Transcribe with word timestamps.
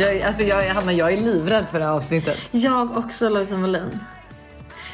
Jag, 0.00 0.22
alltså 0.22 0.42
jag, 0.42 0.74
Hanna, 0.74 0.92
jag 0.92 1.12
är 1.12 1.20
livrädd 1.20 1.64
för 1.70 1.78
det 1.78 1.84
här 1.84 1.92
avsnittet. 1.92 2.38
Jag 2.50 2.96
också 2.96 3.28
Lojsan 3.28 3.62
Wallin. 3.62 3.98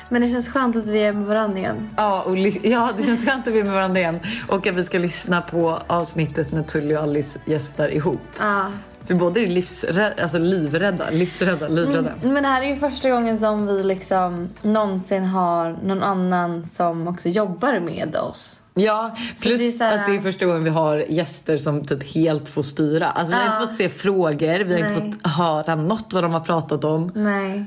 Men 0.09 0.23
det 0.23 0.29
känns 0.29 0.49
skönt 0.49 0.77
att 0.77 0.89
vi 0.89 0.99
är 0.99 1.13
med 1.13 1.27
varandra 1.27 1.59
igen. 1.59 1.91
Ja, 1.97 2.23
och 2.23 2.39
ja, 2.39 2.91
det 2.97 3.03
känns 3.03 3.25
skönt 3.25 3.49
att 3.49 3.55
vi 3.55 3.61
är 3.61 3.65
med 3.65 3.73
varandra 3.73 4.01
igen. 4.01 4.21
Och 4.49 4.67
att 4.67 4.75
vi 4.75 4.85
ska 4.85 4.99
lyssna 4.99 5.43
på 5.43 5.83
avsnittet 5.87 6.53
när 6.53 6.63
Tully 6.63 6.97
och 6.97 7.03
Alice 7.03 7.39
gästar 7.45 7.89
ihop. 7.89 8.21
Ja. 8.39 8.73
För 9.07 9.15
båda 9.15 9.41
är 9.41 9.45
ju 9.45 9.51
livsrädda, 9.51 10.23
alltså 10.23 10.39
livrädda, 10.39 11.11
livsrädda, 11.11 11.69
livrädda. 11.69 12.13
Mm, 12.13 12.35
men 12.35 12.43
det 12.43 12.49
här 12.49 12.63
är 12.63 12.67
ju 12.67 12.77
första 12.77 13.11
gången 13.11 13.39
som 13.39 13.67
vi 13.67 13.83
liksom 13.83 14.49
någonsin 14.63 15.25
har 15.25 15.77
någon 15.85 16.03
annan 16.03 16.67
som 16.67 17.09
också 17.09 17.29
jobbar 17.29 17.81
med 17.81 18.17
oss. 18.17 18.61
Ja, 18.79 19.17
plus 19.43 19.79
det 19.79 19.85
här- 19.85 19.99
att 19.99 20.07
det 20.07 20.17
är 20.17 20.21
första 20.21 20.47
gången 20.47 20.65
vi 20.65 20.71
har 20.71 20.99
gäster 21.09 21.59
som 21.59 21.85
typ 21.85 22.15
helt 22.15 22.49
får 22.49 22.63
styra. 22.63 23.07
Alltså 23.09 23.33
vi 23.33 23.39
har 23.39 23.47
Ja. 23.47 23.53
inte 23.55 23.67
fått 23.67 23.77
se 23.77 23.89
frågor, 23.89 24.65
vi 24.65 24.75
har 24.75 24.81
Nej. 24.91 24.95
inte 25.05 25.19
fått 25.19 25.33
höra 25.33 25.75
något 25.75 26.13
vad 26.13 26.25
de 26.25 26.33
har 26.33 26.41
pratat 26.41 26.85
om. 26.85 27.13
Nej. 27.15 27.65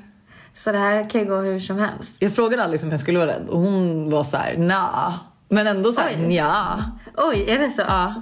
Så 0.55 0.71
det 0.71 0.77
här 0.77 1.09
kan 1.09 1.21
ju 1.21 1.27
gå 1.27 1.35
hur 1.37 1.59
som 1.59 1.77
helst. 1.79 2.17
Jag 2.19 2.35
frågade 2.35 2.63
Alice 2.63 2.85
om 2.85 2.91
jag 2.91 2.99
skulle 2.99 3.19
vara 3.19 3.29
rädd 3.29 3.45
och 3.49 3.59
hon 3.59 4.09
var 4.09 4.23
så 4.23 4.37
här: 4.37 4.57
nah. 4.57 5.13
Men 5.49 5.67
ändå 5.67 5.91
så 5.91 6.01
här, 6.01 6.09
Oj. 6.19 6.27
nja. 6.27 6.83
Oj, 7.17 7.45
är 7.49 7.59
det 7.59 7.69
så? 7.69 7.81
Ja. 7.87 8.13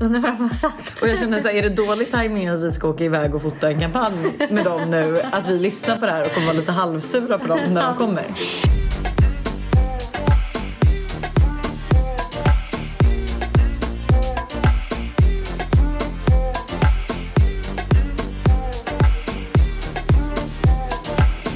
Undrar 0.00 0.20
vad 0.20 0.30
de 0.30 0.42
har 0.42 0.54
sagt. 0.54 1.02
Och 1.02 1.08
jag 1.08 1.18
känner 1.18 1.40
så 1.40 1.48
här, 1.48 1.54
är 1.54 1.62
det 1.62 1.68
dålig 1.68 2.12
timing 2.12 2.48
att 2.48 2.60
vi 2.62 2.72
ska 2.72 2.88
åka 2.88 3.04
iväg 3.04 3.34
och 3.34 3.42
fota 3.42 3.68
en 3.70 3.80
kampanj 3.80 4.14
med 4.50 4.64
dem 4.64 4.90
nu? 4.90 5.22
Att 5.32 5.48
vi 5.48 5.58
lyssnar 5.58 5.96
på 5.96 6.06
det 6.06 6.12
här 6.12 6.22
och 6.26 6.32
kommer 6.34 6.46
vara 6.46 6.56
lite 6.56 6.72
halvsura 6.72 7.38
på 7.38 7.46
dem 7.46 7.58
när 7.70 7.82
de 7.82 7.94
kommer. 7.94 8.24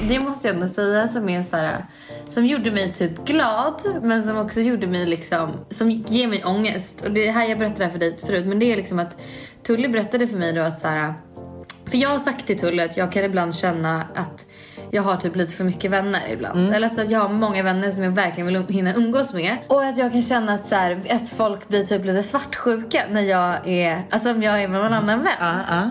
Det 0.07 0.19
måste 0.19 0.47
jag 0.47 0.55
ändå 0.55 0.67
säga 0.67 1.07
som 1.07 1.29
är 1.29 1.43
så 1.43 1.57
här, 1.57 1.85
som 2.27 2.45
gjorde 2.45 2.71
mig 2.71 2.93
typ 2.93 3.25
glad 3.25 3.81
men 4.01 4.23
som 4.23 4.37
också 4.37 4.61
gjorde 4.61 4.87
mig 4.87 5.05
liksom, 5.05 5.51
som 5.69 5.91
ger 5.91 6.27
mig 6.27 6.43
ångest. 6.45 7.01
Och 7.01 7.11
det 7.11 7.31
här 7.31 7.45
jag 7.45 7.59
berättade 7.59 7.91
för 7.91 7.99
dig 7.99 8.17
förut 8.17 8.45
men 8.45 8.59
det 8.59 8.71
är 8.71 8.75
liksom 8.75 8.99
att 8.99 9.17
Tully 9.63 9.87
berättade 9.87 10.27
för 10.27 10.37
mig 10.37 10.53
då 10.53 10.61
att 10.61 10.79
så 10.79 10.87
här, 10.87 11.13
för 11.85 11.97
jag 11.97 12.09
har 12.09 12.19
sagt 12.19 12.47
till 12.47 12.59
Tully 12.59 12.83
att 12.83 12.97
jag 12.97 13.11
kan 13.11 13.23
ibland 13.23 13.55
känna 13.55 14.07
att 14.15 14.45
jag 14.91 15.03
har 15.03 15.15
typ 15.15 15.35
lite 15.35 15.55
för 15.55 15.63
mycket 15.63 15.91
vänner 15.91 16.21
ibland. 16.31 16.73
Eller 16.73 16.89
så 16.89 17.01
att 17.01 17.09
jag 17.09 17.19
har 17.19 17.29
många 17.29 17.63
vänner 17.63 17.91
som 17.91 18.03
jag 18.03 18.11
verkligen 18.11 18.47
vill 18.47 18.55
um- 18.55 18.71
hinna 18.71 18.93
umgås 18.93 19.33
med. 19.33 19.57
Och 19.67 19.83
att 19.83 19.97
jag 19.97 20.11
kan 20.11 20.21
känna 20.21 20.53
att, 20.53 20.67
så 20.67 20.75
här, 20.75 21.01
att 21.09 21.29
folk 21.29 21.67
blir 21.67 21.83
typ 21.83 22.05
lite 22.05 22.23
svartsjuka 22.23 23.03
när 23.09 23.21
jag 23.21 23.67
är, 23.67 24.03
alltså 24.09 24.31
om 24.31 24.43
jag 24.43 24.63
är 24.63 24.67
med 24.67 24.81
någon 24.81 24.93
annan 24.93 25.23
vän. 25.23 25.33
Ja, 25.39 25.55
ja. 25.69 25.89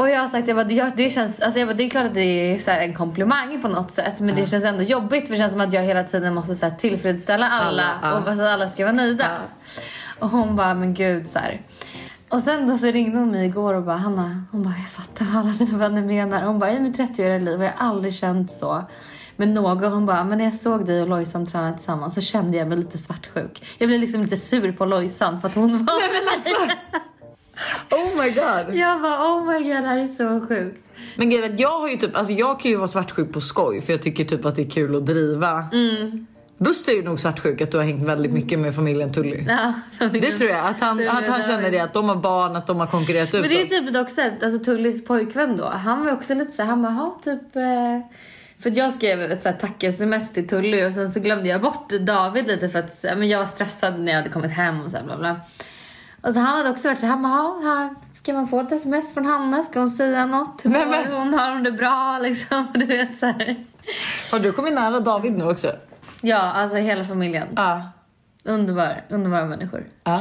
Och 0.00 0.10
jag 0.10 0.20
har 0.20 0.28
sagt, 0.28 0.48
jag 0.48 0.56
bara, 0.56 0.70
jag, 0.70 0.96
det, 0.96 1.10
känns, 1.10 1.40
alltså 1.40 1.58
jag 1.58 1.68
bara, 1.68 1.74
det 1.74 1.84
är 1.84 1.90
klart 1.90 2.06
att 2.06 2.14
det 2.14 2.54
är 2.54 2.58
så 2.58 2.70
en 2.70 2.94
komplimang 2.94 3.62
på 3.62 3.68
något 3.68 3.90
sätt. 3.90 4.20
Men 4.20 4.34
det 4.34 4.46
känns 4.46 4.64
ändå 4.64 4.82
jobbigt 4.82 5.26
för 5.26 5.32
det 5.32 5.38
känns 5.38 5.52
som 5.52 5.60
att 5.60 5.72
jag 5.72 5.82
hela 5.82 6.04
tiden 6.04 6.34
måste 6.34 6.54
så 6.54 6.66
här 6.66 6.76
tillfredsställa 6.76 7.48
alla. 7.48 7.82
Alla, 7.82 7.98
ja. 8.02 8.18
Och 8.18 8.24
bara 8.24 8.36
så 8.36 8.42
att 8.42 8.48
alla 8.48 8.68
ska 8.68 8.84
vara 8.84 8.94
nöjda. 8.94 9.30
Och 10.18 10.28
hon 10.28 10.56
bara, 10.56 10.74
men 10.74 10.94
gud 10.94 11.28
så 11.28 11.38
här. 11.38 11.60
Och 12.28 12.42
sen 12.42 12.66
då 12.66 12.78
så 12.78 12.86
ringde 12.86 13.18
hon 13.18 13.30
mig 13.30 13.46
igår 13.46 13.74
och 13.74 13.82
bara, 13.82 13.96
Hanna, 13.96 14.44
hon 14.50 14.62
bara, 14.62 14.74
jag 14.82 14.90
fattar 14.90 15.24
vad 15.24 15.36
alla 15.36 15.52
dina 15.52 15.78
vänner 15.78 16.02
menar. 16.02 16.42
Hon 16.42 16.58
bara, 16.58 16.72
i 16.72 16.80
mitt 16.80 16.98
30-åriga 16.98 17.38
liv 17.38 17.58
har 17.58 17.64
jag 17.64 17.74
aldrig 17.78 18.14
känt 18.14 18.52
så. 18.52 18.84
Men 19.36 19.54
någon, 19.54 19.92
hon 19.92 20.06
bara, 20.06 20.24
men 20.24 20.38
när 20.38 20.44
jag 20.44 20.54
såg 20.54 20.86
dig 20.86 21.02
och 21.02 21.08
Lojsan 21.08 21.46
träna 21.46 21.72
tillsammans 21.72 22.14
så 22.14 22.20
kände 22.20 22.56
jag 22.56 22.68
mig 22.68 22.78
lite 22.78 22.98
svartsjuk. 22.98 23.76
Jag 23.78 23.88
blev 23.88 24.00
liksom 24.00 24.22
lite 24.22 24.36
sur 24.36 24.72
på 24.72 24.84
Lojsan 24.84 25.40
för 25.40 25.48
att 25.48 25.54
hon 25.54 25.84
var... 25.84 25.94
Oh 27.90 28.22
my 28.22 28.30
god. 28.30 28.74
Jag 28.76 29.02
bara, 29.02 29.34
oh 29.34 29.44
my 29.46 29.58
god, 29.58 29.82
det 29.82 29.88
här 29.88 29.98
är 29.98 30.06
så 30.06 30.46
sjukt. 30.46 30.84
Men 31.16 31.30
grejen 31.30 31.56
jag 31.56 31.80
har 31.80 31.88
ju 31.88 31.96
typ, 31.96 32.16
alltså 32.16 32.32
jag 32.32 32.60
kan 32.60 32.70
ju 32.70 32.76
vara 32.76 32.88
svartsjuk 32.88 33.32
på 33.32 33.40
skoj 33.40 33.80
för 33.80 33.92
jag 33.92 34.02
tycker 34.02 34.24
typ 34.24 34.44
att 34.44 34.56
det 34.56 34.62
är 34.62 34.70
kul 34.70 34.96
att 34.96 35.06
driva. 35.06 35.64
Mm. 35.72 36.26
Buster 36.58 36.92
är 36.92 36.96
ju 36.96 37.02
nog 37.02 37.20
svartsjuk 37.20 37.60
att 37.60 37.70
du 37.70 37.76
har 37.76 37.84
hängt 37.84 38.06
väldigt 38.08 38.32
mycket 38.32 38.58
med 38.58 38.74
familjen 38.74 39.12
Tully. 39.12 39.44
Ja, 39.48 39.72
Det 40.12 40.20
tror 40.38 40.50
jag, 40.50 40.66
att 40.66 40.80
han, 40.80 41.08
att 41.08 41.28
han 41.28 41.42
känner 41.42 41.70
det 41.70 41.78
att 41.80 41.92
de 41.92 42.08
har 42.08 42.16
barn, 42.16 42.56
att 42.56 42.66
de 42.66 42.80
har 42.80 42.86
konkurrerat 42.86 43.34
ut 43.34 43.40
Men 43.40 43.50
det 43.50 43.62
är 43.62 43.66
typ 43.66 43.96
också, 43.96 44.20
alltså 44.42 44.64
Tullys 44.64 45.04
pojkvän 45.04 45.56
då, 45.56 45.64
han 45.68 46.04
var 46.04 46.12
också 46.12 46.34
lite 46.34 46.52
så 46.52 46.62
här, 46.62 46.68
han 46.68 46.82
bara, 46.82 46.92
"Ha, 46.92 47.20
typ 47.24 47.56
eh... 47.56 47.62
För 48.62 48.78
jag 48.78 48.92
skrev 48.92 49.22
ett 49.22 49.42
så 49.42 49.52
tack-sms 49.60 50.32
till 50.32 50.48
Tully 50.48 50.84
och 50.84 50.92
sen 50.92 51.12
så 51.12 51.20
glömde 51.20 51.48
jag 51.48 51.60
bort 51.62 51.90
David 52.00 52.48
lite 52.48 52.68
för 52.68 52.78
att 52.78 53.02
men 53.02 53.28
jag 53.28 53.38
var 53.38 53.46
stressad 53.46 54.00
när 54.00 54.12
jag 54.12 54.18
hade 54.18 54.28
kommit 54.30 54.50
hem 54.50 54.80
och 54.80 54.90
så 54.90 54.96
här, 54.96 55.04
bla 55.04 55.16
bla. 55.18 55.36
Och 56.22 56.32
så 56.32 56.38
han 56.40 56.56
hade 56.56 56.70
också 56.70 56.88
varit 56.88 56.98
så 56.98 57.06
här, 57.06 57.12
han 57.12 57.22
bara, 57.22 57.32
"Ha, 57.32 57.60
här, 57.62 57.90
ska 58.12 58.32
man 58.32 58.48
få 58.48 58.60
ett 58.60 58.72
sms 58.72 59.14
från 59.14 59.26
Hanna? 59.26 59.62
Ska 59.62 59.78
hon 59.80 59.90
säga 59.90 60.26
något? 60.26 60.64
Hur 60.64 60.70
mår 60.70 60.86
men- 60.86 61.12
hon? 61.12 61.34
Har 61.34 61.50
hon 61.52 61.62
det 61.62 61.72
bra? 61.72 62.18
Liksom, 62.22 62.66
du 62.74 62.86
vet 62.86 63.18
så 63.18 63.26
här. 63.26 63.64
Har 64.32 64.38
du 64.38 64.52
kommit 64.52 64.72
nära 64.74 65.00
David 65.00 65.32
nu 65.32 65.44
också? 65.44 65.72
Ja, 66.20 66.38
alltså 66.38 66.76
hela 66.76 67.04
familjen. 67.04 67.48
Ja. 67.56 67.82
Underbar, 68.44 69.02
underbara 69.08 69.44
människor. 69.46 69.84
ja. 70.04 70.20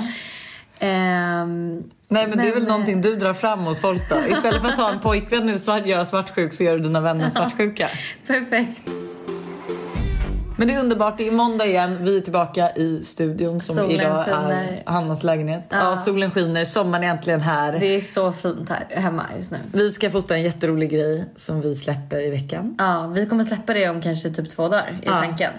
Ehm, 0.80 1.84
Nej 2.08 2.28
men, 2.28 2.38
det 2.38 2.44
är 2.44 2.46
Men, 2.46 2.54
väl 2.54 2.64
eh, 2.64 2.68
någonting 2.70 3.02
du 3.02 3.16
drar 3.16 3.34
fram 3.34 3.60
hos 3.60 3.82
folk 3.82 4.10
då? 4.10 4.16
Istället 4.28 4.62
för 4.62 4.68
att 4.68 4.78
ha 4.78 4.92
en 4.92 5.00
pojkvän 5.00 5.46
nu 5.46 5.58
svart, 5.60 5.86
göra 5.86 6.06
svartsjuk 6.06 6.54
så 6.54 6.64
gör 6.64 6.78
du 6.78 6.84
dina 6.84 7.02
vänner 7.02 7.30
svartsjuka. 7.30 7.88
perfekt. 8.28 8.82
Men 10.60 10.68
det 10.68 10.74
är 10.74 10.80
underbart, 10.80 11.18
det 11.18 11.28
är 11.28 11.32
måndag 11.32 11.66
igen. 11.66 11.98
Vi 12.02 12.18
är 12.18 12.22
tillbaka 12.22 12.72
i 12.72 13.04
studion 13.04 13.62
som 13.62 13.76
Solen 13.76 13.92
idag 13.92 14.26
skiner. 14.26 14.84
är 14.86 14.92
Hannas 14.92 15.24
lägenhet. 15.24 15.64
Ja. 15.70 15.78
Ja. 15.78 15.96
solen 15.96 16.32
skiner, 16.32 16.66
sommaren 16.66 17.04
är 17.04 17.08
äntligen 17.08 17.42
här. 17.42 17.80
Det 17.80 17.86
är 17.96 18.02
så 18.02 18.32
fint 18.32 18.70
här 18.70 18.88
hemma 18.90 19.26
just 19.38 19.52
nu. 19.52 19.58
Vi 19.74 19.92
ska 19.92 20.10
fota 20.10 20.36
en 20.36 20.42
jätterolig 20.42 20.90
grej 20.92 21.26
som 21.36 21.62
vi 21.62 21.76
släpper 21.76 22.20
i 22.22 22.30
veckan. 22.30 22.76
Ja, 22.80 23.08
vi 23.16 23.26
kommer 23.26 23.44
släppa 23.44 23.74
det 23.74 23.90
om 23.90 24.02
kanske 24.02 24.30
typ 24.30 24.50
två 24.50 24.68
dagar 24.68 25.00
i 25.02 25.06
Ja. 25.06 25.12
tanken. 25.12 25.52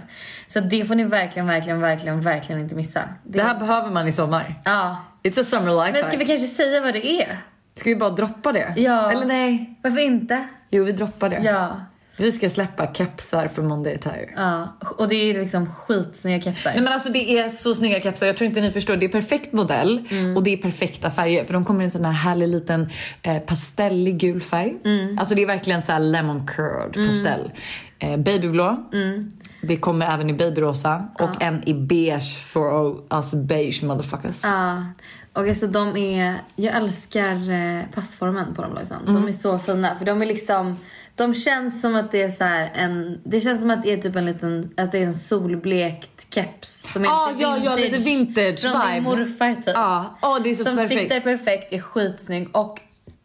Så 0.49 0.60
det 0.60 0.84
får 0.84 0.94
ni 0.94 1.05
verkligen, 1.05 1.47
verkligen, 1.47 1.81
verkligen, 1.81 2.21
verkligen 2.21 2.60
inte 2.60 2.75
missa. 2.75 3.00
Det, 3.25 3.39
Det 3.39 3.44
här 3.44 3.59
behöver 3.59 3.91
man 3.91 4.09
i 4.09 4.12
sommar. 4.12 4.60
Ja. 4.65 4.97
It's 5.22 5.41
a 5.41 5.44
summer 5.44 5.84
life 5.87 5.99
Men 5.99 6.09
ska 6.09 6.16
vi 6.19 6.27
kanske 6.27 6.47
säga 6.47 6.81
vad 6.81 6.94
det 6.94 7.06
är? 7.22 7.37
Ska 7.77 7.91
vi 7.91 7.97
bara 7.97 8.10
droppa 8.10 8.53
det? 8.53 8.72
Ja. 8.77 9.12
Eller 9.12 9.27
nej? 9.27 9.78
Varför 9.83 10.00
inte? 10.00 10.49
Jo, 10.71 10.84
vi 10.84 10.93
droppar 10.93 11.28
det. 11.28 11.41
Ja. 11.44 11.77
Vi 12.20 12.32
ska 12.32 12.50
släppa 12.50 12.94
kepsar 12.94 13.48
från 13.48 13.69
Monday 13.69 13.94
Attire. 13.94 14.28
Ja. 14.36 14.76
Och 14.98 15.08
det 15.08 15.14
är 15.14 15.41
liksom 15.41 15.66
skitsnygga 15.75 16.42
kepsar. 16.42 16.70
Nej 16.70 16.81
men 16.82 16.92
alltså 16.92 17.08
det 17.08 17.38
är 17.38 17.48
så 17.48 17.75
snygga 17.75 18.00
kepsar, 18.00 18.26
jag 18.26 18.36
tror 18.36 18.48
inte 18.48 18.60
ni 18.60 18.70
förstår. 18.70 18.97
Det 18.97 19.06
är 19.06 19.10
perfekt 19.10 19.53
modell 19.53 20.06
Mm. 20.10 20.36
och 20.36 20.42
det 20.42 20.50
är 20.53 20.56
perfekta 20.56 21.10
färger 21.10 21.44
för 21.44 21.53
de 21.53 21.64
kommer 21.64 21.80
i 21.80 21.84
en 21.84 21.91
sån 21.91 22.04
här 22.04 22.12
härlig 22.12 22.48
liten 22.48 22.88
eh, 23.22 23.38
pastellig 23.38 24.19
gul 24.19 24.41
färg. 24.41 24.76
Mm. 24.84 25.19
Alltså 25.19 25.34
det 25.34 25.42
är 25.42 25.47
verkligen 25.47 25.82
så 25.82 25.92
här 25.92 26.00
lemon 26.00 26.47
curd 26.47 26.94
pastell. 26.94 27.53
Eh, 27.98 28.16
babyblå. 28.16 28.88
Mm. 28.92 29.30
Det 29.62 29.76
kommer 29.76 30.14
även 30.14 30.30
i 30.30 30.34
babyrosa 30.34 31.09
och 31.19 31.42
en 31.42 31.69
i 31.69 31.75
beige 31.75 32.38
for 32.47 32.97
us 33.10 33.30
beige 33.34 33.82
motherfuckers. 33.82 34.41
Ja. 34.44 34.84
Och 35.32 35.48
alltså 35.48 35.66
de 35.66 35.97
är, 35.97 36.34
jag 36.56 36.76
älskar 36.76 37.50
eh, 37.50 37.82
passformen 37.94 38.54
på 38.54 38.62
dem 38.62 38.75
Lojsan. 38.75 39.03
Mm. 39.03 39.14
De 39.14 39.28
är 39.28 39.32
så 39.32 39.59
fina 39.59 39.97
för 39.98 40.04
de 40.04 40.22
är 40.22 40.26
liksom, 40.26 40.76
de 41.20 41.34
känns 41.34 41.81
som 41.81 41.97
att 41.97 42.10
det 42.12 42.22
är 42.22 42.31
så 42.31 42.44
här 42.44 42.70
en, 42.75 43.20
det 43.25 43.41
känns 43.41 43.60
som 43.60 43.70
att 43.70 43.82
det 43.82 43.92
är 43.92 43.97
typ 43.97 44.16
en 44.16 44.26
liten, 44.26 44.70
att 44.76 44.92
det 44.92 44.98
är 44.98 45.03
en 45.06 45.14
solblekt 45.14 46.34
keps 46.34 46.92
som 46.92 47.04
är 47.04 47.08
Ah, 47.08 47.31
lite 47.31 47.42
ja, 47.42 47.58
ja, 47.64 47.76
lite 47.76 47.97
vintage 47.98 48.60
Från 48.60 48.92
din 48.92 49.03
morfar 49.03 49.54
typ. 49.54 49.64
Ja, 49.66 50.19
åh, 50.22 50.38
det 50.42 50.50
är 50.50 50.54
så 50.54 50.64
som 50.64 50.76
perfekt. 50.76 51.00
sitter 51.03 51.20
perfekt, 51.20 51.72
är 51.72 51.80
skitsnygg 51.80 52.56
och 52.56 52.80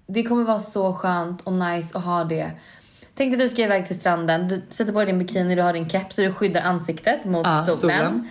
det 0.08 0.24
kommer 0.24 0.44
vara 0.44 0.60
så 0.60 0.94
skönt 0.94 1.42
och 1.42 1.54
nice 1.54 1.98
att 1.98 2.04
ha 2.04 2.24
det. 2.24 2.52
Tänk 3.18 3.34
att 3.34 3.40
du 3.40 3.50
ska 3.50 3.62
iväg 3.64 3.88
till 3.88 4.00
stranden, 4.00 4.48
du 4.48 4.62
sätter 4.70 4.94
på 4.94 5.00
dig 5.00 5.06
din 5.08 5.20
bikini, 5.20 5.56
du 5.56 5.62
har 5.62 5.74
din 5.74 5.90
keps 5.90 6.16
så 6.16 6.22
du 6.22 6.34
skyddar 6.34 6.62
ansiktet 6.62 7.26
mot 7.26 7.46
Ja, 7.48 7.66
solen. 7.66 7.78
solen. 7.78 8.30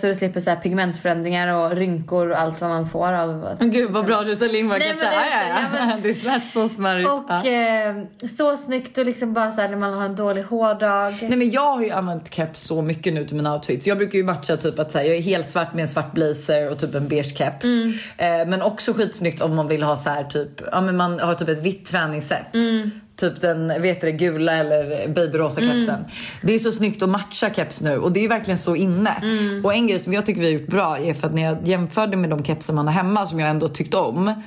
Så 0.00 0.06
du 0.06 0.14
slipper 0.14 0.40
så 0.40 0.56
pigmentförändringar 0.56 1.54
och 1.54 1.76
rynkor 1.76 2.30
och 2.30 2.38
allt 2.40 2.60
vad 2.60 2.70
man 2.70 2.88
får 2.88 3.12
av 3.12 3.44
att 3.44 3.60
Men 3.60 3.70
gud 3.70 3.90
vad 3.90 4.06
bra 4.06 4.22
du 4.22 4.36
säljer 4.36 4.60
in 4.60 4.68
våra 4.68 4.78
Nej, 4.78 4.94
men 4.98 5.06
Ja, 5.06 5.22
ja, 5.30 5.78
ja. 5.78 5.96
Det 6.02 6.22
lät 6.22 6.46
så 6.46 6.68
smörigt. 6.68 7.10
Och 7.10 7.24
Ja. 7.28 7.46
eh, 7.46 7.94
så 8.36 8.56
snyggt 8.56 8.98
och 8.98 9.06
liksom 9.06 9.32
bara 9.32 9.52
så 9.52 9.60
här 9.60 9.68
när 9.68 9.76
man 9.76 9.94
har 9.94 10.04
en 10.04 10.16
dålig 10.16 10.42
hårdag. 10.42 11.18
Nej 11.22 11.36
men 11.36 11.50
jag 11.50 11.76
har 11.76 11.82
ju 11.82 11.90
använt 11.90 12.34
keps 12.34 12.60
så 12.60 12.82
mycket 12.82 13.14
nu 13.14 13.24
till 13.24 13.36
mina 13.36 13.54
outfits. 13.54 13.86
Jag 13.86 13.98
brukar 13.98 14.18
ju 14.18 14.24
matcha 14.24 14.56
typ 14.56 14.78
att 14.78 14.92
säga 14.92 15.04
jag 15.06 15.16
är 15.16 15.22
helt 15.22 15.48
svart 15.48 15.74
med 15.74 15.82
en 15.82 15.88
svart 15.88 16.12
blazer 16.12 16.70
och 16.70 16.78
typ 16.78 16.94
en 16.94 17.08
beige 17.08 17.36
keps. 17.36 17.64
Mm. 17.64 17.92
Eh, 18.16 18.48
men 18.48 18.62
också 18.62 18.92
skitsnyggt 18.92 19.42
om 19.42 19.56
man 19.56 19.68
vill 19.68 19.82
ha 19.82 19.96
så 19.96 20.10
här 20.10 20.24
typ, 20.24 20.60
ja 20.72 20.80
men 20.80 20.96
man 20.96 21.20
har 21.20 21.34
typ 21.34 21.48
ett 21.48 21.62
vitt 21.62 21.86
träningsset. 21.86 22.54
Mm. 22.54 22.90
Typ 23.20 23.40
den 23.40 23.82
vet 23.82 24.00
det, 24.00 24.12
gula 24.12 24.52
eller 24.56 25.08
babyrosa 25.08 25.60
Mm. 25.60 25.80
kepsen. 25.80 26.04
Det 26.42 26.54
är 26.54 26.58
så 26.58 26.72
snyggt 26.72 27.02
att 27.02 27.08
matcha 27.08 27.50
keps 27.54 27.80
nu 27.80 27.98
och 27.98 28.12
det 28.12 28.24
är 28.24 28.28
verkligen 28.28 28.58
så 28.58 28.76
inne. 28.76 29.10
Mm. 29.22 29.64
Och 29.64 29.74
en 29.74 29.86
grej 29.86 29.98
som 29.98 30.12
jag 30.12 30.26
tycker 30.26 30.40
vi 30.40 30.46
har 30.46 30.60
gjort 30.60 30.70
bra 30.70 30.98
är 30.98 31.14
för 31.14 31.26
att 31.26 31.34
när 31.34 31.42
jag 31.42 31.68
jämförde 31.68 32.16
med 32.16 32.30
de 32.30 32.44
kepsar 32.44 32.74
man 32.74 32.86
har 32.86 32.94
hemma 32.94 33.26
som 33.26 33.40
jag 33.40 33.50
ändå 33.50 33.68
tyckte 33.68 33.96
om. 33.96 34.42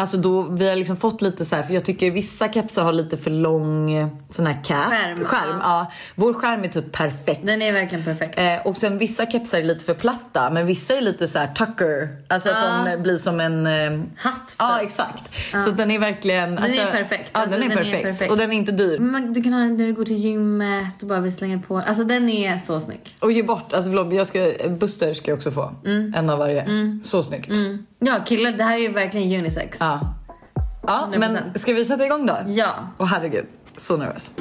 Alltså 0.00 0.16
då, 0.16 0.42
vi 0.42 0.68
har 0.68 0.76
liksom 0.76 0.96
fått 0.96 1.22
lite 1.22 1.44
så 1.44 1.56
här, 1.56 1.62
för 1.62 1.74
jag 1.74 1.84
tycker 1.84 2.10
vissa 2.10 2.52
kepsar 2.52 2.84
har 2.84 2.92
lite 2.92 3.16
för 3.16 3.30
lång 3.30 3.92
eh, 3.92 4.08
sån 4.30 4.46
här 4.46 4.64
cap. 4.64 4.90
Skärm, 4.90 5.24
skärm 5.24 5.48
ja. 5.48 5.60
ja. 5.62 5.92
Vår 6.14 6.34
skärm 6.34 6.64
är 6.64 6.68
typ 6.68 6.92
perfekt. 6.92 7.46
Den 7.46 7.62
är 7.62 7.72
verkligen 7.72 8.04
perfekt. 8.04 8.38
Eh, 8.38 8.66
och 8.66 8.76
sen 8.76 8.98
vissa 8.98 9.26
kepsar 9.26 9.58
är 9.58 9.62
lite 9.62 9.84
för 9.84 9.94
platta 9.94 10.50
men 10.50 10.66
vissa 10.66 10.96
är 10.96 11.00
lite 11.00 11.28
så 11.28 11.38
här 11.38 11.46
tucker. 11.54 12.08
Alltså 12.28 12.48
Ja. 12.48 12.56
att 12.56 12.86
de 12.86 13.02
blir 13.02 13.18
som 13.18 13.40
en... 13.40 13.66
Eh, 13.66 14.00
Hatt 14.16 14.48
typ. 14.48 14.56
ja 14.58 14.80
exakt. 14.80 15.30
Så 15.52 15.68
att 15.70 15.76
den 15.76 15.90
är 15.90 15.98
verkligen... 15.98 16.54
Den 16.54 16.64
alltså, 16.64 16.80
är 16.80 16.90
perfekt. 16.90 17.30
Ja 17.32 17.40
Alltså, 17.40 17.58
den, 17.58 17.62
är, 17.62 17.68
den 17.68 17.78
är 17.78 17.82
perfekt. 17.84 18.04
perfekt. 18.04 18.30
Och 18.30 18.36
den 18.38 18.52
är 18.52 18.56
inte 18.56 18.72
dyr. 18.72 18.98
Men 18.98 19.32
du 19.32 19.42
kan 19.42 19.52
ha 19.52 19.60
den 19.60 19.76
när 19.76 19.86
du 19.86 19.92
går 19.94 20.04
till 20.04 20.16
gymmet 20.16 21.02
och 21.02 21.08
bara 21.08 21.20
vill 21.20 21.36
slänga 21.36 21.58
på. 21.58 21.78
Alltså 21.78 22.04
den 22.04 22.28
är 22.28 22.58
så 22.58 22.80
snygg. 22.80 23.16
Och 23.20 23.32
ge 23.32 23.42
bort, 23.42 23.72
alltså 23.72 23.90
förlåt 23.90 24.12
jag 24.12 24.26
ska, 24.26 24.52
Buster 24.68 25.14
ska 25.14 25.30
jag 25.30 25.36
också 25.36 25.50
få. 25.50 25.74
En 26.14 26.30
av 26.30 26.38
varje. 26.38 26.66
Så 27.02 27.22
snyggt. 27.22 27.50
Mm. 27.50 27.86
Ja 28.02 28.24
killar, 28.26 28.52
det 28.52 28.64
här 28.64 28.76
är 28.76 28.80
ju 28.80 28.92
verkligen 28.92 29.40
unisex. 29.40 29.78
Ja. 29.80 30.14
Ja 30.86 31.08
men 31.18 31.36
100%. 31.36 31.58
ska 31.58 31.72
vi 31.72 31.84
sätta 31.84 32.06
igång 32.06 32.26
då? 32.26 32.36
Ja. 32.46 32.88
Åh 32.98 33.06
herregud, 33.06 33.46
så 33.76 33.96
nervös. 33.96 34.32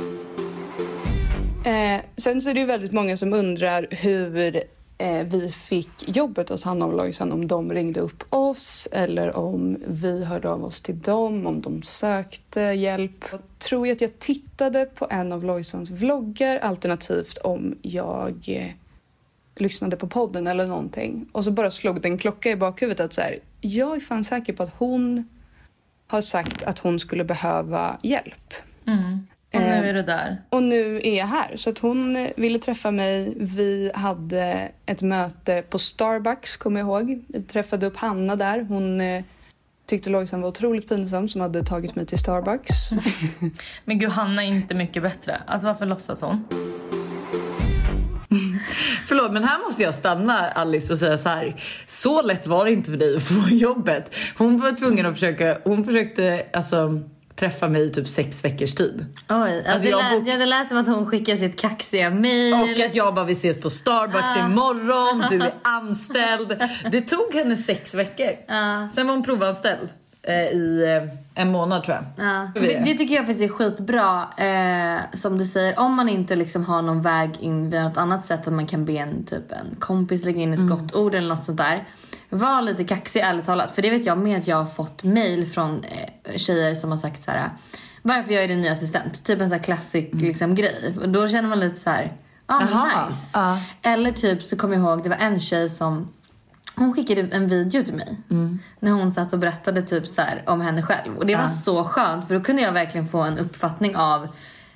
Eh, 1.65 2.01
sen 2.15 2.41
så 2.41 2.49
är 2.49 2.53
det 2.53 2.59
ju 2.59 2.65
väldigt 2.65 2.91
många 2.91 3.17
som 3.17 3.33
undrar 3.33 3.87
hur 3.89 4.63
eh, 4.97 5.23
vi 5.25 5.51
fick 5.51 6.17
jobbet 6.17 6.49
hos 6.49 6.63
Hanna 6.63 6.85
och 6.85 6.93
Lojsan. 6.93 7.31
Om 7.31 7.47
de 7.47 7.71
ringde 7.71 7.99
upp 7.99 8.23
oss 8.29 8.87
eller 8.91 9.37
om 9.37 9.77
vi 9.87 10.25
hörde 10.25 10.49
av 10.49 10.63
oss 10.63 10.81
till 10.81 10.99
dem, 10.99 11.47
om 11.47 11.61
de 11.61 11.83
sökte 11.83 12.61
hjälp. 12.61 13.25
Jag 13.31 13.39
tror 13.59 13.91
att 13.91 14.01
jag 14.01 14.19
tittade 14.19 14.85
på 14.85 15.07
en 15.09 15.31
av 15.31 15.43
Lojsans 15.43 15.91
vloggar 15.91 16.57
alternativt 16.57 17.37
om 17.37 17.77
jag 17.81 18.45
eh, 18.47 18.71
lyssnade 19.61 19.95
på 19.97 20.07
podden 20.07 20.47
eller 20.47 20.67
någonting. 20.67 21.29
Och 21.31 21.43
så 21.45 21.51
bara 21.51 21.71
slog 21.71 22.01
det 22.01 22.07
en 22.07 22.17
klocka 22.17 22.51
i 22.51 22.55
bakhuvudet 22.55 22.99
att 23.05 23.13
så 23.13 23.21
här, 23.21 23.39
jag 23.61 23.95
är 23.95 23.99
fan 23.99 24.23
säker 24.23 24.53
på 24.53 24.63
att 24.63 24.73
hon 24.77 25.29
har 26.07 26.21
sagt 26.21 26.63
att 26.63 26.79
hon 26.79 26.99
skulle 26.99 27.23
behöva 27.23 27.97
hjälp. 28.03 28.53
Och 29.53 29.61
nu 29.61 29.67
Eh, 29.67 29.79
är 29.89 29.93
du 29.93 30.01
där. 30.03 30.41
och 30.49 30.63
nu 30.63 30.97
är 31.03 31.17
jag 31.17 31.25
här. 31.25 31.55
Så 31.55 31.69
att 31.69 31.79
hon 31.79 32.15
eh, 32.15 32.29
ville 32.37 32.59
träffa 32.59 32.91
mig. 32.91 33.33
Vi 33.37 33.91
hade 33.95 34.71
ett 34.85 35.01
möte 35.01 35.63
på 35.69 35.79
Starbucks, 35.79 36.57
kommer 36.57 36.79
jag 36.79 36.87
ihåg. 36.87 37.23
Jag 37.27 37.47
träffade 37.47 37.85
upp 37.85 37.97
Hanna 37.97 38.35
där. 38.35 38.61
Hon 38.69 39.01
eh, 39.01 39.23
tyckte 39.85 40.09
Lojsan 40.09 40.41
var 40.41 40.49
otroligt 40.49 40.89
pinsam 40.89 41.29
som 41.29 41.41
hade 41.41 41.63
tagit 41.63 41.95
mig 41.95 42.05
till 42.05 42.17
Starbucks. 42.19 42.73
Men 43.85 43.99
gud, 43.99 44.09
Hanna 44.09 44.43
är 44.43 44.47
inte 44.47 44.75
mycket 44.75 45.03
bättre. 45.03 45.41
Alltså 45.45 45.67
varför 45.67 45.85
låtsas 45.85 46.21
hon? 46.21 46.47
Förlåt 49.09 49.31
men 49.31 49.43
här 49.43 49.59
måste 49.67 49.83
jag 49.83 49.93
stanna 49.95 50.49
Alice 50.51 50.93
och 50.93 50.99
säga 50.99 51.17
så 51.17 51.29
här. 51.29 51.61
Så 51.87 52.21
lätt 52.21 52.47
var 52.47 52.65
det 52.65 52.71
inte 52.71 52.91
för 52.91 52.97
dig 52.97 53.15
att 53.15 53.23
få 53.23 53.49
jobbet. 53.55 54.15
Hon 54.37 54.59
var 54.59 54.71
tvungen 54.71 55.05
att 55.05 55.13
försöka, 55.13 55.57
hon 55.63 55.83
försökte 55.85 56.45
alltså 56.53 56.99
träffa 57.35 57.67
mig 57.67 57.85
i 57.85 57.89
typ 57.89 58.07
sex 58.07 58.45
veckors 58.45 58.75
tid. 58.75 59.05
Oj, 59.29 59.35
alltså, 59.57 59.71
Alltså, 59.71 59.83
det, 59.85 59.89
jag 59.89 60.19
lät, 60.19 60.27
ja, 60.27 60.37
det 60.37 60.45
lät 60.45 60.69
som 60.69 60.77
att 60.77 60.87
hon 60.87 61.05
skickade 61.05 61.37
sitt 61.37 61.61
kaxiga 61.61 62.09
mail. 62.09 62.53
Och 62.53 62.85
att 62.85 62.95
jag 62.95 63.15
bara 63.15 63.25
vill 63.25 63.35
ses 63.37 63.61
på 63.61 63.69
Starbucks 63.69 64.35
Ah. 64.35 64.45
imorgon, 64.45 65.25
du 65.29 65.41
är 65.41 65.53
anställd. 65.63 66.61
Det 66.91 67.01
tog 67.01 67.33
henne 67.33 67.57
sex 67.57 67.95
veckor. 67.95 68.31
Ja. 68.47 68.89
Sen 68.95 69.07
var 69.07 69.13
hon 69.13 69.23
provanställd 69.23 69.89
i 70.27 70.83
eh, 70.83 71.41
en 71.43 71.51
månad 71.51 71.83
tror 71.83 71.97
jag. 71.97 72.25
Ja. 72.27 72.47
Det, 72.53 72.93
tycker 72.97 73.15
jag 73.15 73.25
faktiskt 73.25 73.41
är 73.41 73.47
skitbra. 73.55 74.27
Eh, 74.37 75.01
som 75.17 75.37
du 75.37 75.45
säger, 75.45 75.79
om 75.79 75.93
man 75.95 76.09
inte 76.09 76.35
liksom 76.35 76.65
har 76.65 76.81
någon 76.81 77.01
väg 77.01 77.29
in 77.39 77.69
via 77.69 77.83
något 77.83 77.97
annat 77.97 78.25
sätt 78.25 78.47
att 78.47 78.53
man 78.53 78.67
kan 78.67 78.85
be 78.85 78.93
en, 78.93 79.23
typ, 79.25 79.51
en 79.51 79.75
kompis 79.79 80.25
lägga 80.25 80.39
in 80.41 80.53
ett 80.53 80.59
Mm. 80.59 80.69
gott 80.69 80.95
ord 80.95 81.15
eller 81.15 81.27
något 81.29 81.43
sånt 81.43 81.57
där. 81.57 81.87
Var 82.29 82.61
lite 82.61 82.83
kaxig 82.83 83.19
ärligt 83.19 83.45
talat. 83.45 83.71
För 83.71 83.81
det 83.81 83.89
vet 83.89 84.05
jag 84.05 84.17
med 84.17 84.37
att 84.39 84.47
jag 84.47 84.55
har 84.57 84.65
fått 84.65 85.03
mail 85.03 85.45
från 85.47 85.83
eh, 85.83 86.37
tjejer 86.37 86.75
som 86.75 86.91
har 86.91 86.97
sagt 86.97 87.23
så 87.23 87.31
här. 87.31 87.49
Varför 88.01 88.33
jag 88.33 88.43
är 88.43 88.47
din 88.47 88.61
nya 88.61 88.71
assistent? 88.71 89.25
Typ 89.25 89.41
en 89.41 89.47
sån 89.47 89.57
här 89.57 89.63
klassisk 89.63 90.07
liksom, 90.13 90.55
grej. 90.55 90.95
Och 91.01 91.09
då 91.09 91.27
känner 91.27 91.49
man 91.49 91.59
lite 91.59 91.79
så 91.79 91.89
här. 91.89 92.13
Ja 92.47 92.59
men 92.59 92.67
Mm. 92.67 92.79
Jaha, 92.79 93.09
nice. 93.09 93.31
ja. 93.33 93.59
Eller 93.81 94.11
typ 94.11 94.43
så 94.43 94.57
kommer 94.57 94.75
jag 94.75 94.83
ihåg 94.83 95.03
det 95.03 95.09
var 95.09 95.17
en 95.17 95.39
tjej 95.39 95.69
som 95.69 96.13
hon 96.79 96.93
skickade 96.93 97.21
en 97.31 97.47
video 97.47 97.83
till 97.83 97.93
mig 97.93 98.17
Mm. 98.31 98.59
när 98.79 98.91
hon 98.91 99.11
satt 99.11 99.33
och 99.33 99.39
berättade 99.39 99.81
typ 99.81 100.07
så 100.07 100.21
om 100.45 100.61
henne 100.61 100.81
själv. 100.81 101.17
Och 101.17 101.25
det 101.25 101.35
var 101.35 101.47
så 101.47 101.83
skönt 101.83 102.27
för 102.27 102.35
då 102.35 102.41
kunde 102.41 102.61
jag 102.61 102.71
verkligen 102.71 103.07
få 103.07 103.21
en 103.21 103.39
uppfattning 103.39 103.95
av 103.95 104.27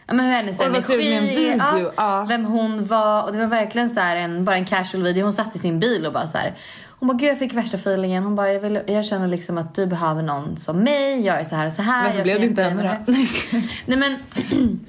ja, 0.08 0.14
men 0.14 0.26
hur 0.26 0.32
hennes 0.34 0.58
vad 0.58 0.68
energi 0.68 1.56
ja, 1.58 1.92
ja. 1.98 2.26
Vem 2.30 2.46
hon 2.46 2.86
var. 2.86 3.24
Och 3.24 3.32
det 3.32 3.38
var 3.38 3.48
verkligen 3.48 3.90
så 3.90 4.00
här 4.00 4.16
en, 4.16 4.46
bara 4.46 4.56
en 4.56 4.66
casual 4.66 5.04
video. 5.04 5.24
Hon 5.24 5.34
satt 5.34 5.56
i 5.56 5.60
sin 5.60 5.80
bil 5.80 6.06
och 6.06 6.14
bara 6.14 6.28
så 6.28 6.38
här. 6.38 6.54
Hon 7.00 7.08
bara, 7.08 7.18
gud 7.18 7.30
jag 7.30 7.40
fick 7.40 7.54
värsta 7.54 7.78
feelingen. 7.78 8.24
Hon 8.24 8.36
bara, 8.36 8.54
jag, 8.54 8.60
vill, 8.60 8.80
jag 8.88 9.06
känner 9.06 9.28
liksom 9.28 9.58
att 9.58 9.76
du 9.76 9.86
behöver 9.86 10.22
någon 10.24 10.58
som 10.58 10.80
mig. 10.80 11.22
Jag 11.26 11.40
är 11.40 11.44
så 11.44 11.56
här 11.56 11.66
och 11.66 11.74
så 11.74 11.82
här. 11.82 12.04
Varför 12.04 12.18
jag 12.18 12.24
blev 12.24 12.40
det 12.40 12.46
inte 12.48 12.64
henne 12.64 12.76
då? 12.76 12.82
det 12.82 12.88
här." 12.90 13.04
Nej, 13.08 13.20
jag 13.20 13.28
skojar. 13.30 13.66
Nej 13.86 13.98
men 13.98 14.18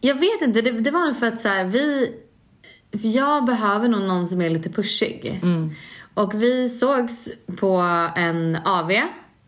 jag 0.00 0.14
vet 0.14 0.42
inte, 0.42 0.60
det, 0.62 0.70
det 0.70 0.90
var 0.90 1.06
nog 1.06 1.16
för 1.16 1.26
att 1.26 1.40
så 1.40 1.48
här, 1.48 1.64
vi, 1.64 2.12
för 2.92 3.16
jag 3.16 3.44
behöver 3.44 3.88
nog 3.88 4.02
någon 4.02 4.28
som 4.28 4.42
är 4.42 4.50
lite 4.50 4.70
pushig. 4.70 5.40
Mm. 5.42 5.74
Och 6.14 6.42
vi 6.42 6.68
sågs 6.68 7.28
på 7.56 7.76
en 8.16 8.58
AV. 8.64 8.92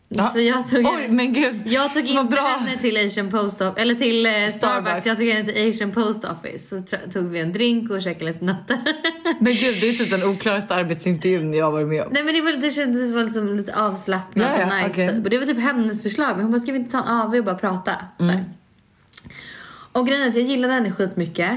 Ja. 0.09 0.29
Så 0.29 0.41
jag 0.41 0.69
tog, 0.71 0.87
Oj 0.87 1.09
men 1.09 1.33
gud. 1.33 1.63
jag 1.67 1.95
tog 1.95 2.07
inte 2.09 2.25
bra. 2.25 2.57
henne 2.59 2.79
till 2.79 3.07
Asian 3.07 3.31
Post 3.31 3.61
Office, 3.61 3.81
eller 3.83 3.95
till 3.95 4.27
eh, 4.27 4.33
Starbucks. 4.33 4.57
Starbucks. 4.57 5.07
Jag 5.07 5.19
tog 5.19 5.27
henne 5.27 5.53
till 5.53 5.69
Asian 5.71 5.93
Post 5.93 6.25
Office. 6.25 6.83
Så 6.87 6.97
tog 7.13 7.25
vi 7.25 7.41
en 7.41 7.53
drink 7.53 7.91
och 7.91 8.03
käkade 8.03 8.33
lite 8.33 8.45
nötter. 8.45 8.79
Men 9.41 9.55
gud 9.55 9.81
det 9.81 9.89
är 9.89 9.93
typ 9.93 10.11
den 10.11 10.23
oklaraste 10.23 10.75
arbetsintervjun 10.75 11.55
jag 11.55 11.71
varit 11.71 11.89
med 11.89 12.03
om. 12.03 12.09
Nej 12.13 12.23
men 12.23 12.35
det, 12.35 12.41
var, 12.41 12.53
det 12.53 12.71
kändes 12.71 13.11
som 13.11 13.23
liksom 13.23 13.57
lite 13.57 13.77
avslappnat 13.81 14.47
Ja, 14.59 14.63
och 14.67 14.73
nice 14.77 14.89
okej. 14.91 15.09
typ. 15.15 15.25
Och 15.25 15.31
det 15.31 15.39
var 15.39 15.47
typ 15.47 15.61
hennes 15.61 16.03
förslag. 16.03 16.31
Men 16.37 16.41
hon 16.43 16.53
bara, 16.53 16.61
ska 16.61 16.73
vi 16.73 16.79
inte 16.79 16.91
ta 16.93 16.99
en 16.99 17.09
AV 17.09 17.35
och 17.35 17.45
bara 17.45 17.55
prata? 17.55 17.93
Mm. 18.21 18.41
Och 19.93 20.07
grejen 20.07 20.23
är 20.23 20.29
att 20.29 20.35
jag 20.35 20.45
gillade 20.45 20.75
henne 20.75 20.93
skitmycket. 20.93 21.51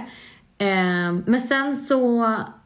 Ehm, 0.58 1.24
men 1.28 1.42
sen 1.42 1.76
så 1.76 2.22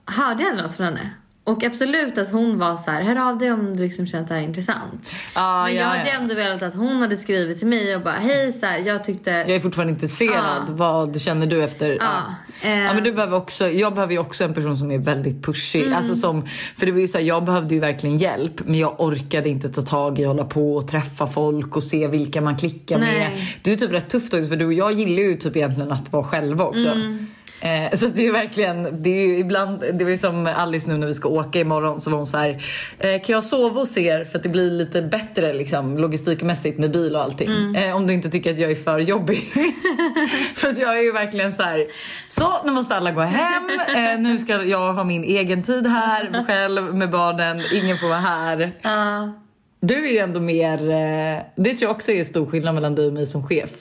hörde 0.05 0.43
jag 0.43 0.49
aldrig 0.49 0.65
något 0.65 0.73
från 0.73 0.85
henne. 0.85 1.09
Och 1.43 1.63
absolut 1.63 2.17
att 2.17 2.31
hon 2.31 2.59
var 2.59 2.77
så 2.77 2.91
här, 2.91 3.03
hör 3.03 3.29
av 3.29 3.37
dig 3.37 3.51
om 3.51 3.77
du 3.77 3.83
liksom 3.83 4.07
känner 4.07 4.23
att 4.23 4.29
det 4.29 4.33
här 4.33 4.41
är 4.41 4.45
intressant. 4.45 5.11
Ja, 5.35 5.63
men 5.63 5.75
ja, 5.75 5.81
jag 5.81 5.87
hade 5.87 6.09
ja. 6.09 6.15
ändå 6.15 6.35
velat 6.35 6.61
att 6.61 6.73
hon 6.73 7.01
hade 7.01 7.17
skrivit 7.17 7.59
till 7.59 7.67
mig 7.67 7.95
och 7.95 8.01
bara, 8.01 8.13
hej 8.13 8.51
så 8.51 8.65
här, 8.65 8.79
jag 8.79 9.03
tyckte... 9.03 9.31
Jag 9.31 9.49
är 9.49 9.59
fortfarande 9.59 9.93
intresserad. 9.93 10.63
Ja. 10.67 10.73
Vad 10.73 11.21
känner 11.21 11.45
du 11.47 11.63
efter? 11.63 11.97
Ja. 11.99 12.35
eh, 12.61 12.79
Ja 12.79 12.93
men 12.93 13.03
du 13.03 13.13
behöver 13.13 13.37
också, 13.37 13.69
jag 13.69 13.93
behöver 13.93 14.13
ju 14.13 14.19
också 14.19 14.43
en 14.43 14.53
person 14.53 14.77
som 14.77 14.91
är 14.91 14.97
väldigt 14.97 15.45
pushig. 15.45 15.81
Mm. 15.81 15.97
Alltså 15.97 16.15
som, 16.15 16.47
för 16.77 16.85
det 16.85 16.91
var 16.91 16.99
ju 16.99 17.07
så 17.07 17.17
här, 17.17 17.25
jag 17.25 17.45
behövde 17.45 17.73
ju 17.73 17.79
verkligen 17.79 18.17
hjälp 18.17 18.65
men 18.65 18.79
jag 18.79 19.01
orkade 19.01 19.49
inte 19.49 19.69
ta 19.69 19.81
tag 19.81 20.19
i 20.19 20.23
hålla 20.23 20.45
på 20.45 20.75
och 20.75 20.87
träffa 20.87 21.27
folk 21.27 21.75
och 21.75 21.83
se 21.83 22.07
vilka 22.07 22.41
man 22.41 22.57
klickar 22.57 22.99
med. 22.99 23.07
Nej. 23.07 23.57
Det 23.61 23.69
är 23.69 23.71
ju 23.71 23.79
typ 23.79 23.93
rätt 23.93 24.09
tufft 24.09 24.33
också 24.33 24.47
för 24.47 24.55
du 24.55 24.65
och 24.65 24.73
jag 24.73 24.91
gillar 24.91 25.23
ju 25.23 25.37
typ 25.37 25.55
egentligen 25.55 25.91
att 25.91 26.13
vara 26.13 26.23
själva 26.23 26.65
också. 26.65 26.89
Mm. 26.89 27.27
Eh, 27.61 27.97
så 27.97 28.07
det 28.07 28.27
är 28.27 28.31
verkligen, 28.31 29.03
det 29.03 29.09
är 29.09 29.27
ju 29.27 29.37
ibland, 29.39 29.79
det 29.93 30.03
var 30.03 30.11
ju 30.11 30.17
som 30.17 30.47
Alice 30.47 30.89
nu 30.89 30.97
när 30.97 31.07
vi 31.07 31.13
ska 31.13 31.29
åka 31.29 31.59
imorgon 31.59 32.01
så 32.01 32.09
var 32.09 32.17
hon 32.17 32.27
så 32.27 32.37
här, 32.37 32.63
eh, 32.99 33.21
kan 33.21 33.33
jag 33.33 33.43
sova 33.43 33.79
hos 33.79 33.97
er 33.97 34.23
för 34.23 34.37
att 34.37 34.43
det 34.43 34.49
blir 34.49 34.71
lite 34.71 35.01
bättre 35.01 35.53
liksom 35.53 35.97
logistikmässigt 35.97 36.79
med 36.79 36.91
bil 36.91 37.15
och 37.15 37.21
allting. 37.21 37.49
Mm. 37.49 37.75
Eh, 37.75 37.95
om 37.95 38.07
du 38.07 38.13
inte 38.13 38.29
tycker 38.29 38.51
att 38.51 38.57
jag 38.57 38.71
är 38.71 38.75
för 38.75 38.99
jobbig. 38.99 39.37
för 40.55 40.67
att 40.67 40.79
jag 40.79 40.97
är 40.97 41.01
ju 41.01 41.11
verkligen 41.11 41.53
så 41.53 41.63
här, 41.63 41.85
så 42.29 42.63
nu 42.65 42.71
måste 42.71 42.95
alla 42.95 43.11
gå 43.11 43.21
hem, 43.21 43.69
eh, 43.95 44.19
nu 44.19 44.39
ska 44.39 44.63
jag 44.63 44.93
ha 44.93 45.03
min 45.03 45.23
egen 45.23 45.63
tid 45.63 45.87
här 45.87 46.45
själv 46.47 46.95
med 46.95 47.09
barnen, 47.09 47.61
ingen 47.73 47.97
får 47.97 48.07
vara 48.07 48.19
här. 48.19 48.71
Ja. 48.81 49.31
Du 49.79 50.07
är 50.07 50.11
ju 50.11 50.17
ändå 50.17 50.39
mer, 50.39 50.89
eh, 50.89 51.43
det 51.55 51.69
tror 51.69 51.81
jag 51.81 51.91
också 51.91 52.11
är 52.11 52.23
stor 52.23 52.45
skillnad 52.45 52.75
mellan 52.75 52.95
dig 52.95 53.07
och 53.07 53.13
mig 53.13 53.27
som 53.27 53.47
chef. 53.47 53.71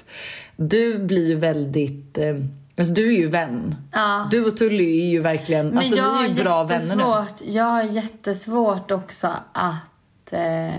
Du 0.57 0.99
blir 0.99 1.29
ju 1.29 1.35
väldigt, 1.35 2.19
eh, 2.19 2.35
alltså 2.81 2.95
du 2.95 3.15
är 3.15 3.19
ju 3.19 3.29
vän. 3.29 3.77
Ja. 3.93 4.29
Du 4.31 4.45
och 4.45 4.57
Tully 4.57 5.01
är 5.01 5.11
ju 5.11 5.21
verkligen, 5.21 5.69
Men 5.69 5.79
alltså 5.79 5.95
ni 5.95 6.25
är 6.25 6.29
ju 6.29 6.43
bra 6.43 6.65
vänner 6.65 6.97
nu. 6.97 7.51
Jag 7.53 7.65
har 7.65 7.83
jättesvårt 7.83 8.91
också 8.91 9.29
att... 9.53 10.33
Eh, 10.33 10.75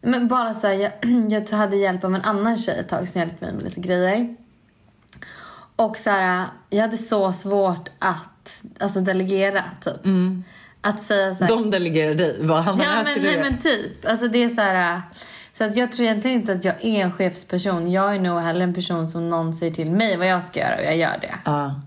men 0.00 0.28
bara 0.28 0.54
så 0.54 0.66
här, 0.66 0.74
jag, 0.74 0.92
jag 1.50 1.56
hade 1.56 1.76
hjälp 1.76 2.04
av 2.04 2.14
en 2.14 2.22
annan 2.22 2.58
tjej 2.58 2.78
ett 2.78 2.88
tag 2.88 3.08
som 3.08 3.18
hjälpte 3.18 3.44
mig 3.44 3.54
med 3.54 3.64
lite 3.64 3.80
grejer. 3.80 4.36
Och 5.76 5.96
så 5.96 6.10
här, 6.10 6.46
jag 6.70 6.80
hade 6.80 6.98
så 6.98 7.32
svårt 7.32 7.88
att 7.98 8.62
alltså 8.80 9.00
delegera 9.00 9.64
typ. 9.80 10.00
Att 10.80 11.02
säga 11.02 11.34
så 11.34 11.44
här, 11.44 11.48
De 11.48 11.70
delegerar 11.70 12.14
dig, 12.14 12.36
vad 12.40 12.62
han 12.62 12.78
Ja 12.78 13.02
men, 13.04 13.22
nej, 13.22 13.40
men 13.40 13.58
typ. 13.58 14.06
Alltså 14.06 14.28
det 14.28 14.44
är 14.44 14.48
så 14.48 14.60
här. 14.60 15.02
Så 15.62 15.66
att 15.66 15.76
jag 15.76 15.92
tror 15.92 16.06
egentligen 16.06 16.40
inte 16.40 16.52
att 16.52 16.64
jag 16.64 16.74
är 16.84 17.04
en 17.04 17.12
chefsperson. 17.12 17.90
Jag 17.90 18.14
är 18.14 18.20
nog 18.20 18.40
hellre 18.40 18.64
en 18.64 18.74
person 18.74 19.08
som 19.08 19.28
någon 19.28 19.54
säger 19.54 19.74
till 19.74 19.90
mig 19.90 20.16
vad 20.16 20.26
jag 20.26 20.42
ska 20.42 20.60
göra 20.60 20.76
och 20.76 20.84
jag 20.84 20.96
gör 20.96 21.18
det. 21.20 21.34
Ja. 21.44 21.80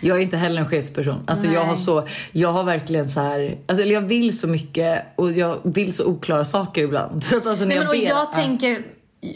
Jag 0.00 0.16
är 0.16 0.22
inte 0.22 0.36
heller 0.36 0.60
en 0.60 0.68
chefsperson. 0.68 1.24
Alltså 1.26 1.46
jag 1.46 1.64
har 1.64 1.74
så, 1.74 2.08
jag 2.32 2.52
har 2.52 2.64
verkligen 2.64 3.08
så 3.08 3.20
här, 3.20 3.58
alltså 3.66 3.82
eller 3.82 3.94
jag 3.94 4.00
vill 4.00 4.38
så 4.38 4.48
mycket 4.48 5.02
och 5.16 5.32
jag 5.32 5.58
vill 5.62 5.92
så 5.92 6.06
oklara 6.06 6.44
saker 6.44 6.82
ibland. 6.82 7.24
Så 7.24 7.36
att 7.36 7.46
alltså 7.46 7.64
när 7.64 7.68
Nej, 7.68 7.76
jag 7.76 7.84
men, 7.84 7.88
och 7.88 8.00
ber, 8.00 8.08
jag 8.08 8.18
ja. 8.18 8.30
tänker 8.34 8.84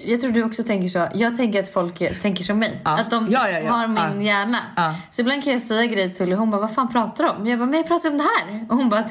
jag 0.07 0.21
tror 0.21 0.31
du 0.31 0.45
också 0.45 0.63
tänker 0.63 0.89
så. 0.89 1.09
Jag 1.15 1.37
tänker 1.37 1.63
att 1.63 1.73
folk 1.73 2.01
är- 2.01 2.13
tänker 2.23 2.45
som 2.45 2.59
mig. 2.59 2.81
Ja. 2.85 2.99
Att 2.99 3.11
de 3.11 3.29
Ja, 3.31 3.51
ja, 3.51 3.73
har 3.73 3.87
min 3.89 4.23
hjärna. 4.27 4.59
Så 5.11 5.21
ibland 5.21 5.45
kan 5.45 5.53
jag 5.53 5.63
säga 5.63 5.87
grejer 5.87 6.09
till 6.09 6.17
Tully 6.19 6.35
hon 6.35 6.51
bara, 6.51 6.61
vad 6.61 6.75
fan 6.75 6.93
pratar 6.93 7.25
du 7.25 7.31
om? 7.31 7.47
Jag 7.47 7.59
bara, 7.59 7.67
men 7.67 7.77
jag 7.79 7.89
pratar 7.89 8.11
om 8.11 8.19
det 8.19 8.25
här. 8.25 8.67
Och 8.69 8.77
hon 8.77 8.89
bara, 8.89 9.05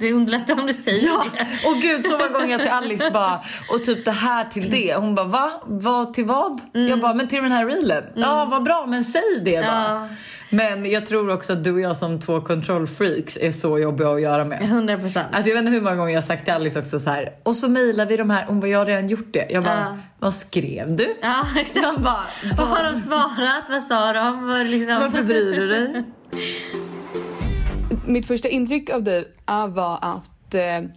det, 0.00 0.12
underlättar 0.12 0.60
om 0.60 0.66
du 0.66 0.72
säger 0.72 1.06
Ja, 1.06 1.24
det. 1.32 1.68
och 1.68 1.76
gud 1.82 2.06
så 2.06 2.18
många 2.18 2.28
gånger 2.28 2.58
till 2.58 2.68
Alice 2.68 3.10
bara 3.10 3.40
och 3.74 3.84
typ 3.84 4.04
det 4.04 4.10
här 4.10 4.44
till 4.44 4.70
det. 4.70 4.94
Hon 4.94 5.14
bara 5.14 5.26
va? 5.26 5.50
Vad 5.66 6.14
till 6.14 6.24
vad? 6.24 6.60
Jag 6.72 7.00
bara 7.00 7.14
men 7.14 7.28
till 7.28 7.42
den 7.42 7.52
här 7.52 7.66
reelen. 7.66 8.04
Ja 8.16 8.44
vad 8.44 8.62
bra 8.62 8.86
men 8.86 9.04
säg 9.04 9.22
det 9.44 9.60
då. 9.60 10.08
Men 10.54 10.90
jag 10.90 11.06
tror 11.06 11.30
också 11.30 11.52
att 11.52 11.64
du 11.64 11.72
och 11.72 11.80
jag 11.80 11.96
som 11.96 12.20
två 12.20 12.40
kontrollfreaks 12.40 13.36
är 13.40 13.52
så 13.52 13.78
jobbiga 13.78 14.08
att 14.08 14.20
göra 14.20 14.44
med. 14.44 14.62
100 14.62 14.98
procent. 14.98 15.26
Alltså 15.32 15.48
jag 15.50 15.56
vet 15.56 15.60
inte 15.62 15.72
hur 15.72 15.80
många 15.80 15.96
gånger 15.96 16.12
jag 16.12 16.20
har 16.20 16.26
sagt 16.26 16.44
till 16.44 16.52
Alice 16.54 16.78
också 16.78 17.00
så 17.00 17.10
här. 17.10 17.32
och 17.42 17.56
så 17.56 17.68
mejlar 17.68 18.06
vi 18.06 18.16
de 18.16 18.30
här. 18.30 18.44
Hon 18.46 18.60
bara 18.60 18.66
jag 18.66 18.78
har 18.78 18.86
redan 18.86 19.08
gjort 19.08 19.32
det. 19.32 19.46
Jag 19.50 19.64
bara 19.64 19.78
Ja. 19.80 19.98
vad 20.18 20.34
skrev 20.34 20.96
du? 20.96 21.16
Ja, 21.22 21.44
exakt. 21.60 21.84
Jag 21.84 22.00
bara, 22.00 22.24
Vad 22.56 22.68
har 22.68 22.92
de 22.92 23.00
svarat? 23.00 23.64
Vad 23.70 23.82
sa 23.82 24.12
de? 24.12 24.46
Vad 24.46 24.66
liksom... 24.66 24.94
Varför 25.00 25.22
bryr 25.22 25.60
du 25.60 25.66
dig? 25.68 26.04
Mitt 28.06 28.26
första 28.26 28.48
intryck 28.48 28.90
av 28.90 29.02
dig 29.02 29.24
var 29.68 29.98
att 30.02 30.54
eh, 30.54 30.90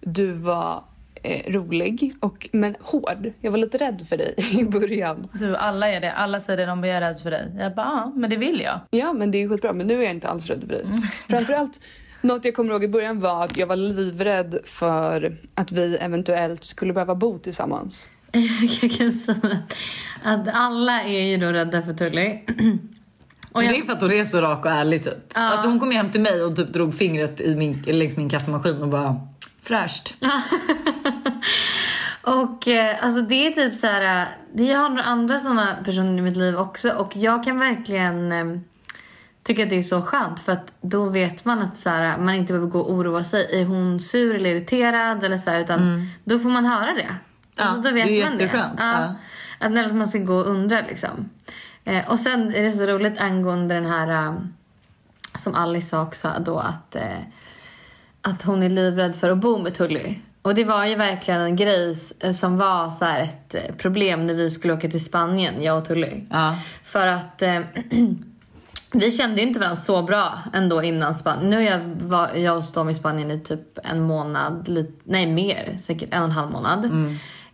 du 0.00 0.32
var 0.32 0.84
eh, 1.22 1.52
rolig, 1.52 2.14
och, 2.20 2.48
men 2.52 2.76
hård. 2.80 3.32
Jag 3.40 3.50
var 3.50 3.58
lite 3.58 3.78
rädd 3.78 4.06
för 4.08 4.16
dig 4.16 4.34
i 4.60 4.64
början. 4.64 5.28
Du, 5.32 5.56
alla 5.56 5.88
är 5.88 6.00
det. 6.00 6.12
Alla 6.12 6.40
säger 6.40 6.56
det, 6.56 6.66
de 6.66 6.84
jag 6.84 7.00
rädd 7.00 7.18
för 7.18 7.30
dig. 7.30 7.52
Jag 7.58 7.74
bara, 7.74 7.86
ja, 7.86 8.12
men 8.16 8.30
det 8.30 8.36
vill 8.36 8.60
jag. 8.60 8.80
Ja, 8.90 9.12
men 9.12 9.30
det 9.30 9.42
är 9.42 9.48
skitbra. 9.48 9.72
Men 9.72 9.86
nu 9.86 9.98
är 9.98 10.02
jag 10.02 10.10
inte 10.10 10.28
alls 10.28 10.46
rädd 10.46 10.60
för 10.60 10.68
dig. 10.68 10.84
Framförallt, 11.28 11.80
något 12.20 12.44
jag 12.44 12.54
kommer 12.54 12.72
ihåg 12.72 12.84
i 12.84 12.88
början 12.88 13.20
var 13.20 13.44
att 13.44 13.56
jag 13.56 13.66
var 13.66 13.76
livrädd 13.76 14.58
för 14.64 15.36
att 15.54 15.72
vi 15.72 15.96
eventuellt 15.96 16.64
skulle 16.64 16.92
behöva 16.92 17.14
bo 17.14 17.38
tillsammans. 17.38 18.10
Jag 18.82 18.90
kan 18.90 19.12
säga 19.12 19.58
att 20.22 20.48
alla 20.54 21.02
är 21.02 21.22
ju 21.22 21.36
då 21.36 21.46
rädda 21.46 21.82
för 21.82 21.94
Tully. 21.94 22.38
Och 23.52 23.64
jag, 23.64 23.72
det 23.72 23.78
är 23.78 23.84
för 23.84 23.92
att 23.92 24.00
hon 24.00 24.12
är 24.12 24.24
så 24.24 24.40
rak 24.40 24.64
och 24.64 24.70
ärlig 24.70 25.04
typ. 25.04 25.14
Ja. 25.34 25.40
Alltså 25.40 25.68
hon 25.68 25.80
kom 25.80 25.90
hem 25.90 26.10
till 26.10 26.20
mig 26.20 26.42
och 26.42 26.56
typ 26.56 26.72
drog 26.72 26.94
fingret 26.94 27.40
i 27.40 27.56
min, 27.56 27.82
längs 27.86 28.16
min 28.16 28.30
kaffemaskin 28.30 28.82
och 28.82 28.88
bara 28.88 29.20
fräscht. 29.72 30.14
och 32.22 32.68
eh, 32.68 33.04
alltså 33.04 33.22
det 33.22 33.46
är 33.46 33.50
typ 33.50 33.74
så 33.74 33.86
här. 33.86 34.22
eh, 34.22 34.28
Det 34.54 34.72
har 34.72 34.88
några 34.88 35.02
andra 35.02 35.38
sådana 35.38 35.76
personer 35.84 36.18
i 36.18 36.22
mitt 36.22 36.36
liv 36.36 36.56
också 36.56 36.90
och 36.90 37.16
jag 37.16 37.44
kan 37.44 37.58
verkligen 37.58 38.32
eh, 38.32 38.44
tycka 39.42 39.62
att 39.62 39.70
det 39.70 39.78
är 39.78 39.82
så 39.82 40.02
skönt 40.02 40.40
för 40.40 40.52
att 40.52 40.72
då 40.80 41.04
vet 41.08 41.44
man 41.44 41.58
att 41.62 41.76
så 41.76 41.90
här, 41.90 42.18
man 42.18 42.34
inte 42.34 42.52
behöver 42.52 42.68
gå 42.70 42.80
och 42.80 42.90
oroa 42.90 43.24
sig. 43.24 43.60
Är 43.60 43.64
hon 43.64 44.00
sur 44.00 44.34
eller 44.36 44.50
irriterad 44.50 45.24
eller 45.24 45.38
så 45.38 45.50
här, 45.50 45.60
utan 45.60 46.10
då 46.24 46.38
får 46.38 46.48
man 46.48 46.64
höra 46.64 46.92
det. 46.94 47.16
Ja, 47.56 47.64
Alltså, 47.64 47.88
då 47.88 47.94
vet 47.94 48.06
det 48.06 48.20
är 48.22 48.30
man 48.30 48.38
jätteskönt, 48.38 48.76
Det. 48.78 48.82
Ja. 48.84 49.14
Att 49.66 49.72
när 49.72 49.92
man 49.92 50.08
ska 50.08 50.18
gå 50.18 50.34
och 50.34 50.46
undra 50.46 50.80
liksom. 50.80 51.30
Eh, 51.84 52.10
och 52.10 52.20
sen 52.20 52.54
är 52.54 52.62
det 52.62 52.72
så 52.72 52.86
roligt 52.86 53.20
angående 53.20 53.74
den 53.74 53.86
här 53.86 54.26
eh, 54.26 54.34
som 55.34 55.54
Alice 55.54 55.88
sa 55.88 56.02
också 56.02 56.32
då 56.40 56.58
att, 56.58 56.96
att 58.22 58.42
hon 58.42 58.62
är 58.62 58.68
livrädd 58.68 59.16
för 59.16 59.30
att 59.30 59.38
bo 59.38 59.58
med 59.58 59.74
Tully. 59.74 60.14
Och 60.42 60.54
det 60.54 60.64
var 60.64 60.84
ju 60.84 60.94
verkligen 60.94 61.40
en 61.40 61.56
grej 61.56 61.92
s- 61.92 62.38
som 62.40 62.58
var 62.58 62.90
så 62.90 63.04
ett 63.04 63.54
eh, 63.54 63.74
problem 63.78 64.26
när 64.26 64.34
vi 64.34 64.50
skulle 64.50 64.74
åka 64.74 64.88
till 64.88 65.04
Spanien, 65.04 65.62
jag 65.62 65.78
och 65.78 65.84
Tully. 65.84 66.20
Ja. 66.30 66.54
För 66.84 67.06
att 67.06 67.42
eh, 67.42 67.60
vi 68.92 69.12
kände 69.12 69.40
ju 69.40 69.46
inte 69.48 69.60
varandra 69.60 69.76
så 69.80 70.02
bra 70.02 70.38
ändå 70.52 70.82
innan 70.82 71.14
Spanien. 71.14 71.50
Nu 71.50 71.62
jag, 71.62 71.80
var, 72.00 72.28
jag 72.34 72.54
hos 72.54 72.72
dem 72.72 72.88
i 72.88 72.94
Spanien 72.94 73.30
i 73.30 73.40
typ 73.40 73.78
en 73.84 74.02
månad, 74.02 74.68
lite, 74.68 74.92
nej 75.04 75.26
mer, 75.26 75.76
säkert 75.80 76.08
en 76.14 76.18
och 76.22 76.24
en 76.28 76.32
halv 76.32 76.50
månad. 76.50 76.84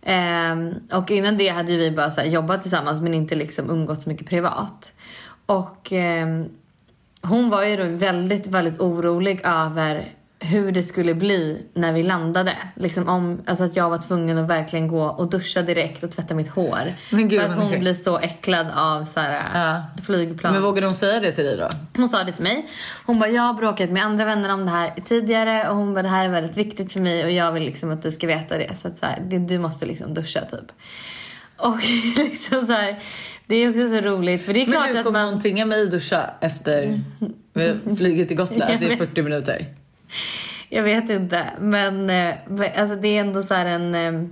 Ehm, 0.01 0.73
och 0.91 1.11
innan 1.11 1.37
det 1.37 1.47
hade 1.49 1.77
vi 1.77 1.91
bara 1.91 2.11
så 2.11 2.21
jobbat 2.21 2.61
tillsammans 2.61 3.01
men 3.01 3.13
inte 3.13 3.35
liksom 3.35 3.69
umgått 3.69 4.01
så 4.01 4.09
mycket 4.09 4.27
privat. 4.29 4.93
Och 5.45 5.93
ehm, 5.93 6.45
hon 7.21 7.49
var 7.49 7.63
ju 7.63 7.77
då 7.77 7.83
väldigt, 7.83 8.47
väldigt 8.47 8.79
orolig 8.79 9.41
över 9.43 10.05
hur 10.41 10.71
det 10.71 10.83
skulle 10.83 11.13
bli 11.13 11.65
när 11.73 11.93
vi 11.93 12.03
landade. 12.03 12.53
Liksom 12.75 13.09
om, 13.09 13.41
alltså 13.45 13.63
att 13.63 13.75
jag 13.75 13.89
var 13.89 13.97
tvungen 13.97 14.37
att 14.37 14.47
verkligen 14.49 14.87
gå 14.87 15.03
och 15.03 15.29
duscha 15.29 15.61
direkt 15.61 16.03
och 16.03 16.11
tvätta 16.11 16.33
mitt 16.35 16.47
hår. 16.47 16.95
Men 17.11 17.27
gud, 17.29 17.41
för 17.41 17.49
att 17.49 17.55
hon 17.55 17.65
mycket. 17.65 17.79
blir 17.79 17.93
så 17.93 18.19
äcklad 18.19 18.67
av 18.75 19.05
så 19.05 19.19
här, 19.19 19.41
Ja. 19.53 20.01
flygplan. 20.03 20.53
Men 20.53 20.61
vågade 20.61 20.87
hon 20.87 20.95
säga 20.95 21.19
det 21.19 21.31
till 21.31 21.45
dig 21.45 21.57
då? 21.57 21.67
Hon 21.95 22.09
sa 22.09 22.23
det 22.23 22.31
till 22.31 22.43
mig. 22.43 22.69
Hon 23.05 23.19
bara, 23.19 23.29
jag 23.29 23.41
har 23.41 23.53
bråkat 23.53 23.89
med 23.89 24.05
andra 24.05 24.25
vänner 24.25 24.49
om 24.53 24.65
det 24.65 24.71
här 24.71 24.91
tidigare 25.05 25.69
och 25.69 25.75
hon 25.75 25.93
bara, 25.93 26.01
det 26.01 26.09
här 26.09 26.25
är 26.25 26.29
väldigt 26.29 26.57
viktigt 26.57 26.93
för 26.93 26.99
mig 26.99 27.23
och 27.23 27.31
jag 27.31 27.51
vill 27.51 27.63
liksom 27.63 27.91
att 27.91 28.01
du 28.03 28.11
ska 28.11 28.27
veta 28.27 28.57
det. 28.57 28.75
Så 28.77 28.87
att 28.87 28.97
så 28.97 29.05
här, 29.05 29.19
du 29.39 29.59
måste 29.59 29.85
liksom 29.85 30.13
duscha 30.13 30.41
typ. 30.41 30.71
Och 31.57 31.77
liksom 32.17 32.65
så 32.65 32.73
här, 32.73 32.99
det 33.47 33.55
är 33.55 33.69
också 33.69 33.87
så 33.87 33.95
roligt 34.01 34.45
för 34.45 34.53
det 34.53 34.61
är 34.61 34.65
klart 34.65 34.85
Men 34.85 34.93
nu 34.93 34.99
att 34.99 35.05
kommer 35.05 35.19
man... 35.23 35.33
hon 35.33 35.41
tvinga 35.41 35.65
mig 35.65 35.87
duscha 35.87 36.29
efter 36.39 37.01
flyget 37.97 38.27
till 38.27 38.37
Gotland. 38.37 38.61
Alltså, 38.71 38.87
det 38.87 38.93
är 38.93 38.97
40 38.97 39.21
minuter. 39.21 39.65
Jag 40.69 40.83
vet 40.83 41.09
inte, 41.09 41.45
men 41.59 42.09
eh, 42.09 42.35
alltså 42.77 42.95
det 42.95 43.07
är 43.17 43.21
ändå 43.21 43.41
så 43.41 43.53
här 43.53 43.65
en... 43.65 43.95
eh, 43.95 44.29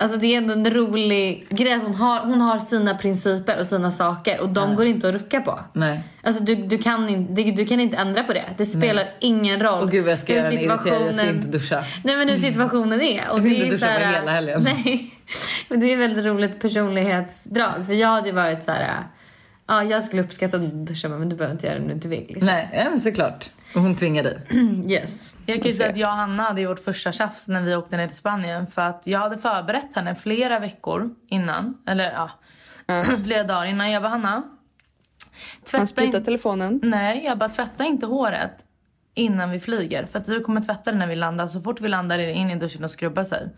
Alltså 0.00 0.16
det 0.18 0.26
är 0.34 0.36
ändå 0.38 0.52
en 0.52 0.70
rolig 0.70 1.46
grej 1.50 1.78
hon 1.82 1.94
har, 1.94 2.20
hon 2.20 2.40
har 2.40 2.58
sina 2.58 2.94
principer 2.94 3.60
och 3.60 3.66
sina 3.66 3.90
saker 3.90 4.40
och 4.40 4.48
de 4.48 4.74
går 4.76 4.86
inte 4.86 5.08
att 5.08 5.14
rucka 5.14 5.40
på. 5.40 5.60
Nej. 5.72 6.02
Alltså 6.22 6.42
du, 6.44 6.54
du, 6.54 6.78
kan 6.78 7.08
inte, 7.08 7.32
du, 7.42 7.50
du 7.50 7.64
kan 7.66 7.80
inte 7.80 7.96
ändra 7.96 8.22
på 8.22 8.32
det. 8.32 8.44
Det 8.56 8.66
spelar 8.66 9.08
ingen 9.20 9.60
roll 9.62 9.82
Och 9.82 9.90
gud 9.90 10.02
vad 10.04 10.12
jag 10.12 10.18
ska 10.18 10.32
hur 10.32 10.40
irriterad. 10.40 10.62
Jag 10.70 10.80
ska 10.80 10.90
situationen- 10.90 11.28
inte 11.36 11.48
duscha. 11.48 11.84
Nej 12.04 12.16
men 12.16 12.28
hur 12.28 12.36
situationen 12.36 13.00
är. 13.00 13.20
Och 13.30 13.38
Jag 13.38 13.44
ska 13.44 13.48
det 13.50 13.54
inte 13.56 13.76
duscha 13.76 13.86
på 13.94 14.06
hela 14.06 14.30
helgen. 14.32 14.62
Nej. 14.62 15.14
Men 15.68 15.80
det 15.80 15.92
är 15.92 15.96
väldigt 15.96 16.24
roligt 16.24 16.60
personlighetsdrag. 16.60 17.86
För 17.86 17.92
jag 17.92 18.08
hade 18.08 18.28
ju 18.28 18.34
varit 18.34 18.64
så 18.64 18.70
här. 18.70 18.96
Ja, 19.66 19.84
jag 19.84 20.02
skulle 20.04 20.22
uppskatta 20.22 20.56
att 20.56 20.62
duscha 20.72 21.08
men 21.08 21.28
du 21.28 21.36
behöver 21.36 21.54
inte 21.54 21.66
göra 21.66 21.76
det 21.76 21.82
om 21.82 21.88
du 21.88 21.94
inte 21.94 22.08
vill. 22.08 22.26
Liksom. 22.28 22.46
Nej, 22.46 22.86
men 22.90 23.00
såklart. 23.00 23.50
Och 23.74 23.80
hon 23.80 23.96
tvingar 23.96 24.22
dig. 24.22 24.38
Yes. 24.88 25.34
Jag 25.46 25.56
kan 25.56 25.66
ju 25.66 25.72
säga 25.72 25.90
att 25.90 25.96
jag 25.96 26.08
och 26.10 26.16
Hanna 26.16 26.42
hade 26.42 26.60
gjort 26.60 26.78
första 26.78 27.12
tjafs 27.12 27.48
när 27.48 27.62
vi 27.62 27.76
åkte 27.76 27.96
ner 27.96 28.06
till 28.06 28.16
Spanien. 28.16 28.66
För 28.66 28.82
att 28.82 29.06
jag 29.06 29.18
hade 29.18 29.38
förberett 29.38 29.94
henne 29.96 30.14
flera 30.14 30.58
veckor 30.58 31.14
innan. 31.28 31.78
Eller 31.86 32.12
ja, 32.12 32.30
flera 33.24 33.44
dagar 33.44 33.64
innan. 33.66 33.90
Jag 33.90 34.02
bara, 34.02 34.08
Hanna. 34.08 34.30
Han 34.30 34.44
Tvätta 35.70 35.86
splittade 35.86 36.18
in... 36.18 36.24
telefonen. 36.24 36.80
Nej, 36.82 37.24
jag 37.24 37.38
bara 37.38 37.48
tvätta 37.48 37.84
inte 37.84 38.06
håret 38.06 38.64
innan 39.14 39.50
vi 39.50 39.60
flyger. 39.60 40.06
För 40.06 40.18
att 40.18 40.24
du 40.26 40.40
kommer 40.40 40.60
tvätta 40.60 40.92
det 40.92 40.98
när 40.98 41.06
vi 41.06 41.16
landar. 41.16 41.48
Så 41.48 41.60
fort 41.60 41.80
vi 41.80 41.88
landar 41.88 42.18
är 42.18 42.26
det 42.26 42.32
in 42.32 42.50
i 42.50 42.56
duschen 42.56 42.84
och 42.84 42.90
skrubba 42.90 43.24
sig. 43.24 43.50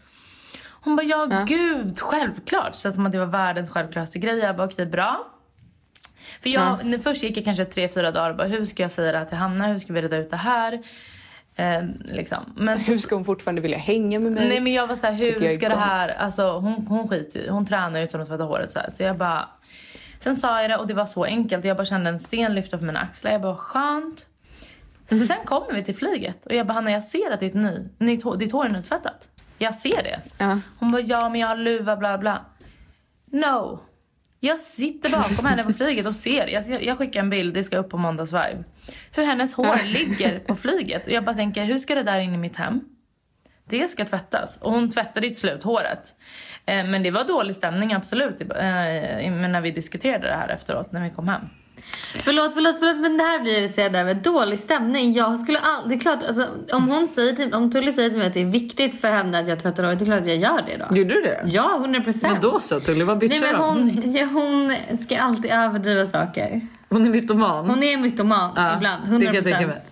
Hon 0.83 0.97
bara, 0.97 1.02
ja, 1.02 1.26
Ja. 1.31 1.45
gud, 1.49 2.00
självklart. 2.00 2.75
Så 2.75 2.93
som 2.93 3.07
att 3.07 3.12
det 3.12 3.19
var 3.19 3.26
världens 3.26 3.71
självklaraste 3.71 4.19
grej. 4.19 4.38
Jag 4.38 4.57
bara, 4.57 4.67
okej, 4.67 4.87
bra. 4.87 5.26
För 6.42 6.50
jag, 6.50 6.62
Ja. 6.62 6.78
när 6.85 6.99
först 6.99 7.23
gick 7.23 7.37
jag 7.37 7.44
kanske 7.44 7.64
tre, 7.64 7.88
fyra 7.88 8.11
dagar 8.11 8.30
och 8.30 8.37
bara, 8.37 8.47
hur 8.47 8.64
ska 8.64 8.82
jag 8.82 8.92
säga 8.92 9.12
det 9.12 9.18
här 9.18 9.25
till 9.25 9.37
Hanna? 9.38 9.66
Hur 9.66 9.78
ska 9.78 9.92
vi 9.92 10.02
reda 10.02 10.16
ut 10.16 10.30
det 10.30 10.37
här? 10.37 10.82
Eh, 11.56 11.82
liksom. 12.04 12.52
Men 12.56 12.78
Hur 12.78 12.99
ska 12.99 13.14
hon 13.14 13.25
fortfarande 13.25 13.61
vilja 13.61 13.78
hänga 13.78 14.18
med 14.18 14.32
mig? 14.32 14.49
Nej 14.49 14.61
men 14.61 14.73
jag 14.73 14.87
var 14.87 14.97
så 14.97 15.06
här, 15.06 15.18
Tycker 15.18 15.40
hur 15.40 15.54
ska 15.54 15.68
det 15.68 15.76
här, 15.76 16.09
alltså 16.09 16.52
hon, 16.52 16.87
hon 16.87 17.09
skiter 17.09 17.40
ju, 17.40 17.50
hon 17.50 17.66
tränar 17.66 18.00
utan 18.00 18.20
att 18.20 18.28
tvätta 18.28 18.44
håret 18.44 18.73
så 18.73 18.78
här. 18.78 18.90
Så 18.90 19.02
jag 19.02 19.16
bara, 19.18 19.49
sen 20.20 20.37
sa 20.37 20.61
jag 20.62 20.70
det 20.70 20.76
och 20.76 20.87
det 20.87 20.94
var 20.94 21.06
så 21.06 21.25
enkelt. 21.25 21.64
Jag 21.64 21.76
bara 21.76 21.85
kände 21.87 22.11
en 22.11 22.18
sten 22.18 22.54
lyfta 22.54 22.78
på 22.78 22.85
mina 22.85 23.00
axlar. 23.00 23.30
Jag 23.32 23.40
bara, 23.40 23.56
skönt. 23.56 24.26
Sen 25.09 25.44
kommer 25.44 25.73
vi 25.73 25.85
till 25.85 25.97
flyget 25.97 26.47
och 26.47 26.54
jag 26.54 26.66
bara, 26.66 26.75
Hanna 26.75 26.90
jag 26.90 27.04
ser 27.04 27.30
att 27.30 27.40
ditt, 27.40 27.54
ny, 27.54 27.88
ditt, 27.99 28.23
hår, 28.23 28.37
ditt 28.37 28.52
hår 28.52 28.64
är 28.64 28.68
nytvättat. 28.68 29.28
Jag 29.59 29.75
ser 29.75 30.02
det. 30.02 30.20
Ja. 30.38 30.61
Hon 30.78 30.92
bara, 30.92 31.02
ja 31.02 31.28
men 31.28 31.40
jag 31.40 31.49
har 31.49 31.56
luva 31.56 31.97
bla 31.97 32.18
bla. 32.18 32.44
No. 33.26 33.80
Jag 34.42 34.59
sitter 34.59 35.11
bakom 35.11 35.47
henne 35.47 35.62
på 35.62 35.73
flyget 35.73 36.06
och 36.06 36.16
ser. 36.16 36.47
Jag, 36.47 36.82
jag 36.82 36.99
skickar 36.99 37.20
en 37.20 37.30
bild, 37.30 37.54
det 37.54 37.64
ska 37.64 37.76
upp 37.76 37.90
på 37.90 37.99
måndagsvibe. 37.99 38.64
Hur 39.12 39.25
hennes 39.26 39.54
hår 39.54 39.87
ligger 39.87 40.38
på 40.38 40.54
flyget. 40.54 41.06
Och 41.06 41.12
jag 41.12 41.25
bara 41.25 41.37
tänker, 41.37 41.64
hur 41.64 41.78
ska 41.78 41.94
det 41.94 42.02
där 42.02 42.18
in 42.18 42.35
i 42.35 42.37
mitt 42.37 42.56
hem? 42.56 42.80
Det 43.68 43.90
ska 43.90 44.04
tvättas. 44.04 44.56
Och 44.56 44.73
hon 44.73 44.90
tvättade 44.90 45.26
ju 45.26 45.30
till 45.30 45.40
slut 45.40 45.62
håret. 45.62 46.14
Eh, 46.66 46.85
men 46.85 47.02
det 47.02 47.11
var 47.11 47.25
dålig 47.25 47.56
stämning 47.56 47.92
absolut. 47.92 48.40
Eh, 48.40 48.47
när 48.49 49.61
vi 49.61 49.70
diskuterade 49.70 50.26
det 50.26 50.35
här 50.35 50.49
efteråt, 50.49 50.92
när 50.92 51.04
vi 51.04 51.11
kom 51.11 51.28
hem. 51.28 51.42
Förlåt, 52.25 52.54
förlåt, 52.54 52.76
förlåt 52.78 52.97
men 53.00 53.16
det 53.16 53.23
här 53.23 53.40
blir 53.42 53.52
jag 53.52 53.62
irriterad 53.62 53.97
över. 53.97 54.14
Dålig 54.14 54.59
stämning. 54.59 55.12
Jag 55.12 55.38
skulle 55.40 55.59
all... 55.59 55.88
Det 55.88 55.94
är 55.94 55.99
klart, 55.99 56.18
alltså, 56.28 56.47
om 56.73 56.88
hon 56.88 57.09
säger 57.09 57.32
till, 57.32 57.54
om 57.54 57.70
Tully 57.73 57.92
säger 57.92 58.11
till 58.11 58.18
mig 58.18 58.26
att 58.28 58.35
det 58.35 58.40
är 58.40 58.44
viktigt 58.44 59.00
för 59.00 59.11
henne 59.11 59.38
att 59.38 59.49
jag 59.49 59.61
tvättar 59.61 59.82
håret, 59.85 59.99
det 59.99 60.04
är 60.04 60.06
klart 60.06 60.20
att 60.20 60.26
jag 60.26 60.37
gör 60.37 60.62
det 60.66 60.85
då. 60.88 60.97
Gjorde 60.97 61.14
du 61.14 61.20
det? 61.20 61.42
Ja, 61.47 61.76
100 61.76 62.00
procent. 62.00 62.42
Då 62.42 62.61
så 62.61 62.80
Tully, 62.80 63.04
vad 63.04 63.18
Nej 63.23 63.28
bitchar 63.28 63.47
men 63.52 63.61
hon? 63.61 63.90
hon, 63.90 64.12
ja, 64.12 64.25
hon 64.25 64.75
ska 65.04 65.18
alltid 65.18 65.50
överdriva 65.50 66.06
saker. 66.06 66.61
Hon 66.88 67.06
är 67.06 67.11
mytoman. 67.11 67.66
Hon 67.70 67.82
är 67.82 67.97
mytoman 67.97 68.52
Ja, 68.56 68.76
ibland, 68.76 69.02
det 69.02 69.09
100 69.09 69.26
kan 69.26 69.35
jag 69.35 69.44
tänka 69.44 69.59
procent. 69.59 69.85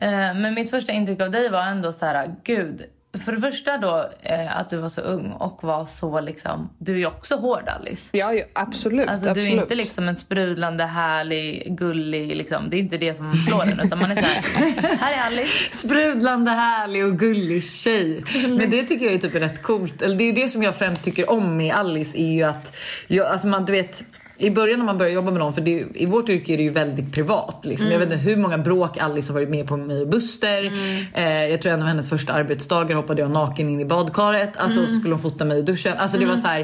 mig. 0.00 0.28
Eh, 0.30 0.34
men 0.34 0.54
mitt 0.54 0.70
första 0.70 0.92
intryck 0.92 1.20
av 1.22 1.30
dig 1.30 1.48
var 1.50 1.62
ändå 1.62 1.92
så 1.92 2.06
här, 2.06 2.34
gud. 2.44 2.82
För 3.18 3.32
det 3.32 3.40
första 3.40 3.78
då 3.78 4.08
eh, 4.22 4.56
att 4.56 4.70
du 4.70 4.76
var 4.76 4.88
så 4.88 5.00
ung 5.00 5.32
och 5.32 5.64
var 5.64 5.86
så 5.86 6.20
liksom, 6.20 6.70
du 6.78 6.92
är 6.92 6.96
ju 6.96 7.06
också 7.06 7.36
hård 7.36 7.68
Alice. 7.68 8.08
Ja, 8.12 8.32
ja 8.32 8.44
absolut. 8.52 9.08
Alltså 9.08 9.28
absolut. 9.28 9.50
du 9.50 9.56
är 9.56 9.62
inte 9.62 9.74
liksom 9.74 10.08
en 10.08 10.16
sprudlande, 10.16 10.84
härlig, 10.84 11.76
gullig 11.78 12.36
liksom. 12.36 12.70
Det 12.70 12.76
är 12.76 12.78
inte 12.78 12.98
det 12.98 13.14
som 13.14 13.32
slår 13.32 13.62
en 13.62 13.80
utan 13.80 13.98
man 13.98 14.10
är 14.10 14.14
såhär, 14.14 14.98
här 14.98 15.12
är 15.12 15.26
Alice. 15.26 15.68
Sprudlande, 15.76 16.50
härlig 16.50 17.04
och 17.04 17.18
gullig 17.18 17.64
tjej. 17.64 18.24
Men 18.48 18.70
det 18.70 18.82
tycker 18.82 19.04
jag 19.06 19.14
är 19.14 19.18
typ 19.18 19.34
rätt 19.34 19.62
coolt. 19.62 20.02
Eller 20.02 20.16
det 20.16 20.24
är 20.24 20.26
ju 20.26 20.42
det 20.42 20.48
som 20.48 20.62
jag 20.62 20.74
främst 20.74 21.04
tycker 21.04 21.30
om 21.30 21.56
med 21.56 21.74
Alice 21.74 22.18
är 22.18 22.32
ju 22.32 22.42
att, 22.42 22.76
jag, 23.06 23.26
alltså 23.26 23.46
man, 23.46 23.64
du 23.64 23.72
vet 23.72 24.04
i 24.42 24.50
början 24.50 24.78
när 24.78 24.86
man 24.86 24.98
börjar 24.98 25.12
jobba 25.12 25.30
med 25.30 25.40
någon, 25.40 25.54
för 25.54 25.60
det, 25.60 25.84
i 25.94 26.06
vårt 26.06 26.28
yrke 26.28 26.52
är 26.52 26.56
det 26.56 26.62
ju 26.62 26.70
väldigt 26.70 27.12
privat. 27.12 27.58
Liksom. 27.62 27.90
Jag 27.90 27.98
vet 27.98 28.12
inte 28.12 28.18
hur 28.18 28.36
många 28.36 28.58
bråk 28.58 28.98
Alice 28.98 29.32
har 29.32 29.34
varit 29.34 29.48
med 29.48 29.66
på 29.66 29.76
med 29.76 29.86
mig 29.86 30.02
och 30.02 30.08
Buster. 30.08 30.72
Eh, 31.14 31.44
jag 31.46 31.62
tror 31.62 31.72
en 31.72 31.82
av 31.82 31.88
hennes 31.88 32.10
första 32.10 32.32
arbetsdagar 32.32 32.96
hoppade 32.96 33.22
jag 33.22 33.30
naken 33.30 33.68
in 33.68 33.80
i 33.80 33.84
badkaret. 33.84 34.56
Alltså 34.56 34.86
så 34.86 34.92
skulle 34.92 35.14
hon 35.14 35.22
fota 35.22 35.44
mig 35.44 35.58
i 35.58 35.62
duschen. 35.62 35.98
Alltså 35.98 36.18
det 36.18 36.26
var 36.26 36.36
så 36.36 36.46
här, 36.46 36.60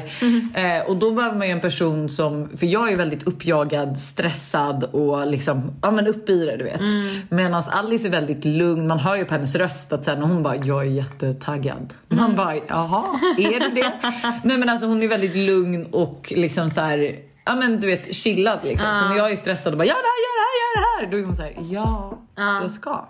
eh, 0.53 0.89
och 0.89 0.95
då 0.95 1.11
behöver 1.11 1.37
man 1.37 1.47
ju 1.47 1.53
en 1.53 1.59
person 1.59 2.09
som, 2.09 2.57
för 2.57 2.65
jag 2.65 2.87
är 2.87 2.91
ju 2.91 2.97
väldigt 2.97 3.27
uppjagad, 3.27 3.97
stressad 3.97 4.83
och 4.83 5.27
liksom, 5.27 5.71
ja 5.81 5.91
men 5.91 6.07
upp 6.07 6.29
i 6.29 6.45
det 6.45 6.57
du 6.57 6.63
vet. 6.63 6.81
Medan 7.29 7.63
Alice 7.69 8.07
är 8.07 8.11
väldigt 8.11 8.45
lugn, 8.45 8.87
man 8.87 8.99
hör 8.99 9.15
ju 9.15 9.25
på 9.25 9.33
hennes 9.33 9.55
röst 9.55 9.93
att 9.93 10.05
sen 10.05 10.21
hon 10.21 10.43
bara, 10.43 10.55
jag 10.55 10.81
är 10.81 10.89
jättetaggad. 10.89 11.93
Man 12.07 12.35
bara, 12.35 12.55
jaha, 12.67 13.03
är 13.37 13.59
du 13.59 13.81
det? 13.81 13.91
Nej 14.43 14.57
men 14.57 14.69
alltså 14.69 14.85
hon 14.85 15.03
är 15.03 15.07
väldigt 15.07 15.35
lugn 15.35 15.85
och 15.91 16.33
liksom 16.35 16.69
så 16.69 16.81
här 16.81 17.28
ja 17.49 17.55
men 17.55 17.79
du 17.79 17.87
vet 17.87 18.15
chillad 18.15 18.59
liksom. 18.63 18.95
Så 18.95 19.09
när 19.09 19.17
jag 19.17 19.31
är 19.31 19.35
stressad 19.35 19.73
och 19.73 19.77
bara 19.77 19.85
gör 19.85 19.93
det 19.93 19.99
här, 19.99 20.19
gör 20.25 20.35
det 20.39 20.45
här, 20.45 20.55
gör 20.61 20.75
det 20.75 21.05
här. 21.05 21.11
Då 21.11 21.17
är 21.17 21.25
hon 21.25 21.35
såhär, 21.35 21.53
ja, 21.69 22.17
jag 22.35 22.71
ska. 22.71 23.07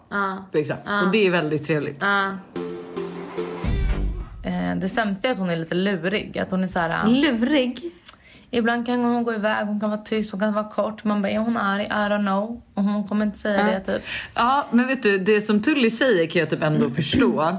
Liksom. 0.53 0.75
Och 1.05 1.11
det 1.11 1.27
är 1.27 1.31
väldigt 1.31 1.67
trevligt. 1.67 2.03
Eh, 4.43 4.75
det 4.75 4.89
sämsta 4.89 5.27
är 5.27 5.31
att 5.31 5.37
hon 5.37 5.49
är 5.49 5.55
lite 5.55 5.75
lurig. 5.75 6.37
Att 6.39 6.51
hon 6.51 6.63
är 6.63 6.67
så 6.67 6.79
här, 6.79 7.07
Lurig. 7.07 7.79
Ibland 8.51 8.85
kan 8.85 9.03
hon 9.03 9.23
gå 9.23 9.33
iväg, 9.33 9.67
hon 9.67 9.79
kan 9.79 9.89
vara 9.89 10.01
tyst, 10.01 10.31
hon 10.31 10.39
kan 10.39 10.53
vara 10.53 10.69
kort. 10.69 11.03
Man 11.03 11.21
bara, 11.21 11.29
är 11.29 11.39
hon 11.39 11.57
arg? 11.57 11.83
I 11.83 11.87
don't 11.87 12.25
know. 12.25 12.61
Och 12.73 12.83
hon 12.83 13.07
kommer 13.07 13.25
inte 13.25 13.37
säga 13.37 13.65
det 13.65 13.93
typ. 13.93 14.03
Ja 14.33 14.67
men 14.71 14.87
vet 14.87 15.03
du, 15.03 15.17
det 15.17 15.41
som 15.41 15.61
Tully 15.61 15.89
säger 15.89 16.27
kan 16.27 16.39
jag 16.39 16.49
typ 16.49 16.63
ändå 16.63 16.89
förstå. 16.89 17.57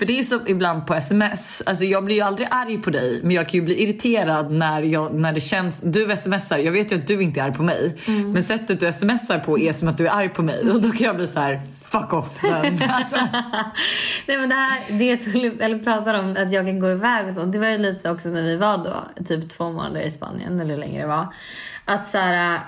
För 0.00 0.06
det 0.06 0.18
är 0.18 0.22
som 0.22 0.40
ibland 0.46 0.86
på 0.86 0.94
sms, 0.94 1.62
alltså 1.66 1.84
jag 1.84 2.04
blir 2.04 2.16
ju 2.16 2.22
aldrig 2.22 2.48
arg 2.50 2.78
på 2.78 2.90
dig 2.90 3.20
men 3.22 3.30
jag 3.30 3.48
kan 3.48 3.60
ju 3.60 3.64
bli 3.64 3.82
irriterad 3.82 4.50
när, 4.50 4.82
jag, 4.82 5.14
när 5.14 5.32
det 5.32 5.40
känns, 5.40 5.80
du 5.80 6.16
smsar, 6.16 6.58
jag 6.58 6.72
vet 6.72 6.92
ju 6.92 6.96
att 6.96 7.06
du 7.06 7.22
inte 7.22 7.40
är 7.40 7.44
arg 7.44 7.54
på 7.54 7.62
mig 7.62 7.96
men 8.06 8.42
sättet 8.42 8.80
du 8.80 8.92
smsar 8.92 9.38
på 9.38 9.58
är 9.58 9.72
som 9.72 9.88
att 9.88 9.98
du 9.98 10.06
är 10.06 10.12
arg 10.12 10.28
på 10.28 10.42
mig 10.42 10.70
och 10.70 10.80
då 10.80 10.90
kan 10.90 11.06
jag 11.06 11.16
bli 11.16 11.26
så 11.26 11.40
här: 11.40 11.60
fuck 11.84 12.12
off 12.12 12.44
alltså, 12.44 13.16
Nej 14.26 14.38
men 14.38 14.48
det 14.48 14.54
här, 14.54 14.98
det 14.98 15.62
eller 15.64 15.78
pratar 15.78 16.14
om 16.14 16.36
att 16.38 16.52
jag 16.52 16.66
kan 16.66 16.80
gå 16.80 16.90
iväg 16.90 17.28
och 17.28 17.34
sånt. 17.34 17.52
Det 17.52 17.58
var 17.58 17.68
ju 17.68 17.78
lite 17.78 18.02
så 18.02 18.10
också 18.10 18.28
när 18.28 18.42
vi 18.42 18.56
var 18.56 18.78
då, 18.78 19.24
typ 19.24 19.48
två 19.50 19.70
månader 19.70 20.00
i 20.00 20.10
Spanien 20.10 20.60
eller 20.60 20.74
hur 20.74 20.80
länge 20.80 21.00
det 21.00 21.06
var. 21.06 21.26
Att 21.84 22.08
så 22.08 22.18
här, 22.18 22.60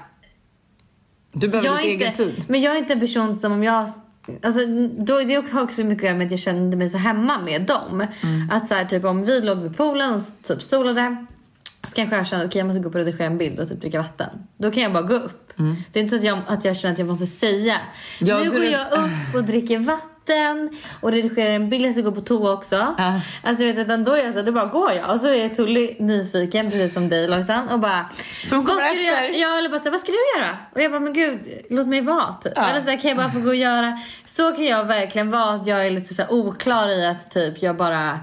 du 1.32 1.48
behöver 1.48 1.68
jag 1.68 1.84
inte, 1.84 2.04
egen 2.04 2.14
tid. 2.14 2.44
Men 2.48 2.60
jag 2.60 2.74
är 2.74 2.78
inte 2.78 2.92
en 2.92 3.00
person 3.00 3.38
som 3.38 3.52
om 3.52 3.62
jag... 3.62 3.88
Alltså, 4.42 4.60
då, 4.98 5.18
det 5.18 5.52
har 5.52 5.62
också 5.62 5.84
mycket 5.84 6.02
att 6.02 6.06
göra 6.06 6.16
med 6.16 6.24
att 6.24 6.30
jag 6.30 6.40
kände 6.40 6.76
mig 6.76 6.88
så 6.88 6.98
hemma 6.98 7.38
med 7.38 7.62
dem. 7.62 8.06
Att 8.50 8.68
så 8.68 8.74
här, 8.74 8.84
typ 8.84 9.04
om 9.04 9.24
vi 9.24 9.40
låg 9.40 9.58
vid 9.58 9.76
poolen 9.76 10.14
och 10.14 10.20
typ 10.42 10.62
solade. 10.62 11.26
Så 11.88 11.94
kanske 11.94 12.16
jag 12.16 12.26
känner 12.26 12.44
att 12.44 12.54
jag 12.54 12.66
måste 12.66 12.80
gå 12.80 12.88
upp 12.88 12.94
och 12.94 12.98
redigera 12.98 13.26
en 13.26 13.38
bild 13.38 13.60
och 13.60 13.68
typ 13.68 13.80
dricka 13.80 13.98
vatten. 13.98 14.28
Då 14.56 14.70
kan 14.70 14.82
jag 14.82 14.92
bara 14.92 15.02
gå 15.02 15.14
upp. 15.14 15.52
Det 15.92 15.98
är 15.98 16.02
inte 16.02 16.10
så 16.10 16.16
att 16.16 16.24
jag, 16.24 16.40
att 16.46 16.64
jag 16.64 16.76
känner 16.76 16.92
att 16.92 16.98
jag 16.98 17.08
måste 17.08 17.26
säga. 17.26 17.80
Ja, 18.20 18.38
nu 18.38 18.50
går 18.50 18.64
jag 18.64 18.92
upp 18.92 19.34
och 19.34 19.44
dricker 19.44 19.78
vatten 19.78 20.11
och 21.00 21.12
redigerar 21.12 21.50
en 21.50 21.68
bild. 21.70 21.86
Jag 21.86 21.92
ska 21.92 22.02
gå 22.02 22.12
på 22.12 22.20
toa 22.20 22.52
också. 22.52 22.94
Ja. 22.98 23.20
Alltså 23.42 23.64
vet 23.64 23.76
du, 23.76 23.82
utan 23.82 24.04
då 24.04 24.12
är 24.12 24.24
jag 24.24 24.32
så 24.32 24.38
här, 24.38 24.46
då 24.46 24.52
bara 24.52 24.66
går 24.66 24.92
jag. 24.92 25.10
Och 25.10 25.20
så 25.20 25.28
är 25.28 25.48
Tully 25.48 25.96
nyfiken 25.98 26.70
precis 26.70 26.94
som 26.94 27.08
dig 27.08 27.28
Lojsan 27.28 27.68
och 27.68 27.78
bara. 27.80 28.08
"Vad 28.50 28.66
kommer 28.66 28.82
efter?" 28.82 29.00
göra? 29.00 29.28
Ja 29.28 29.58
eller 29.58 29.68
bara 29.68 29.78
så 29.78 29.84
här, 29.84 29.90
vad 29.90 30.00
ska 30.00 30.12
du 30.12 30.40
göra? 30.40 30.56
Och 30.74 30.82
jag 30.82 30.90
bara, 30.90 31.00
men 31.00 31.12
gud, 31.12 31.40
låt 31.70 31.86
mig 31.86 32.00
vara 32.00 32.34
typ. 32.42 32.52
Ja. 32.56 32.68
Eller 32.68 32.80
så 32.80 32.90
här, 32.90 32.96
kan 32.96 33.08
jag 33.08 33.16
bara 33.16 33.30
få 33.30 33.40
gå 33.40 33.48
och 33.48 33.54
göra. 33.54 33.98
Så 34.24 34.52
kan 34.52 34.64
jag 34.64 34.84
verkligen 34.84 35.30
vara 35.30 35.54
att 35.54 35.66
jag 35.66 35.86
är 35.86 35.90
lite 35.90 36.14
så 36.14 36.22
här 36.22 36.32
oklar 36.32 36.88
i 36.88 37.06
att 37.06 37.30
typ 37.30 37.62
jag 37.62 37.76
bara 37.76 38.20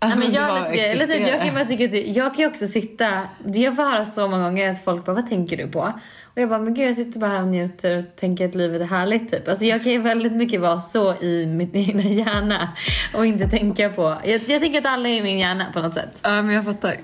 Nej, 0.00 0.16
men 0.16 0.32
jag, 0.32 0.70
lite, 0.70 0.84
eller 0.84 1.06
typ, 1.06 1.28
jag 1.28 1.40
kan 1.42 1.56
att 1.56 2.06
jag 2.16 2.34
kan 2.34 2.42
ju 2.44 2.46
också 2.46 2.66
sitta, 2.66 3.20
jag 3.44 3.76
får 3.76 3.82
höra 3.82 4.04
så 4.04 4.28
många 4.28 4.44
gånger 4.44 4.70
att 4.70 4.84
folk 4.84 5.04
bara, 5.04 5.12
vad 5.12 5.28
tänker 5.28 5.56
du 5.56 5.68
på? 5.68 5.92
Och 6.34 6.40
jag 6.42 6.48
bara, 6.48 6.58
men 6.58 6.74
gud 6.74 6.88
jag 6.88 6.96
sitter 6.96 7.20
bara 7.20 7.30
här 7.30 7.42
och 7.42 7.48
njuter 7.48 7.96
och 7.96 8.04
tänker 8.16 8.48
att 8.48 8.54
livet 8.54 8.80
är 8.80 8.86
härligt 8.86 9.30
typ. 9.30 9.48
Alltså 9.48 9.64
jag 9.64 9.82
kan 9.82 9.92
ju 9.92 9.98
väldigt 9.98 10.32
mycket 10.32 10.60
vara 10.60 10.80
så 10.80 11.14
i 11.14 11.46
min 11.46 11.70
egna 11.76 12.02
hjärna 12.02 12.68
och 13.14 13.26
inte 13.26 13.48
tänka 13.48 13.88
på, 13.88 14.16
jag, 14.24 14.48
jag 14.48 14.60
tänker 14.60 14.78
att 14.78 14.86
alla 14.86 15.08
är 15.08 15.14
i 15.14 15.22
min 15.22 15.38
hjärna 15.38 15.66
på 15.72 15.80
något 15.80 15.94
sätt. 15.94 16.20
Ja 16.22 16.42
men 16.42 16.54
jag 16.54 16.64
fattar. 16.64 16.96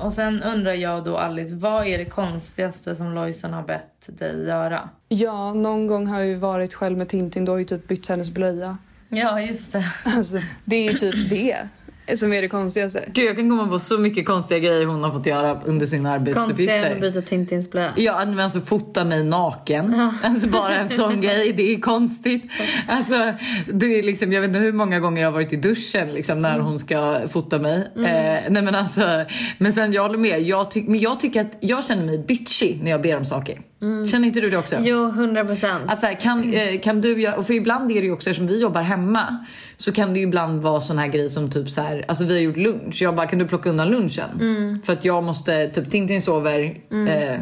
Och 0.00 0.12
sen 0.12 0.42
undrar 0.42 0.72
jag 0.72 1.04
då 1.04 1.16
Alice, 1.16 1.54
vad 1.54 1.86
är 1.86 1.98
det 1.98 2.04
konstigaste 2.04 2.96
som 2.96 3.14
Lojsan 3.14 3.52
har 3.52 3.62
bett 3.62 4.06
dig 4.06 4.46
göra? 4.46 4.88
Ja, 5.08 5.52
någon 5.52 5.86
gång 5.86 6.06
har 6.06 6.18
jag 6.18 6.28
ju 6.28 6.34
varit 6.34 6.74
själv 6.74 6.98
med 6.98 7.08
Tintin. 7.08 7.44
Då 7.44 7.52
har 7.52 7.56
jag 7.56 7.60
ju 7.70 7.78
typ 7.78 7.88
bytt 7.88 8.06
hennes 8.06 8.30
blöja. 8.30 8.78
Ja, 9.08 9.40
just 9.40 9.72
det. 9.72 9.84
Alltså, 10.04 10.38
det 10.64 10.86
är 10.86 10.94
typ 10.94 11.30
det 11.30 11.68
som 12.14 12.32
är 12.32 12.42
det 12.42 12.48
konstigaste. 12.48 13.04
Gud 13.12 13.28
jag 13.28 13.36
kan 13.36 13.50
komma 13.50 13.68
på 13.68 13.78
så 13.78 13.98
mycket 13.98 14.26
konstiga 14.26 14.58
grejer 14.58 14.86
hon 14.86 15.04
har 15.04 15.10
fått 15.10 15.26
göra 15.26 15.60
under 15.64 15.86
sina 15.86 16.12
arbetsuppgifter. 16.12 17.00
byta 17.00 17.20
Tintins 17.20 17.70
blöja. 17.70 17.92
Ja, 17.96 18.24
men 18.26 18.40
alltså 18.40 18.60
fota 18.60 19.04
mig 19.04 19.24
naken. 19.24 20.10
Alltså 20.22 20.48
bara 20.48 20.74
en 20.76 20.88
sån 20.88 21.20
grej, 21.20 21.52
det 21.52 21.72
är 21.74 21.80
konstigt. 21.80 22.42
Alltså, 22.88 23.32
det 23.72 23.98
är 23.98 24.02
liksom, 24.02 24.32
jag 24.32 24.40
vet 24.40 24.48
inte 24.48 24.60
hur 24.60 24.72
många 24.72 25.00
gånger 25.00 25.22
jag 25.22 25.28
har 25.28 25.32
varit 25.32 25.52
i 25.52 25.56
duschen 25.56 26.12
liksom, 26.12 26.42
när 26.42 26.58
hon 26.58 26.78
ska 26.78 27.28
fota 27.28 27.58
mig. 27.58 27.76
Eh, 27.96 28.02
nej 28.50 28.62
men 28.62 28.74
alltså, 28.74 29.24
men 29.58 29.72
sen 29.72 29.92
jag 29.92 30.02
håller 30.02 30.18
med. 30.18 30.42
Jag, 30.42 30.70
tyck, 30.70 30.88
men 30.88 31.00
jag 31.00 31.20
tycker 31.20 31.40
att 31.40 31.56
jag 31.60 31.84
känner 31.84 32.04
mig 32.04 32.18
bitchy 32.18 32.76
när 32.82 32.90
jag 32.90 33.02
ber 33.02 33.16
om 33.16 33.24
saker. 33.24 33.60
Känner 34.10 34.26
inte 34.26 34.40
du 34.40 34.50
det 34.50 34.58
också? 34.58 34.76
Jo, 34.80 35.04
100 35.06 35.44
procent. 35.44 35.84
Att 35.86 36.00
så 36.00 36.06
här, 36.06 36.20
kan, 36.20 36.54
eh, 36.54 36.80
kan 36.80 37.00
du 37.00 37.22
göra, 37.22 37.36
och 37.36 37.46
för 37.46 37.54
ibland 37.54 37.90
är 37.90 38.00
det 38.00 38.06
ju 38.06 38.12
också 38.12 38.30
eftersom 38.30 38.46
vi 38.46 38.60
jobbar 38.60 38.82
hemma 38.82 39.44
så 39.76 39.92
kan 39.92 40.12
det 40.12 40.18
ju 40.18 40.26
ibland 40.26 40.62
vara 40.62 40.80
sån 40.80 40.98
här 40.98 41.06
grej 41.06 41.30
som 41.30 41.50
typ 41.50 41.70
så 41.70 41.80
här, 41.80 42.04
alltså 42.08 42.24
vi 42.24 42.34
har 42.34 42.40
gjort 42.40 42.56
lunch. 42.56 43.02
Jag 43.02 43.14
bara 43.14 43.26
kan 43.26 43.38
du 43.38 43.48
plocka 43.48 43.70
undan 43.70 43.88
lunchen? 43.88 44.80
För 44.84 44.92
att 44.92 45.04
jag 45.04 45.24
måste, 45.24 45.68
typ 45.68 45.90
Tintin 45.90 46.22
sover. 46.22 46.80
Eh, 47.08 47.40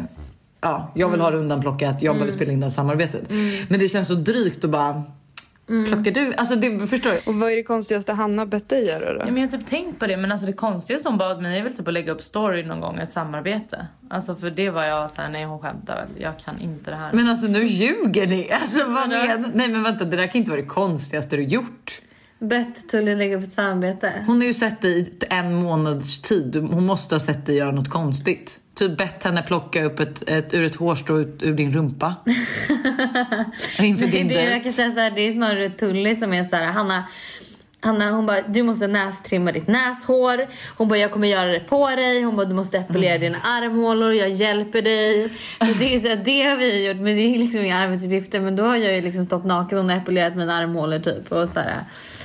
ja, 0.61 0.91
jag 0.95 1.09
vill 1.09 1.21
ha 1.21 1.31
det 1.31 1.37
undanplockat, 1.37 2.01
jag 2.01 2.15
behöver 2.15 2.31
spela 2.31 2.51
in 2.51 2.59
det 2.59 2.65
här 2.65 2.71
samarbetet. 2.71 3.23
Men 3.67 3.79
det 3.79 3.89
känns 3.89 4.07
så 4.07 4.15
drygt 4.15 4.63
att 4.63 4.69
bara 4.69 5.03
plockar 5.67 6.11
du? 6.11 6.33
Alltså 6.33 6.55
det 6.55 6.87
förstår 6.87 7.11
du? 7.11 7.31
Och 7.31 7.35
vad 7.35 7.51
är 7.51 7.55
det 7.55 7.63
konstigaste 7.63 8.13
han 8.13 8.37
har 8.37 8.45
bett 8.45 8.69
dig 8.69 8.85
göra 8.85 9.13
då? 9.13 9.19
Ja, 9.19 9.25
men 9.25 9.37
jag 9.37 9.51
har 9.51 9.57
typ 9.57 9.67
tänkt 9.67 9.99
på 9.99 10.07
det, 10.07 10.17
men 10.17 10.31
alltså 10.31 10.47
det 10.47 10.53
konstigaste 10.53 11.09
hon 11.09 11.17
bad 11.17 11.41
mig 11.41 11.59
är 11.59 11.63
väl 11.63 11.73
typ 11.73 11.87
att 11.87 11.93
lägga 11.93 12.11
upp 12.11 12.23
story 12.23 12.63
någon 12.63 12.81
gång, 12.81 12.99
ett 12.99 13.11
samarbete. 13.11 13.87
Alltså 14.09 14.35
för 14.35 14.49
det 14.49 14.69
var 14.69 14.83
jag 14.83 15.11
såhär, 15.11 15.29
nej 15.29 15.45
hon 15.45 15.59
skämtar 15.59 15.95
väl, 15.95 16.07
jag 16.23 16.39
kan 16.39 16.59
inte 16.59 16.91
det 16.91 16.97
här. 16.97 17.13
Men 17.13 17.29
alltså 17.29 17.47
nu 17.47 17.65
ljuger 17.65 18.27
ni. 18.27 18.51
Alltså 18.51 18.79
vad 18.79 19.09
menar 19.09 19.51
Nej 19.53 19.69
men 19.69 19.83
vänta 19.83 20.05
det 20.05 20.17
där 20.17 20.27
kan 20.27 20.35
inte 20.35 20.51
vara 20.51 20.61
det 20.61 20.67
konstigaste 20.67 21.35
du 21.35 21.43
gjort. 21.43 22.01
Bett 22.39 22.89
Tully 22.89 23.15
lägga 23.15 23.37
upp 23.37 23.43
ett 23.43 23.53
samarbete. 23.53 24.11
Hon 24.27 24.37
har 24.37 24.47
ju 24.47 24.53
sett 24.53 24.81
dig 24.81 24.99
i 24.99 25.25
en 25.29 25.53
månads 25.53 26.21
tid. 26.21 26.55
Hon 26.55 26.85
måste 26.85 27.15
ha 27.15 27.19
sett 27.19 27.45
dig 27.45 27.55
göra 27.55 27.71
något 27.71 27.89
konstigt. 27.89 28.59
Typ 28.75 28.97
bett 28.97 29.23
henne 29.23 29.41
plocka 29.41 29.83
upp 29.83 29.99
ett, 29.99 30.29
ett, 30.29 30.53
ur 30.53 30.63
ett 30.63 30.75
hårstrå 30.75 31.19
ut, 31.19 31.43
ur 31.43 31.53
din 31.53 31.73
rumpa. 31.73 32.15
Inför 33.79 34.07
din 34.07 34.27
det, 34.27 34.43
jag 34.43 34.63
kan 34.63 34.73
säga 34.73 34.91
så 34.91 34.99
här, 34.99 35.11
det 35.11 35.21
är 35.21 35.31
snarare 35.31 35.69
Tully 35.69 36.15
som 36.15 36.33
är 36.33 36.43
så 36.43 36.55
här, 36.55 36.65
Hanna, 36.65 37.03
Hanna 37.85 38.11
hon 38.11 38.25
bara, 38.25 38.41
du 38.41 38.63
måste 38.63 38.87
nästrimma 38.87 39.51
ditt 39.51 39.67
näshår. 39.67 40.47
Hon 40.77 40.87
bara, 40.87 40.99
jag 40.99 41.11
kommer 41.11 41.27
göra 41.27 41.51
det 41.51 41.59
på 41.59 41.89
dig. 41.89 42.21
Hon 42.21 42.35
bara, 42.35 42.45
du 42.45 42.53
måste 42.53 42.77
epilera 42.77 43.17
dina 43.17 43.37
armhålor. 43.37 44.13
Jag 44.13 44.29
hjälper 44.29 44.81
dig. 44.81 45.29
Så 45.59 45.65
det, 45.79 45.95
är 45.95 45.99
så 45.99 46.07
här, 46.07 46.21
det 46.25 46.41
har 46.41 46.55
vi 46.55 46.87
gjort, 46.87 46.97
men 46.97 47.15
det 47.15 47.21
är 47.21 47.39
liksom 47.39 47.59
inga 47.59 47.77
arbetsuppgifter. 47.77 48.39
Men 48.39 48.55
då 48.55 48.63
har 48.63 48.75
jag 48.75 48.95
ju 48.95 49.01
liksom 49.01 49.25
stått 49.25 49.45
naken 49.45 49.77
och 49.77 49.91
epilerat 49.91 50.35
mina 50.35 50.53
armhålor 50.53 50.99
typ. 50.99 51.31
Och 51.31 51.49
så 51.49 51.59
här. 51.59 51.79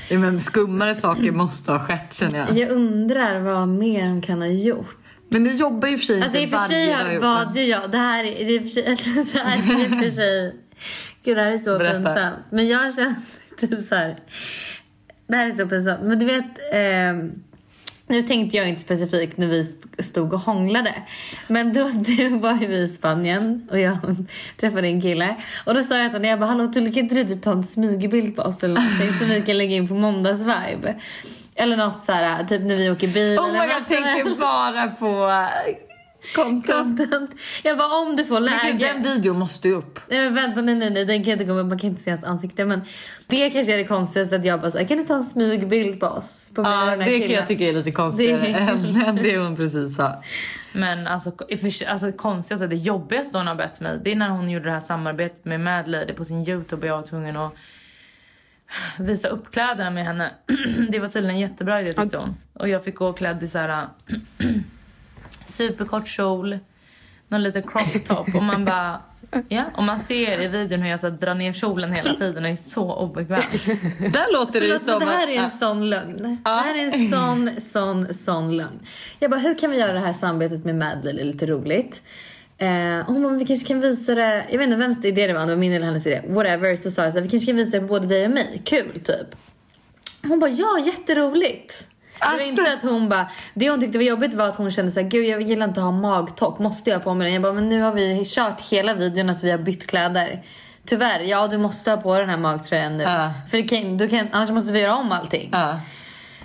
Ja, 0.08 0.18
men 0.18 0.40
skummare 0.40 0.94
saker 0.94 1.32
måste 1.32 1.72
ha 1.72 1.78
skett 1.78 2.14
känner 2.14 2.38
jag. 2.38 2.58
Jag 2.58 2.70
undrar 2.70 3.40
vad 3.40 3.68
mer 3.68 4.08
hon 4.08 4.22
kan 4.22 4.38
ha 4.38 4.48
gjort. 4.48 4.99
Men 5.32 5.42
ni 5.42 5.56
jobbar 5.56 5.88
ju 5.88 5.94
i 5.94 5.96
och 5.96 6.00
för 6.00 6.06
sig 6.06 6.22
Alltså 6.22 6.38
i 6.38 6.42
inte 6.42 6.56
och 6.56 6.62
för 6.62 6.68
sig 6.68 6.86
varje 6.86 6.96
har- 6.96 7.04
dag 7.04 7.12
ihop. 7.12 7.22
bad 7.22 7.56
ju 7.56 7.62
jag. 7.62 7.90
Det 7.90 7.98
här 7.98 8.24
är 8.24 8.50
i 8.50 8.58
och 8.58 8.62
för 8.62 8.68
sig... 8.68 8.82
Det 9.32 9.38
här 9.40 9.56
är 9.56 9.84
i 9.84 9.86
och 9.86 9.98
för 10.04 10.10
sig... 10.10 10.54
Gud 11.24 11.36
det 11.36 11.42
här 11.42 11.52
är 11.52 11.58
så 11.58 11.78
Berätta. 11.78 11.96
pinsamt. 12.14 12.36
Men 12.50 12.68
jag 12.68 12.94
känner 12.94 13.14
typ 13.60 13.80
så 13.80 13.94
här. 13.94 14.16
Det 15.26 15.36
här 15.36 15.46
är 15.46 15.52
så 15.52 15.66
pinsamt. 15.68 16.00
Men 16.02 16.18
du 16.18 16.26
vet... 16.26 16.44
ehm, 16.72 17.32
nu 18.06 18.22
tänkte 18.22 18.56
jag 18.56 18.68
inte 18.68 18.80
specifikt 18.82 19.36
när 19.36 19.46
vi 19.46 19.60
st- 19.60 20.02
stod 20.02 20.32
och 20.34 20.40
hånglade. 20.40 20.94
Men 21.48 21.72
då, 21.72 21.80
då 22.30 22.38
var 22.38 22.58
ju 22.60 22.66
vi 22.66 22.78
i 22.82 22.88
Spanien 22.88 23.68
och 23.70 23.78
jag 23.80 23.98
träffade 24.56 24.86
en 24.88 25.00
kille. 25.02 25.36
Och 25.66 25.74
då 25.74 25.82
sa 25.82 25.96
jag 25.98 26.06
till 26.06 26.12
honom, 26.12 26.28
jag 26.30 26.38
bara 26.40 26.46
hallå 26.46 26.66
Tulle 26.66 26.90
kan 26.90 26.98
inte 27.02 27.14
du 27.14 27.24
typ 27.24 27.42
ta 27.42 27.52
en 27.52 27.64
smygbild 27.64 28.36
på 28.36 28.42
oss 28.42 28.64
eller 28.64 28.74
någonting 28.80 29.12
som 29.18 29.28
vi 29.28 29.42
kan 29.42 29.58
lägga 29.58 29.76
in 29.76 29.88
på 29.88 29.94
måndagsvibe? 29.94 30.94
Eller 31.60 31.76
något 31.76 32.02
så 32.02 32.12
här, 32.12 32.44
typ 32.44 32.60
när 32.62 32.76
vi 32.76 32.90
åker 32.90 33.08
bil 33.08 33.38
Oh 33.38 33.48
eller 33.48 33.66
my 33.66 33.74
god, 33.74 33.86
tänker 33.88 34.40
bara 34.40 34.86
på 34.88 35.30
Content. 36.34 36.66
Content. 36.98 37.30
Jag 37.62 37.78
bara 37.78 37.94
om 37.94 38.16
du 38.16 38.24
får 38.24 38.40
Men 38.40 38.44
läge. 38.44 38.92
Den 38.94 39.02
videon 39.02 39.38
måste 39.38 39.68
ju 39.68 39.74
upp. 39.74 40.00
Nej 40.08 40.24
men 40.24 40.34
vänta, 40.34 40.60
nej 40.60 40.74
nej 40.74 40.90
nej, 40.90 41.04
den 41.04 41.24
kan 41.24 41.32
inte 41.32 41.44
komma, 41.44 41.62
man 41.62 41.78
kan 41.78 41.90
inte 41.90 42.02
se 42.02 42.10
hans 42.10 42.24
ansikte 42.24 42.64
men 42.64 42.80
det 43.26 43.50
kanske 43.50 43.72
är 43.72 43.76
det 43.78 43.84
konstigaste 43.84 44.36
att 44.36 44.44
jag 44.44 44.60
bara 44.60 44.70
såhär, 44.70 44.84
kan 44.86 44.96
du 44.98 45.04
ta 45.04 45.14
en 45.14 45.22
smygbild 45.24 46.00
på 46.00 46.06
oss? 46.06 46.50
På 46.54 46.62
Ja, 46.62 46.84
det 46.96 47.04
kan 47.04 47.06
killen?" 47.06 47.30
jag 47.30 47.46
tycka 47.46 47.64
är 47.64 47.72
lite 47.72 47.90
konstigare 47.90 48.40
Det 48.40 48.48
är- 48.48 49.08
än, 49.08 49.16
det 49.16 49.38
hon 49.38 49.56
precis 49.56 49.96
sa. 49.96 50.22
Men 50.72 51.06
alltså, 51.06 51.32
för 51.60 51.86
alltså 51.88 52.12
konstigaste, 52.12 52.66
det 52.66 52.76
jobbigaste 52.76 53.38
hon 53.38 53.46
har 53.46 53.54
bett 53.54 53.80
mig, 53.80 54.00
det 54.04 54.12
är 54.12 54.16
när 54.16 54.28
hon 54.28 54.48
gjorde 54.50 54.64
det 54.64 54.72
här 54.72 54.80
samarbetet 54.80 55.44
med 55.44 55.60
Mad 55.60 55.88
Lady 55.88 56.12
på 56.12 56.24
sin 56.24 56.48
Youtube 56.48 56.82
och 56.82 56.88
jag 56.88 56.96
var 56.96 57.02
tvungen 57.02 57.36
att 57.36 57.54
visa 58.98 59.28
upp 59.28 59.50
kläderna 59.52 59.90
med 59.90 60.04
henne. 60.04 60.30
det 60.88 60.98
var 60.98 61.08
tydligen 61.08 61.36
en 61.36 61.40
jättebra 61.40 61.80
idé 61.80 61.92
tyckte 61.92 62.18
hon. 62.18 62.36
Och 62.52 62.68
jag 62.68 62.84
fick 62.84 62.94
gå 62.94 63.12
klädd 63.12 63.42
i 63.42 63.48
så 63.48 63.58
här 63.58 63.88
superkort 65.46 66.08
kjol, 66.08 66.58
någon 67.28 67.42
liten 67.42 67.62
crop 67.62 68.04
top 68.06 68.34
och 68.34 68.42
man 68.42 68.64
bara 68.64 69.00
Ja, 69.48 69.64
och 69.74 69.82
man 69.82 70.00
ser 70.00 70.40
i 70.40 70.48
videon 70.48 70.82
hur 70.82 70.90
jag 70.90 71.00
så 71.00 71.10
drar 71.10 71.34
ner 71.34 71.52
kjolen 71.52 71.92
hela 71.92 72.14
tiden 72.14 72.44
och 72.44 72.50
är 72.50 72.56
så 72.56 72.94
obekväm. 72.94 73.40
Där 74.12 74.32
låter 74.32 74.60
det 74.60 74.78
som 74.78 74.98
det 74.98 75.06
här 75.06 75.28
är 75.28 75.42
en 75.42 75.50
sån 75.50 75.90
lögn. 75.90 76.38
Det 76.44 76.50
här 76.50 76.78
är 76.78 76.84
en 76.84 77.08
sån, 77.10 77.60
sån, 77.60 78.14
sån 78.14 78.56
lögn. 78.56 78.80
Jag 79.18 79.30
bara, 79.30 79.40
hur 79.40 79.54
kan 79.54 79.70
vi 79.70 79.78
göra 79.78 79.92
det 79.92 80.00
här 80.00 80.12
samarbetet 80.12 80.64
med 80.64 80.76
Madeleine 80.76 81.24
lite 81.24 81.46
roligt? 81.46 82.02
Eh, 82.60 82.98
och 82.98 83.12
hon 83.14 83.22
bara, 83.22 83.32
vi 83.34 83.44
kanske 83.46 83.66
kan 83.68 83.80
visa 83.80 84.14
det, 84.14 84.44
jag 84.50 84.58
vet 84.58 84.64
inte 84.66 84.76
vems 84.76 85.04
idé 85.04 85.26
det 85.26 85.32
var, 85.32 85.40
det 85.40 85.46
var 85.46 85.56
min 85.56 85.72
eller 85.72 85.86
hennes 85.86 86.06
idé. 86.06 86.22
Whatever, 86.28 86.76
så 86.76 86.90
sa 86.90 87.02
jag 87.04 87.12
så 87.12 87.18
här, 87.18 87.24
vi 87.24 87.30
kanske 87.30 87.46
kan 87.46 87.56
visa 87.56 87.76
det 87.76 87.80
på 87.80 87.86
både 87.86 88.06
dig 88.06 88.24
och 88.24 88.30
mig. 88.30 88.62
Kul, 88.64 89.00
typ. 89.04 89.36
Hon 90.22 90.40
bara, 90.40 90.50
ja 90.50 90.78
jätteroligt. 90.86 91.86
Det 92.20 92.26
var 92.26 92.32
Alltså- 92.32 92.46
inte 92.46 92.64
så 92.64 92.72
att 92.72 92.82
hon 92.82 93.08
bara, 93.08 93.30
det 93.54 93.70
hon 93.70 93.80
tyckte 93.80 93.98
var 93.98 94.04
jobbigt 94.04 94.34
var 94.34 94.48
att 94.48 94.56
hon 94.56 94.70
kände 94.70 94.90
såhär, 94.92 95.08
gud 95.08 95.24
jag 95.26 95.42
gillar 95.42 95.68
inte 95.68 95.80
att 95.80 95.84
ha 95.84 95.92
magtopp, 95.92 96.58
måste 96.58 96.90
jag 96.90 96.96
ha 96.98 97.04
på 97.04 97.14
mig 97.14 97.24
den? 97.24 97.34
Jag 97.34 97.42
bara, 97.42 97.52
men 97.52 97.68
nu 97.68 97.80
har 97.80 97.92
vi 97.92 98.22
kört 98.26 98.60
hela 98.60 98.94
videon 98.94 99.30
att 99.30 99.44
vi 99.44 99.50
har 99.50 99.58
bytt 99.58 99.86
kläder. 99.86 100.42
Tyvärr, 100.86 101.20
ja 101.20 101.46
du 101.48 101.58
måste 101.58 101.90
ha 101.90 101.96
på 101.96 102.18
den 102.18 102.28
här 102.28 102.36
magtröjan 102.36 102.96
nu. 102.96 103.02
Ja. 103.04 103.32
För 103.50 103.68
kan, 103.68 103.96
du 103.96 104.08
kan, 104.08 104.28
annars 104.32 104.50
måste 104.50 104.72
vi 104.72 104.80
göra 104.80 104.94
om 104.96 105.12
allting. 105.12 105.48
Ja. 105.52 105.80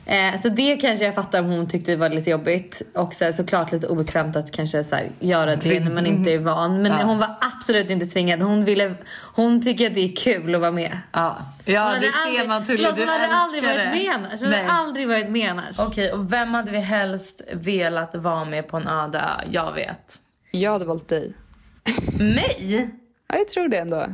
Eh, 0.07 0.37
så 0.39 0.49
det 0.49 0.77
kanske 0.77 1.05
jag 1.05 1.15
fattar 1.15 1.39
om 1.39 1.45
hon 1.45 1.67
tyckte 1.69 1.95
var 1.95 2.09
lite 2.09 2.29
jobbigt. 2.29 2.81
Och 2.93 3.13
så 3.13 3.25
här, 3.25 3.31
såklart 3.31 3.71
lite 3.71 3.87
obekvämt 3.87 4.35
att 4.35 4.51
kanske 4.51 4.83
så 4.83 4.95
här, 4.95 5.07
göra 5.19 5.55
det 5.55 5.79
när 5.79 5.91
man 5.91 6.05
inte 6.05 6.31
är 6.31 6.37
van. 6.39 6.81
Men 6.81 6.91
Ja. 6.91 7.03
hon 7.05 7.17
var 7.17 7.35
absolut 7.41 7.89
inte 7.89 8.05
tvingad. 8.05 8.41
Hon, 8.41 8.65
ville, 8.65 8.93
hon 9.35 9.61
tycker 9.61 9.87
att 9.87 9.95
det 9.95 10.01
är 10.11 10.15
kul 10.15 10.55
att 10.55 10.61
vara 10.61 10.71
med. 10.71 10.99
Ja, 11.11 11.37
ja 11.65 11.93
det 12.01 12.11
ser 12.11 12.19
aldrig- 12.27 12.47
man 12.47 12.65
tydligt. 12.65 12.89
Hon 12.99 13.07
hade 13.07 13.27
aldrig 13.27 13.63
varit 13.63 13.75
det. 13.77 13.91
med 13.91 14.11
annars. 14.15 14.41
Hon 14.41 14.49
Nej. 14.49 14.63
hade 14.63 14.71
aldrig 14.79 15.07
varit 15.07 15.29
med 15.29 15.51
annars. 15.51 15.79
Okej, 15.79 16.11
och 16.11 16.33
vem 16.33 16.53
hade 16.53 16.71
vi 16.71 16.79
helst 16.79 17.41
velat 17.53 18.15
vara 18.15 18.45
med 18.45 18.67
på 18.67 18.77
en 18.77 18.87
öde? 18.87 19.21
Jag 19.51 19.73
vet. 19.73 20.19
Jag 20.51 20.71
hade 20.71 20.85
valt 20.85 21.07
dig. 21.07 21.33
Mig? 22.19 22.89
Ja, 23.27 23.35
jag 23.37 23.47
tror 23.47 23.67
det 23.67 23.77
ändå. 23.77 24.07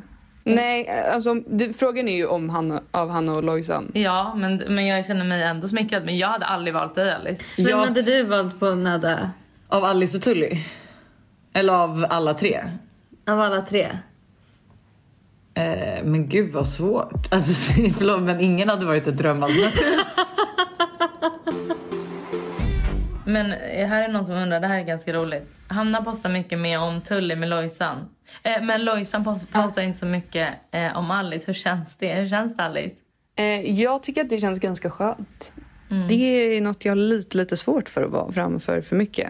Nej, 0.43 0.89
alltså 1.13 1.34
det, 1.34 1.73
frågan 1.73 2.08
är 2.08 2.15
ju 2.15 2.25
om 2.25 2.49
Hanna, 2.49 2.82
av 2.91 3.10
Hanna 3.10 3.34
och 3.34 3.43
Lojsan. 3.43 3.91
Ja, 3.93 4.34
men, 4.36 4.63
men 4.67 4.88
jag 4.88 5.06
känner 5.06 5.25
mig 5.25 5.43
ändå 5.43 5.67
smickrad. 5.67 6.06
Men 6.06 6.17
jag 6.17 6.27
hade 6.27 6.45
aldrig 6.45 6.73
valt 6.73 6.95
dig 6.95 7.12
Alice. 7.12 7.43
Vem 7.58 7.80
hade 7.80 8.01
du 8.01 8.23
valt 8.23 8.60
på 8.60 8.75
Nada? 8.75 9.32
Av 9.67 9.84
Alice 9.84 10.17
och 10.17 10.23
Tully? 10.23 10.63
Eller 11.54 11.73
av 11.73 12.06
alla 12.10 12.34
tre? 12.34 12.62
Av 13.27 13.41
alla 13.41 13.62
tre? 13.62 13.88
Eh, 15.54 16.04
men 16.04 16.30
gud 16.30 16.51
vad 16.51 16.67
svårt. 16.67 17.34
Alltså, 17.34 17.71
förlåt, 17.97 18.21
men 18.21 18.41
ingen 18.41 18.69
hade 18.69 18.86
varit 18.86 19.08
ett 19.08 19.17
drömalternativ. 19.17 19.84
Men 23.31 23.53
eh, 23.53 23.87
här 23.87 24.03
är 24.03 24.07
någon 24.07 24.25
som 24.25 24.35
undrar, 24.35 24.59
det 24.59 24.67
här 24.67 24.79
är 24.79 24.83
ganska 24.83 25.13
roligt. 25.13 25.55
Hanna 25.67 26.01
postar 26.03 26.29
mycket 26.29 26.59
mer 26.59 26.79
om 26.79 27.01
Tully 27.01 27.35
med 27.35 27.49
Lojsan. 27.49 27.97
Eh, 28.43 28.61
men 28.63 28.85
Lojsan 28.85 29.23
post, 29.23 29.51
postar 29.51 29.81
inte 29.81 29.99
så 29.99 30.05
mycket 30.05 30.49
eh, 30.71 30.97
om 30.97 31.11
Alice. 31.11 31.43
Hur 31.47 31.53
känns 31.53 31.97
det? 31.97 32.13
Hur 32.13 32.27
känns 32.27 32.57
det 32.57 32.63
Alice? 32.63 32.95
Eh, 33.35 33.45
jag 33.81 34.03
tycker 34.03 34.21
att 34.21 34.29
det 34.29 34.39
känns 34.39 34.59
ganska 34.59 34.89
skönt. 34.89 35.51
Det 36.09 36.57
är 36.57 36.61
något 36.61 36.85
jag 36.85 36.91
har 36.91 36.95
lite, 36.95 37.37
lite 37.37 37.57
svårt 37.57 37.89
för 37.89 38.03
att 38.03 38.11
vara 38.11 38.31
framför 38.31 38.81
för 38.81 38.95
mycket. 38.95 39.29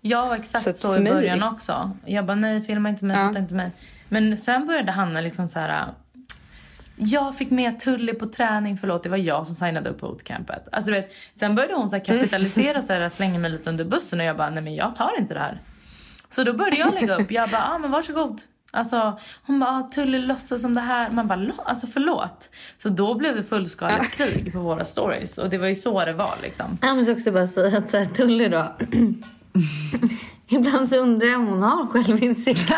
Jag 0.00 0.26
var 0.26 0.36
exakt 0.36 0.64
Så 0.64 0.72
så, 0.72 0.96
i 0.96 1.00
mig- 1.00 1.12
början 1.12 1.42
också. 1.42 1.90
Jag 2.04 2.26
bara 2.26 2.34
nej, 2.34 2.62
filma 2.62 2.88
inte 2.88 3.04
mig, 3.04 3.16
Ja. 3.16 3.38
inte 3.38 3.54
mig. 3.54 3.70
Men 4.08 4.38
sen 4.38 4.66
började 4.66 4.92
Hanna 4.92 5.20
liksom 5.20 5.48
så 5.48 5.58
här. 5.58 5.86
Jag 6.98 7.36
fick 7.36 7.50
med 7.50 7.80
Tully 7.80 8.12
på 8.14 8.26
träning, 8.26 8.78
förlåt 8.78 9.02
det 9.02 9.08
var 9.08 9.16
jag 9.16 9.46
som 9.46 9.54
signade 9.54 9.90
upp 9.90 10.00
bootcampet. 10.00 10.68
Alltså, 10.72 10.90
du 10.90 10.96
vet, 10.96 11.12
sen 11.36 11.54
började 11.54 11.74
hon 11.74 11.90
så 11.90 11.96
här 11.96 12.04
kapitalisera 12.04 12.78
och 12.78 12.84
så 12.84 12.92
här, 12.92 13.08
slänga 13.08 13.38
mig 13.38 13.50
lite 13.50 13.70
under 13.70 13.84
bussen 13.84 14.20
och 14.20 14.26
jag 14.26 14.36
bara 14.36 14.50
nej 14.50 14.62
men 14.62 14.74
jag 14.74 14.94
tar 14.94 15.12
inte 15.18 15.34
det 15.34 15.40
här. 15.40 15.62
Så 16.30 16.44
då 16.44 16.52
började 16.52 16.76
jag 16.76 16.94
lägga 16.94 17.16
upp, 17.16 17.30
jag 17.30 17.50
bara 17.50 17.62
ah, 17.74 17.78
men 17.78 17.90
varsågod. 17.90 18.40
Alltså 18.70 19.18
hon 19.46 19.60
bara 19.60 19.70
ah, 19.70 19.90
Tully 19.94 20.18
låtsas 20.18 20.62
som 20.62 20.74
det 20.74 20.80
här. 20.80 21.10
Man 21.10 21.28
bara 21.28 21.36
"Lo- 21.36 21.62
alltså 21.64 21.86
förlåt. 21.86 22.50
Så 22.78 22.88
då 22.88 23.14
blev 23.14 23.36
det 23.36 23.42
fullskaligt 23.42 24.10
krig 24.16 24.52
på 24.52 24.58
våra 24.58 24.84
stories 24.84 25.38
och 25.38 25.50
det 25.50 25.58
var 25.58 25.66
ju 25.66 25.76
så 25.76 26.04
det 26.04 26.12
var 26.12 26.34
liksom. 26.42 26.78
Jag 26.82 26.96
måste 26.96 27.12
också 27.12 27.32
bara 27.32 27.46
säga 27.46 27.78
att 27.78 27.90
så 27.90 27.96
här, 27.96 28.04
Tully 28.04 28.48
då. 28.48 28.72
Ibland 30.50 30.88
så 30.88 30.96
undrar 30.96 31.28
jag 31.28 31.40
om 31.40 31.46
hon 31.46 31.62
har 31.62 31.86
självinsikt. 31.86 32.72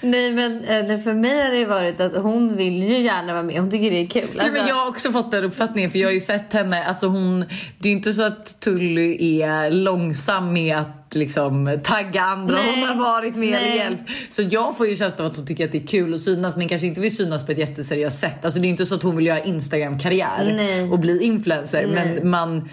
Nej 0.00 0.32
men 0.32 0.64
eller 0.64 0.96
för 0.96 1.14
mig 1.14 1.42
har 1.42 1.50
det 1.50 1.64
varit 1.64 2.00
att 2.00 2.16
hon 2.16 2.56
vill 2.56 2.82
ju 2.82 2.98
gärna 2.98 3.32
vara 3.32 3.42
med. 3.42 3.60
Hon 3.60 3.70
tycker 3.70 3.90
det 3.90 3.96
är 4.00 4.06
kul. 4.06 4.28
Ja, 4.36 4.42
men 4.42 4.46
Alltså- 4.46 4.68
jag 4.68 4.74
har 4.74 4.88
också 4.88 5.12
fått 5.12 5.30
den 5.30 5.44
uppfattningen 5.44 5.90
för 5.90 5.98
jag 5.98 6.08
har 6.08 6.12
ju 6.12 6.20
sett 6.20 6.52
henne, 6.52 6.84
alltså 6.84 7.06
hon, 7.06 7.40
det 7.78 7.88
är 7.88 7.90
ju 7.90 7.96
inte 7.96 8.12
så 8.12 8.22
att 8.22 8.60
Tully 8.60 9.40
är 9.42 9.70
långsam 9.70 10.52
med 10.52 10.76
att 10.76 11.14
liksom 11.14 11.78
tagga 11.84 12.22
andra 12.22 12.54
Nej. 12.54 12.70
hon 12.74 12.88
har 12.88 13.04
varit 13.04 13.34
med 13.36 13.50
Nej. 13.62 13.76
hjälp. 13.76 13.98
Så 14.30 14.42
jag 14.42 14.76
får 14.76 14.86
ju 14.86 14.96
känslan 14.96 15.26
av 15.26 15.30
att 15.32 15.36
hon 15.36 15.46
tycker 15.46 15.64
att 15.64 15.72
det 15.72 15.78
är 15.82 15.86
kul 15.86 16.14
att 16.14 16.20
synas 16.20 16.56
men 16.56 16.68
kanske 16.68 16.86
inte 16.86 17.00
vill 17.00 17.16
synas 17.16 17.46
på 17.46 17.52
ett 17.52 17.58
jätteseriöst 17.58 18.20
sätt. 18.20 18.44
Alltså 18.44 18.60
det 18.60 18.66
är 18.66 18.70
inte 18.70 18.86
så 18.86 18.94
att 18.94 19.02
hon 19.02 19.16
vill 19.16 19.26
göra 19.26 19.40
Instagram-karriär 19.44 20.52
Nej. 20.56 20.90
och 20.90 20.98
bli 20.98 21.22
influencer 21.22 21.86
Nej. 21.86 22.14
men 22.20 22.30
man 22.30 22.68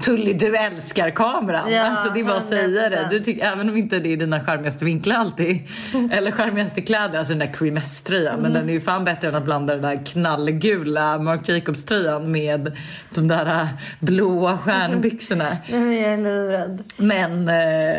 Tully 0.00 0.32
du 0.32 0.56
älskar 0.56 1.10
kameran. 1.10 1.72
Ja, 1.72 1.82
alltså 1.82 2.10
det 2.14 2.20
är 2.20 2.24
bara 2.24 2.36
att 2.36 2.48
säga 2.48 2.88
det. 2.88 2.96
100%. 2.96 3.10
Du 3.10 3.20
tycker, 3.20 3.46
även 3.46 3.68
om 3.68 3.76
inte 3.76 3.98
det 3.98 4.12
är 4.12 4.16
dina 4.16 4.44
charmigaste 4.44 4.84
vinklar 4.84 5.16
alltid. 5.16 5.58
Eller 6.12 6.30
charmigaste 6.30 6.80
kläder, 6.80 7.18
alltså 7.18 7.32
den 7.32 7.38
där 7.38 7.54
creamess 7.54 8.02
tröjan. 8.02 8.40
Men 8.40 8.52
den 8.52 8.68
är 8.68 8.72
ju 8.72 8.80
fan 8.80 9.04
bättre 9.04 9.28
än 9.28 9.34
att 9.34 9.44
blanda 9.44 9.74
den 9.74 9.82
där 9.82 10.06
knallgula 10.06 11.18
Marc 11.18 11.48
Jacobs 11.48 11.84
tröjan 11.84 12.32
med 12.32 12.76
de 13.14 13.28
där 13.28 13.46
äh, 13.46 13.68
blåa 14.00 14.58
stjärnbyxorna. 14.58 15.56
Nej, 15.70 15.80
men 15.80 15.96
jag 15.96 16.12
är 16.12 16.16
livrädd. 16.16 16.82
Men 16.96 17.48
eh, 17.48 17.96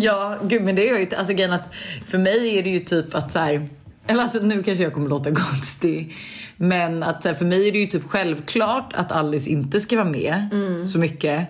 ja, 0.00 0.36
gud 0.42 0.62
men 0.62 0.74
det 0.74 0.90
är 0.90 0.98
ju 0.98 1.16
alltså 1.16 1.32
grejen 1.32 1.52
att 1.52 1.74
för 2.06 2.18
mig 2.18 2.58
är 2.58 2.62
det 2.62 2.70
ju 2.70 2.80
typ 2.80 3.14
att 3.14 3.32
så 3.32 3.38
här, 3.38 3.68
eller 4.06 4.22
alltså 4.22 4.38
nu 4.38 4.62
kanske 4.62 4.84
jag 4.84 4.94
kommer 4.94 5.08
låta 5.08 5.30
konstig. 5.34 6.16
Men 6.56 7.02
att 7.02 7.22
för 7.22 7.44
mig 7.44 7.68
är 7.68 7.72
det 7.72 7.78
ju 7.78 7.86
typ 7.86 8.04
självklart 8.08 8.92
att 8.94 9.12
Alice 9.12 9.50
inte 9.50 9.80
ska 9.80 9.96
vara 9.96 10.08
med 10.10 10.48
så 10.86 10.98
mycket. 10.98 11.48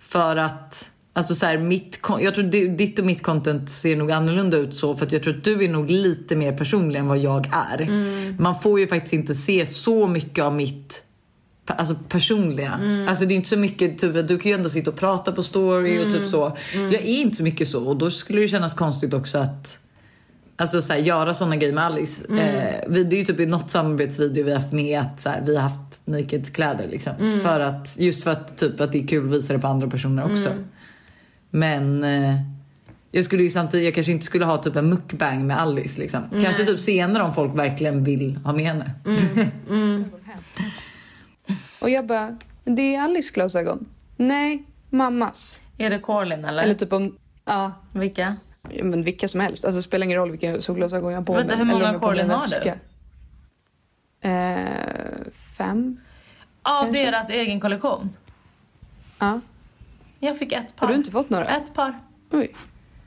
För 0.00 0.36
att 0.36 0.90
Alltså 1.12 1.34
så 1.34 1.46
här, 1.46 1.58
mitt, 1.58 2.00
jag 2.20 2.34
tror 2.34 2.44
di- 2.44 2.68
ditt 2.68 2.98
och 2.98 3.04
mitt 3.04 3.22
content 3.22 3.70
ser 3.70 3.96
nog 3.96 4.12
annorlunda 4.12 4.56
ut 4.56 4.74
så 4.74 4.96
för 4.96 5.06
att 5.06 5.12
jag 5.12 5.22
tror 5.22 5.36
att 5.36 5.44
du 5.44 5.64
är 5.64 5.68
nog 5.68 5.90
lite 5.90 6.36
mer 6.36 6.52
personlig 6.56 7.00
än 7.00 7.06
vad 7.08 7.18
jag 7.18 7.46
är. 7.52 7.86
Man 8.42 8.60
får 8.60 8.80
ju 8.80 8.86
faktiskt 8.86 9.12
inte 9.14 9.34
se 9.34 9.66
så 9.66 10.06
mycket 10.06 10.44
av 10.44 10.54
mitt 10.54 11.02
Alltså 11.66 11.94
personliga. 12.08 12.80
Alltså 13.08 13.26
det 13.26 13.34
är 13.34 13.36
inte 13.36 13.48
så 13.48 13.56
mycket, 13.58 13.98
typ, 13.98 14.28
du 14.28 14.38
kan 14.38 14.50
ju 14.50 14.54
ändå 14.56 14.68
sitta 14.68 14.90
och 14.90 14.96
prata 14.96 15.32
på 15.32 15.42
story 15.42 15.98
och 16.06 16.12
typ 16.12 16.26
så. 16.28 16.56
Jag 16.74 16.94
är 16.94 17.00
inte 17.20 17.36
så 17.36 17.42
mycket 17.42 17.68
så 17.68 17.86
och 17.88 17.96
då 17.96 18.10
skulle 18.10 18.40
det 18.40 18.48
kännas 18.48 18.74
konstigt 18.74 19.14
också 19.14 19.38
att 19.38 19.78
Alltså 20.58 20.82
så 20.82 20.92
här, 20.92 21.00
göra 21.00 21.34
såna 21.34 21.56
grejer 21.56 21.74
med 21.74 21.84
Alice. 21.84 22.26
Eh, 22.28 22.84
vi, 22.88 23.04
det 23.04 23.16
är 23.16 23.18
ju 23.18 23.24
typ 23.24 23.40
i 23.40 23.46
något 23.46 23.70
samarbetsvideo 23.70 24.44
vi 24.44 24.50
har 24.50 24.60
haft 24.60 24.72
med 24.72 25.00
att 25.00 25.20
så 25.20 25.28
här, 25.28 25.42
vi 25.46 25.56
har 25.56 25.62
haft 25.62 26.06
naked 26.06 26.54
kläder 26.54 26.88
liksom. 26.88 27.40
För 27.42 27.60
att, 27.60 27.96
just 27.98 28.24
för 28.24 28.30
att, 28.30 28.58
typ, 28.58 28.80
att 28.80 28.92
det 28.92 29.02
är 29.02 29.06
kul 29.06 29.26
att 29.26 29.32
visa 29.32 29.52
det 29.52 29.58
på 29.58 29.66
andra 29.66 29.88
personer 29.88 30.32
också. 30.32 30.54
Men 31.50 32.04
eh, 32.04 32.34
jag 33.10 33.24
skulle 33.24 33.42
ju 33.42 33.50
samtidigt, 33.50 33.84
jag 33.84 33.94
kanske 33.94 34.12
inte 34.12 34.24
skulle 34.24 34.44
ha 34.44 34.56
typ 34.62 34.76
en 34.76 34.88
mukbang 34.88 35.46
med 35.46 35.60
Alice 35.60 36.00
liksom. 36.00 36.22
Kanske 36.42 36.66
typ 36.66 36.80
senare 36.80 37.22
om 37.22 37.34
folk 37.34 37.58
verkligen 37.58 38.04
vill 38.04 38.36
ha 38.36 38.52
med 38.52 38.64
henne. 38.64 38.90
Och 41.80 41.90
jag 41.90 42.06
bara, 42.06 42.38
det 42.64 42.94
är 42.94 43.00
Alice 43.00 43.34
glasögon. 43.34 43.88
Nej, 44.16 44.64
mammas. 44.90 45.62
Är 45.78 45.90
det 45.90 45.98
Corlin 45.98 46.44
eller? 46.44 46.62
Eller 46.62 46.74
typ 46.74 46.92
om, 46.92 47.16
ja, 47.44 47.72
Vilka? 47.92 48.36
Men 48.82 49.02
vilka 49.02 49.28
som 49.28 49.40
helst. 49.40 49.64
Alltså 49.64 49.78
det 49.78 49.82
spelar 49.82 50.04
ingen 50.04 50.18
roll 50.18 50.30
vilka 50.30 50.60
solglasögon 50.60 51.12
jag 51.12 51.18
har 51.18 51.24
på 51.24 51.32
Vänta, 51.32 51.56
mig. 51.56 51.56
hur 51.56 51.74
Eller 51.74 51.92
många 51.98 52.16
jag 52.16 52.28
har 52.28 52.40
väska. 52.40 52.74
Eh, 54.20 55.30
fem. 55.58 56.00
Av 56.62 56.82
Kanske. 56.82 57.04
deras 57.04 57.30
egen 57.30 57.60
kollektion? 57.60 58.10
Ja. 59.18 59.40
Jag 60.20 60.38
fick 60.38 60.52
ett 60.52 60.76
par. 60.76 60.86
Har 60.86 60.92
du 60.92 60.98
inte 60.98 61.10
fått 61.10 61.30
några? 61.30 61.44
Ett 61.44 61.74
par. 61.74 62.00
Oj. 62.30 62.52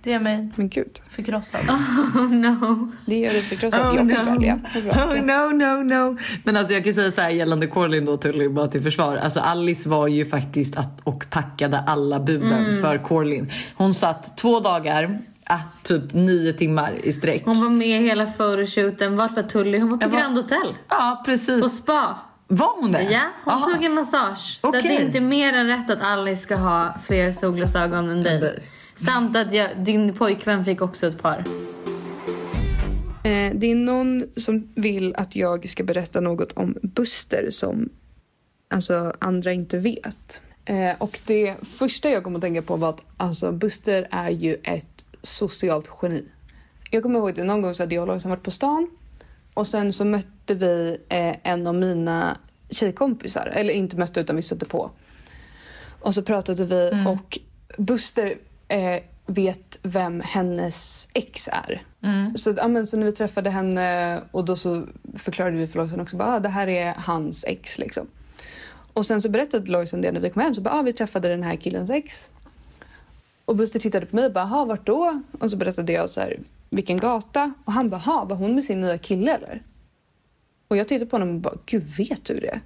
Det 0.03 0.11
gör 0.11 0.19
mig 0.19 0.49
Men 0.55 0.69
gud, 0.69 0.99
förkrossad. 1.09 1.61
Oh 2.15 2.31
no. 2.31 2.91
det 3.05 3.19
gör 3.19 3.33
dig 3.33 3.41
förkrossad. 3.41 3.87
Oh, 3.87 3.95
jag 3.95 4.07
fick 4.07 4.17
no. 4.17 4.25
välja. 4.25 4.59
Oh, 4.75 5.21
no, 5.21 5.53
no, 5.57 5.83
no. 5.83 6.17
Men 6.43 6.57
alltså 6.57 6.73
jag 6.73 6.83
kan 6.83 6.93
säga 6.93 7.11
så 7.11 7.21
här 7.21 7.29
gällande 7.29 7.67
Corlin 7.67 8.05
då 8.05 8.17
Tully, 8.17 8.49
bara 8.49 8.67
till 8.67 8.83
försvar. 8.83 9.17
Alltså 9.17 9.39
Alice 9.39 9.89
var 9.89 10.07
ju 10.07 10.25
faktiskt 10.25 10.77
att, 10.77 11.01
och 11.03 11.25
packade 11.29 11.79
alla 11.79 12.19
buden 12.19 12.81
för 12.81 12.97
Corlin. 12.97 13.51
Hon 13.75 13.93
satt 13.93 14.37
två 14.37 14.59
dagar, 14.59 15.19
ah, 15.49 15.59
typ 15.83 16.13
nio 16.13 16.53
timmar 16.53 16.93
i 17.03 17.13
sträck. 17.13 17.45
Hon 17.45 17.61
var 17.61 17.69
med 17.69 18.01
hela 18.01 18.25
photoshooten. 18.25 19.15
Vart 19.15 19.35
var 19.35 19.43
Tully? 19.43 19.79
Hon 19.79 19.89
var 19.89 19.97
på 19.97 20.07
var- 20.07 20.19
Grand 20.19 20.37
Hotel. 20.37 20.75
Ja 20.89 21.23
precis. 21.25 21.61
På 21.61 21.69
spa. 21.69 22.19
Var 22.47 22.81
hon 22.81 22.91
det? 22.91 23.03
Ja, 23.03 23.21
hon 23.43 23.53
Aha. 23.53 23.63
tog 23.63 23.83
en 23.83 23.93
massage. 23.93 24.59
Så 24.61 24.67
att 24.67 24.73
det 24.73 24.95
är 24.95 25.05
inte 25.05 25.19
mer 25.19 25.53
än 25.53 25.67
rätt 25.67 25.89
att 25.89 26.01
Alice 26.01 26.41
ska 26.43 26.55
ha 26.55 26.95
fler 27.05 27.31
solglasögon 27.31 28.09
än 28.09 28.23
dig. 28.23 28.39
dig. 28.39 28.63
Samt 28.95 29.35
att 29.37 29.53
jag, 29.53 29.69
din 29.77 30.13
pojkvän 30.13 30.65
fick 30.65 30.81
också 30.81 31.07
ett 31.07 31.21
par. 31.21 31.43
Eh, 33.23 33.51
det 33.53 33.71
är 33.71 33.75
någon 33.75 34.23
som 34.37 34.67
vill 34.75 35.15
att 35.15 35.35
jag 35.35 35.69
ska 35.69 35.83
berätta 35.83 36.21
något 36.21 36.51
om 36.51 36.75
Buster 36.81 37.47
som 37.51 37.89
alltså, 38.69 39.13
andra 39.19 39.53
inte 39.53 39.77
vet. 39.77 40.41
Eh, 40.65 40.95
och 40.97 41.19
det 41.25 41.55
första 41.63 42.09
jag 42.09 42.23
kom 42.23 42.35
att 42.35 42.41
tänka 42.41 42.61
på 42.61 42.75
var 42.75 42.89
att 42.89 43.01
alltså, 43.17 43.51
Buster 43.51 44.07
är 44.11 44.29
ju 44.29 44.57
ett 44.63 44.88
socialt 45.21 45.89
geni. 46.01 46.25
Jag 46.91 47.03
kommer 47.03 47.19
ihåg 47.19 47.39
att 47.39 47.45
någon 47.45 47.61
gång 47.61 47.73
så 47.73 47.83
hade 47.83 47.95
jag 47.95 48.01
och 48.01 48.07
Lojsan 48.07 48.29
varit 48.29 48.43
på 48.43 48.51
stan 48.51 48.89
och 49.53 49.67
sen 49.67 49.93
så 49.93 50.05
mötte 50.05 50.55
vi 50.55 50.97
eh, 51.09 51.35
en 51.43 51.67
av 51.67 51.75
mina 51.75 52.37
tjejkompisar, 52.69 53.51
eller 53.55 53.73
inte 53.73 53.95
mötte 53.95 54.19
utan 54.19 54.35
vi 54.35 54.41
stötte 54.41 54.65
på. 54.65 54.91
Och 56.01 56.13
så 56.13 56.21
pratade 56.21 56.65
vi 56.65 57.05
och 57.07 57.39
Buster 57.77 58.35
eh, 58.67 59.03
vet 59.25 59.79
vem 59.83 60.21
hennes 60.25 61.09
ex 61.13 61.47
är. 61.47 61.81
Så, 62.37 62.53
ja, 62.57 62.67
men, 62.67 62.87
så 62.87 62.97
när 62.97 63.05
vi 63.05 63.11
träffade 63.11 63.49
henne 63.49 64.19
och 64.31 64.45
då 64.45 64.55
så 64.55 64.85
förklarade 65.17 65.57
vi 65.57 65.67
för 65.67 65.79
Lojsan 65.79 65.99
också 65.99 66.17
bara, 66.17 66.35
ah, 66.35 66.39
det 66.39 66.49
här 66.49 66.67
är 66.67 66.93
hans 66.97 67.45
ex 67.47 67.79
liksom. 67.79 68.07
Och 68.93 69.05
sen 69.05 69.21
så 69.21 69.29
berättade 69.29 69.71
Lojsan 69.71 70.01
det 70.01 70.11
när 70.11 70.19
vi 70.19 70.29
kom 70.29 70.41
hem 70.41 70.55
så 70.55 70.61
bara, 70.61 70.73
ah, 70.73 70.81
vi 70.81 70.93
träffade 70.93 71.27
den 71.27 71.43
här 71.43 71.55
killens 71.55 71.89
ex. 71.89 72.29
Och 73.49 73.55
Buster 73.55 73.79
tittade 73.79 74.05
på 74.05 74.15
mig 74.15 74.25
och 74.25 74.33
bara, 74.33 74.45
"Ha, 74.45 74.65
vart 74.65 74.85
då? 74.85 75.21
Och 75.39 75.51
så 75.51 75.57
berättade 75.57 75.93
jag 75.93 76.09
så 76.09 76.21
här, 76.21 76.39
vilken 76.69 76.97
gata? 76.97 77.53
Och 77.65 77.73
han 77.73 77.89
bara, 77.89 77.97
"Ha, 77.97 78.25
var 78.25 78.35
hon 78.35 78.55
med 78.55 78.63
sin 78.63 78.81
nya 78.81 78.97
kille 78.97 79.35
eller? 79.35 79.61
Och 80.67 80.77
jag 80.77 80.87
tittade 80.87 81.09
på 81.09 81.15
honom 81.15 81.35
och 81.35 81.41
bara, 81.41 81.55
gud 81.65 81.83
vet 81.97 82.25
du 82.25 82.39
det? 82.39 82.59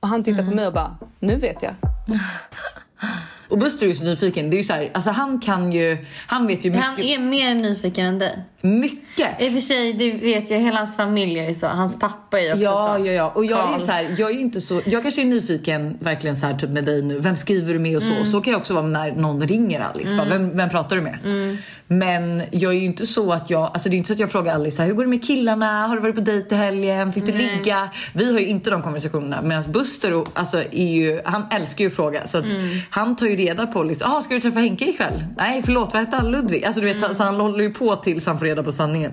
Och 0.00 0.08
han 0.08 0.24
tittade 0.24 0.48
på 0.48 0.54
mig 0.54 0.66
och 0.66 0.72
bara, 0.72 0.96
nu 1.20 1.36
vet 1.36 1.62
jag. 1.62 1.74
Och 3.52 3.58
Buster 3.58 3.84
är 3.86 3.88
ju 3.88 3.94
så 3.94 4.04
nyfiken. 4.04 4.50
Det 4.50 4.56
är 4.56 4.58
ju 4.58 4.64
så 4.64 4.72
här, 4.72 4.90
alltså 4.94 5.10
han 5.10 5.40
kan 5.40 5.72
ju, 5.72 5.98
han 6.26 6.46
vet 6.46 6.64
ju 6.64 6.70
mycket. 6.70 6.84
Han 6.86 6.98
är 7.00 7.18
mer 7.18 7.54
nyfiken 7.54 8.06
än 8.06 8.18
dig. 8.18 8.38
mycket. 8.60 9.40
I 9.42 9.48
och 9.48 9.52
för 9.52 9.60
sig, 9.60 9.92
det 9.92 10.12
vet 10.12 10.50
jag, 10.50 10.58
hela 10.58 10.76
hans 10.78 10.96
familj 10.96 11.38
är 11.38 11.48
ju 11.48 11.54
så. 11.54 11.66
Hans 11.66 11.98
pappa 11.98 12.40
är 12.40 12.50
också 12.52 12.62
Ja, 12.62 12.96
så. 12.98 13.06
ja, 13.06 13.12
ja. 13.12 13.32
Och 13.34 13.44
jag 13.44 13.58
är 13.58 13.62
Carl. 13.72 13.80
så 13.80 13.92
här, 13.92 14.06
jag 14.18 14.30
är 14.30 14.34
ju 14.34 14.40
inte 14.40 14.60
så, 14.60 14.80
jag 14.84 15.02
kanske 15.02 15.22
är 15.22 15.26
nyfiken 15.26 15.96
verkligen 16.00 16.36
så 16.36 16.46
här 16.46 16.54
typ 16.54 16.70
med 16.70 16.84
dig 16.84 17.02
nu. 17.02 17.18
Vem 17.18 17.36
skriver 17.36 17.72
du 17.72 17.78
med 17.78 17.96
och 17.96 18.02
så? 18.02 18.12
Mm. 18.12 18.24
Så 18.24 18.40
kan 18.40 18.50
jag 18.52 18.60
också 18.60 18.74
vara 18.74 18.86
när 18.86 19.12
någon 19.12 19.40
ringer 19.48 19.80
Alice. 19.80 20.16
Bara, 20.16 20.28
vem, 20.28 20.56
vem 20.56 20.68
pratar 20.70 20.96
du 20.96 21.02
med? 21.02 21.18
Mm. 21.24 21.56
Men 21.86 22.42
jag 22.50 22.72
är 22.74 22.78
ju 22.78 22.84
inte 22.84 23.06
så 23.06 23.32
att 23.32 23.50
jag, 23.50 23.62
alltså 23.62 23.88
det 23.88 23.94
är 23.94 23.98
inte 23.98 24.06
så 24.06 24.12
att 24.12 24.18
jag 24.18 24.30
frågar 24.32 24.54
Alice 24.54 24.82
här, 24.82 24.88
hur 24.88 24.94
går 24.94 25.02
det 25.04 25.10
med 25.10 25.24
killarna? 25.24 25.86
Har 25.86 25.94
du 25.96 26.02
varit 26.02 26.14
på 26.14 26.20
dejt 26.20 26.54
i 26.54 26.58
helgen? 26.58 27.12
Fick 27.12 27.26
du 27.26 27.32
Nej. 27.32 27.56
ligga? 27.56 27.90
Vi 28.14 28.32
har 28.32 28.40
ju 28.40 28.46
inte 28.46 28.70
de 28.70 28.82
konversationerna. 28.82 29.42
Medan 29.42 29.64
Buster 29.72 30.14
och, 30.14 30.28
alltså, 30.34 30.58
är 30.70 30.92
ju, 30.94 31.20
han 31.24 31.44
älskar 31.50 31.84
ju 31.84 31.88
att 31.90 31.96
fråga. 31.96 32.26
Så 32.26 32.38
att 32.38 32.44
Mm. 32.44 32.78
han 32.90 33.16
tar 33.16 33.26
ju 33.26 33.36
reda 33.46 33.66
på 33.66 33.82
liksom, 33.82 34.12
ah, 34.12 34.20
ska 34.22 34.34
du 34.34 34.40
träffa 34.40 34.60
Henke 34.60 34.84
ikväll? 34.84 35.24
Nej 35.36 35.62
förlåt, 35.62 35.92
vad 35.92 36.02
hette 36.04 36.16
han? 36.16 36.30
Ludvig? 36.30 36.64
Alltså 36.64 36.80
du 36.80 36.86
vet, 36.86 36.96
Mm. 37.04 37.16
så 37.16 37.22
han 37.22 37.40
håller 37.40 37.64
ju 37.64 37.70
på 37.74 37.96
tills 37.96 38.26
han 38.26 38.38
får 38.38 38.46
reda 38.46 38.62
på 38.62 38.72
sanningen. 38.72 39.12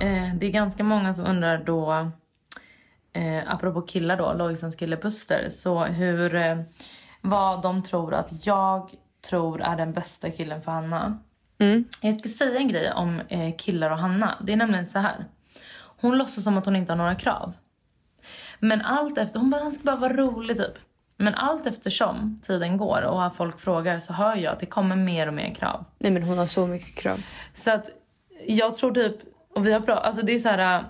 Eh, 0.00 0.34
det 0.34 0.46
är 0.46 0.50
ganska 0.50 0.84
många 0.84 1.14
som 1.14 1.26
undrar 1.26 1.62
då, 1.66 1.92
eh, 3.12 3.42
apropå 3.54 3.80
killar 3.82 4.16
då, 4.16 4.32
Lojsans 4.32 4.76
kille 4.76 4.96
Buster, 4.96 5.48
så 5.50 5.84
hur, 5.84 6.34
eh, 6.34 6.56
vad 7.20 7.62
de 7.62 7.82
tror 7.82 8.14
att 8.14 8.46
jag 8.46 8.90
tror 9.30 9.62
är 9.62 9.76
den 9.76 9.92
bästa 9.92 10.30
killen 10.30 10.62
för 10.62 10.72
Hanna. 10.72 11.18
Jag 12.00 12.20
ska 12.20 12.28
säga 12.28 12.58
en 12.58 12.68
grej 12.68 12.92
om 12.92 13.20
eh, 13.28 13.56
killar 13.58 13.90
och 13.90 13.98
Hanna. 13.98 14.38
Det 14.42 14.52
är 14.52 14.56
nämligen 14.56 14.86
så 14.86 14.98
här. 14.98 15.24
Hon 16.00 16.18
låtsas 16.18 16.44
som 16.44 16.58
att 16.58 16.64
hon 16.64 16.76
inte 16.76 16.92
har 16.92 16.96
några 16.96 17.14
krav. 17.14 17.52
Men 18.58 18.80
allt 18.82 19.18
efter, 19.18 19.38
hon 19.40 19.50
bara, 19.50 19.62
han 19.62 19.72
ska 19.72 19.84
bara 19.84 19.96
vara 19.96 20.12
rolig 20.12 20.56
typ. 20.56 20.74
Men 21.16 21.34
allt 21.34 21.66
eftersom 21.66 22.40
tiden 22.46 22.76
går 22.76 23.02
och 23.02 23.36
folk 23.36 23.60
frågar 23.60 23.98
så 23.98 24.12
hör 24.12 24.36
jag 24.36 24.52
att 24.52 24.60
det 24.60 24.66
kommer 24.66 24.96
mer 24.96 25.26
och 25.26 25.34
mer 25.34 25.54
krav. 25.54 25.84
Nej 25.98 26.12
men 26.12 26.22
hon 26.22 26.38
har 26.38 26.46
så 26.46 26.66
mycket 26.66 26.94
krav. 26.94 27.22
Så 27.54 27.70
att 27.70 27.90
jag 28.46 28.74
tror 28.74 28.94
typ, 28.94 29.16
och 29.54 29.66
vi 29.66 29.72
har 29.72 29.80
pratat, 29.80 30.04
alltså 30.04 30.22
det 30.22 30.32
är 30.34 30.38
så 30.38 30.48
här. 30.48 30.84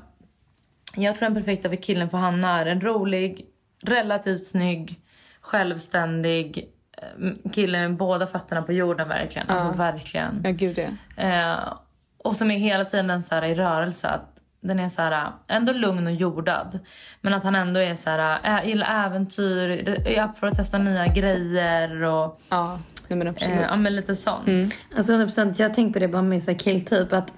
Jag 0.96 1.16
tror 1.16 1.28
den 1.28 1.34
perfekta 1.34 1.68
för 1.68 1.76
killen 1.76 2.10
för 2.10 2.18
Hanna 2.18 2.60
är 2.60 2.66
en 2.66 2.80
rolig, 2.80 3.46
relativt 3.82 4.46
snygg, 4.46 5.00
självständig 5.40 6.68
eh, 6.98 7.50
kille 7.52 7.88
med 7.88 7.96
båda 7.96 8.26
fötterna 8.26 8.62
på 8.62 8.72
jorden 8.72 9.08
verkligen. 9.08 9.50
Alltså 9.50 9.78
verkligen. 9.78 10.40
Ja 10.44 10.50
gud 10.50 10.78
ja. 10.78 11.22
Eh, 11.22 11.72
och 12.18 12.37
som 12.37 12.50
är 12.50 12.58
hela 12.58 12.84
tiden 12.84 13.22
så 13.22 13.34
här 13.34 13.44
i 13.44 13.54
rörelse. 13.54 14.08
Att 14.08 14.34
den 14.64 14.81
är 14.81 14.88
så 14.88 15.03
här, 15.03 15.33
ändå 15.48 15.72
lugn 15.72 16.07
och 16.07 16.12
jordad. 16.12 16.79
Men 17.20 17.35
att 17.35 17.44
han 17.44 17.55
ändå 17.55 17.81
är 17.81 17.94
så 17.94 18.11
här, 18.11 18.38
äh, 18.44 18.68
gillar 18.68 19.07
äventyr, 19.07 19.88
är 20.07 20.24
upp 20.29 20.38
för 20.38 20.46
att 20.46 20.57
testa 20.57 20.79
nya 20.79 21.07
grejer 21.07 22.03
och 22.03 22.40
Ja, 22.48 22.79
nej 23.09 23.18
men 23.18 23.29
absolut. 23.29 23.57
eh, 23.57 23.62
ja, 23.62 23.77
men 23.77 23.96
lite 23.96 24.16
sånt. 24.16 24.48
Alltså 24.96 25.12
100%, 25.12 25.55
jag 25.59 25.74
tänkt 25.74 25.92
på 25.92 25.98
det 25.98 26.09
bara 26.09 26.22
med 26.22 26.42
så 26.42 26.50
här 26.50 26.59
killtyp 26.59 27.12
att 27.12 27.33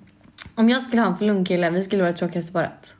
om 0.54 0.68
jag 0.70 0.82
skulle 0.82 1.02
ha 1.02 1.08
en 1.08 1.16
för 1.16 1.24
lugn 1.24 1.44
kille, 1.44 1.70
vi 1.70 1.82
skulle 1.82 2.02
vara 2.02 2.12
det 2.12 2.18
tråkigaste 2.18 2.52
paret. 2.52 2.94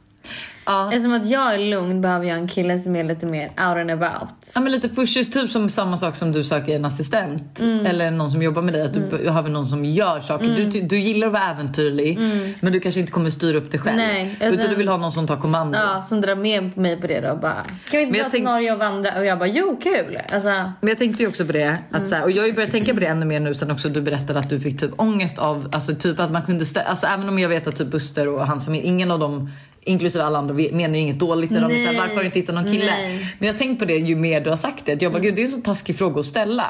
Ja. 0.69 0.93
Eftersom 0.93 1.13
att 1.13 1.27
jag 1.27 1.55
är 1.55 1.59
lugn 1.59 2.01
behöver 2.01 2.27
jag 2.27 2.39
en 2.39 2.49
kille 2.49 2.79
som 2.79 2.97
är 2.97 3.05
lite 3.05 3.27
mer 3.27 3.45
out 3.47 3.59
and 3.59 3.91
about. 3.91 4.29
Ja 4.55 4.61
men 4.61 4.73
lite 4.73 4.89
pushes, 4.89 5.31
typ 5.31 5.51
som 5.51 5.71
samma 5.71 5.97
sak 5.97 6.17
som 6.17 6.33
du 6.33 6.45
söker 6.45 6.77
en 6.77 6.85
assistent 6.85 7.61
Mm. 7.61 7.87
eller 7.87 8.11
någon 8.11 8.31
som 8.31 8.43
jobbar 8.43 8.63
med 8.63 8.75
dig. 8.75 8.83
Att 8.83 8.95
du 8.95 9.01
behöver 9.01 9.51
någon 9.51 9.67
som 9.67 9.85
gör 9.85 10.21
saker. 10.21 10.45
Mm. 10.45 10.71
Du, 10.71 10.81
du 10.81 10.99
gillar 11.01 11.27
att 11.27 11.33
vara 11.33 11.45
äventyrlig 11.51 12.19
men 12.61 12.73
du 12.73 12.81
kanske 12.81 13.01
inte 13.01 13.13
kommer 13.13 13.31
styra 13.31 13.59
upp 13.59 13.71
det 13.71 13.79
själv. 13.79 13.97
Nej, 13.97 14.37
utan 14.41 14.53
utan- 14.55 14.71
du 14.71 14.75
vill 14.77 14.89
ha 14.89 14.97
någon 14.97 15.13
som 15.13 15.27
tar 15.27 15.37
kommando. 15.37 15.79
Ja, 15.79 16.03
som 16.03 16.21
drar 16.21 16.35
med 16.35 16.77
mig 16.77 16.97
på 17.01 17.07
det 17.07 17.21
då 17.21 17.29
och 17.31 17.39
bara 17.39 17.65
Ska 17.87 17.99
vi 17.99 18.07
Men 18.07 18.09
inte 18.09 18.19
dra 18.21 18.31
till 18.31 18.39
tänk- 18.39 18.45
Norge 18.45 18.73
och 18.73 18.79
vandra? 18.79 19.19
Och 19.19 19.27
jag 19.27 19.39
bara 19.39 19.49
jo 19.49 19.81
kul! 19.83 20.19
Alltså, 20.33 20.49
Men 20.49 20.89
jag 20.89 20.99
tänkte 20.99 21.23
ju 21.23 21.29
också 21.29 21.45
på 21.47 21.53
det, 21.53 21.79
att 21.91 21.97
Mm. 21.99 22.09
så 22.09 22.15
här, 22.15 22.25
och 22.25 22.31
jag 22.31 22.43
har 22.43 22.47
ju 22.47 22.53
börjat 22.53 22.71
tänka 22.71 22.95
på 22.95 23.01
det 23.01 23.07
ännu 23.07 23.27
mer 23.27 23.41
nu 23.41 23.55
sen 23.55 23.71
också 23.71 23.89
du 23.89 24.01
berättade 24.01 24.39
att 24.39 24.51
du 24.51 24.61
fick 24.61 24.81
typ 24.81 24.91
ångest 24.97 25.39
av, 25.39 25.69
alltså 25.73 25.95
typ 25.95 26.21
att 26.21 26.31
man 26.33 26.43
kunde 26.43 26.65
alltså 26.87 27.07
även 27.07 27.29
om 27.29 27.39
jag 27.39 27.49
vet 27.49 27.67
att 27.67 27.77
typ 27.77 27.89
Buster 27.91 28.29
och 28.29 28.47
hans 28.47 28.65
familj, 28.65 28.87
ingen 28.87 29.11
av 29.11 29.19
dem 29.19 29.51
inklusive 29.81 30.25
alla 30.25 30.39
andra 30.39 30.55
menar 30.55 30.95
ju 30.95 31.01
inget 31.01 31.19
dåligt 31.19 31.51
när 31.51 31.61
de 31.61 31.67
är 31.67 31.77
såhär, 31.77 31.87
Nej. 31.93 31.97
varför 32.01 32.15
har 32.15 32.21
du 32.21 32.27
inte 32.27 32.39
hittat 32.39 32.55
någon 32.55 32.65
kille? 32.65 32.85
Nej. 32.93 33.35
Men 33.39 33.47
jag 33.47 33.55
har 33.55 33.59
tänkt 33.59 33.79
på 33.79 33.85
det 33.85 33.95
ju 33.97 34.17
mer 34.17 34.41
du 34.41 34.51
har 34.51 34.57
sagt 34.57 34.87
det, 34.87 34.93
att 34.93 35.03
jag 35.03 35.13
bara 35.13 35.19
gud 35.23 35.35
det 35.35 35.43
är 35.43 35.47
en 35.47 35.53
så 35.53 35.61
taskig 35.61 35.99
fråga 35.99 36.21
att 36.21 36.27
ställa. 36.27 36.65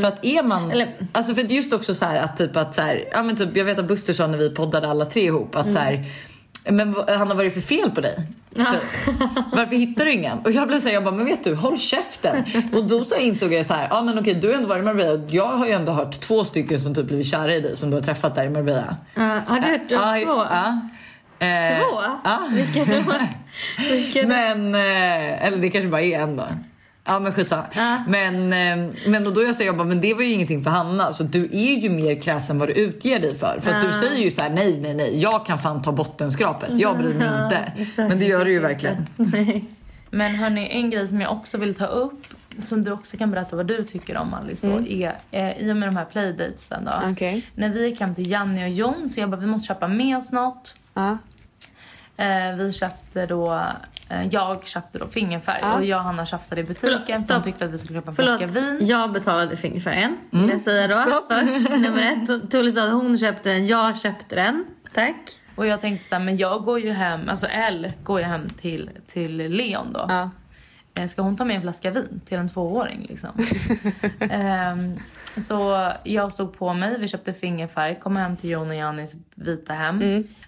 För 0.00 0.04
att 0.08 0.24
är 0.24 0.42
man, 0.42 0.58
Mm. 0.60 0.70
Eller- 0.70 0.94
alltså 1.12 1.34
för 1.34 1.42
just 1.42 1.72
också 1.72 1.94
så 1.94 2.04
här 2.04 2.20
att 2.22 2.36
typ 2.36 2.56
att 2.56 2.74
så 2.74 2.80
här, 2.82 3.04
ja 3.12 3.22
men 3.22 3.36
typ 3.36 3.56
jag 3.56 3.64
vet 3.64 3.78
att 3.78 3.88
Buster 3.88 4.12
sa 4.12 4.26
när 4.26 4.38
vi 4.38 4.50
poddade 4.50 4.88
alla 4.88 5.04
tre 5.04 5.22
ihop 5.24 5.56
att 5.56 5.72
så 5.72 5.78
här, 5.78 6.04
men 6.70 6.92
vad- 6.92 7.10
han 7.10 7.28
har 7.28 7.34
varit 7.34 7.54
för 7.54 7.60
fel 7.60 7.90
på 7.90 8.00
dig? 8.00 8.16
Typ. 8.54 8.66
Varför 9.52 9.76
hittar 9.76 10.04
du 10.04 10.12
ingen? 10.12 10.38
Och 10.38 10.52
jag 10.52 10.68
blev 10.68 10.80
såhär, 10.80 10.94
jag 10.94 11.04
bara, 11.04 11.14
men 11.14 11.26
vet 11.26 11.44
du, 11.44 11.54
håll 11.54 11.78
käften. 11.78 12.44
Och 12.72 12.84
då 12.88 13.04
så 13.04 13.16
insåg 13.16 13.52
jag 13.52 13.66
så 13.66 13.74
här, 13.74 13.86
ja 13.90 14.02
men 14.02 14.18
okej 14.18 14.34
du 14.34 14.48
har 14.48 14.54
ändå 14.54 14.68
varit 14.68 14.82
i 14.82 14.84
Marbella. 14.84 15.22
Jag 15.30 15.46
har 15.46 15.66
ju 15.66 15.72
ändå 15.72 15.92
hört 15.92 16.20
två 16.20 16.44
stycken 16.44 16.80
som 16.80 16.94
typ 16.94 17.06
blivit 17.06 17.26
kära 17.26 17.54
i 17.54 17.60
dig 17.60 17.76
som 17.76 17.90
du 17.90 17.96
har 17.96 18.02
träffat 18.02 18.34
där 18.34 18.44
i 18.44 18.50
Marbella. 18.50 18.96
uh, 19.18 19.22
har 19.24 19.60
du 19.60 19.66
hört 19.68 19.80
Ja, 19.88 20.14
två? 20.24 20.30
Ja. 20.50 20.80
Eh, 21.40 21.78
Två? 21.78 22.02
Ja. 22.24 22.48
Vilka 22.52 22.84
då? 22.84 23.02
Vilka 23.90 24.22
då? 24.22 24.28
Men, 24.28 24.74
eh, 24.74 25.46
eller 25.46 25.56
det 25.56 25.70
kanske 25.70 25.88
bara 25.88 26.02
är 26.02 26.20
en 26.20 26.36
då. 26.36 26.46
Ja 27.04 27.18
men 27.20 27.32
skitsamma. 27.32 27.64
Ja. 27.72 28.04
Men, 28.08 28.34
eh, 28.52 28.94
men 29.06 29.26
och 29.26 29.32
då 29.32 29.42
jag 29.42 29.54
säger 29.54 29.68
jag 29.68 29.76
bara, 29.76 29.88
men 29.88 30.00
det 30.00 30.14
var 30.14 30.22
ju 30.22 30.32
ingenting 30.32 30.64
för 30.64 30.70
Hanna. 30.70 31.12
Så 31.12 31.24
du 31.24 31.44
är 31.44 31.80
ju 31.80 31.90
mer 31.90 32.20
kräsen 32.20 32.58
vad 32.58 32.68
du 32.68 32.72
utger 32.72 33.18
dig 33.18 33.34
för. 33.34 33.60
För 33.60 33.70
att 33.70 33.80
du 33.80 33.92
säger 33.92 34.22
ju 34.22 34.30
så 34.30 34.42
här: 34.42 34.50
nej 34.50 34.80
nej 34.80 34.94
nej, 34.94 35.18
jag 35.18 35.46
kan 35.46 35.58
fan 35.58 35.82
ta 35.82 35.92
bottenskrapet. 35.92 36.78
Jag 36.78 36.98
bryr 36.98 37.14
mig 37.14 37.44
inte. 37.44 37.72
exakt. 37.76 38.08
Men 38.08 38.18
det 38.18 38.24
gör 38.24 38.44
du 38.44 38.52
ju 38.52 38.60
verkligen. 38.60 39.06
Nej. 39.16 39.64
Men 40.10 40.34
hörni, 40.34 40.68
en 40.70 40.90
grej 40.90 41.08
som 41.08 41.20
jag 41.20 41.32
också 41.32 41.58
vill 41.58 41.74
ta 41.74 41.86
upp 41.86 42.26
som 42.58 42.84
du 42.84 42.92
också 42.92 43.16
kan 43.16 43.30
berätta 43.30 43.56
vad 43.56 43.66
du 43.66 43.84
tycker 43.84 44.16
om 44.16 44.34
Alice 44.34 44.66
då, 44.66 44.86
är 44.86 45.14
eh, 45.30 45.58
i 45.58 45.72
och 45.72 45.76
med 45.76 45.88
de 45.88 45.96
här 45.96 46.04
playdatesen 46.04 46.84
då. 46.84 47.10
Okej. 47.10 47.46
När 47.54 47.68
vi 47.68 47.88
gick 47.88 48.00
hem 48.00 48.14
till 48.14 48.30
Janni 48.30 48.64
och 48.64 48.68
Jon 48.68 49.08
så 49.08 49.20
jag 49.20 49.30
bara 49.30 49.40
vi 49.40 49.46
måste 49.46 49.66
köpa 49.66 49.86
med 49.86 50.18
oss 50.18 50.32
något. 50.32 50.74
Ja. 50.94 51.18
Eh, 52.16 52.56
vi 52.56 52.72
köpte 52.72 53.26
då, 53.26 53.60
eh, 54.08 54.26
jag 54.30 54.66
köpte 54.66 54.98
då 54.98 55.06
fingerfärg 55.06 55.58
Ja. 55.62 55.74
och 55.74 55.84
jag 55.84 55.98
och 55.98 56.04
Hanna 56.04 56.26
tjafsade 56.26 56.60
i 56.60 56.64
butiken 56.64 57.00
Förlåt, 57.06 57.26
för 57.26 57.40
tyckte 57.40 57.64
att 57.64 57.70
vi 57.70 57.78
skulle 57.78 57.98
köpa 57.98 58.10
en 58.10 58.16
flaska 58.16 58.46
vin. 58.46 58.78
jag 58.80 59.12
betalade 59.12 59.56
fingerfärgen. 59.56 60.16
Vill 60.30 60.48
jag 60.50 60.60
säga 60.60 60.88
då. 60.88 61.22
Först, 61.34 61.70
nummer 61.70 62.02
ett. 62.12 62.50
Tully 62.50 62.72
sa 62.72 62.84
att 62.86 62.92
hon 62.92 63.18
köpte 63.18 63.48
den, 63.48 63.66
jag 63.66 63.98
köpte 64.00 64.34
den. 64.34 64.66
Tack. 64.94 65.16
Och 65.54 65.66
jag 65.66 65.80
tänkte 65.80 66.08
så 66.08 66.14
här, 66.14 66.22
men 66.22 66.36
jag 66.36 66.64
går 66.64 66.80
ju 66.80 66.90
hem, 66.90 67.28
alltså 67.28 67.46
L 67.46 67.92
går 68.04 68.20
ju 68.20 68.26
hem 68.26 68.48
till, 68.48 68.90
till 69.12 69.36
Leon 69.36 69.92
då. 69.92 70.06
Ja. 70.08 70.30
eh, 70.94 71.08
ska 71.08 71.22
hon 71.22 71.36
ta 71.36 71.44
med 71.44 71.56
en 71.56 71.62
flaska 71.62 71.90
vin 71.90 72.20
till 72.28 72.38
en 72.38 72.48
tvååring 72.48 73.06
liksom? 73.08 73.30
Ehm, 74.30 74.98
så 75.42 75.90
jag 76.04 76.32
stod 76.32 76.58
på 76.58 76.74
mig, 76.74 76.98
vi 76.98 77.08
köpte 77.08 77.32
fingerfärg, 77.32 78.00
kom 78.00 78.16
hem 78.16 78.36
till 78.36 78.50
Jon 78.50 78.68
och 78.68 78.74
Jannis 78.74 79.16
vita 79.34 79.72
hem. 79.72 79.98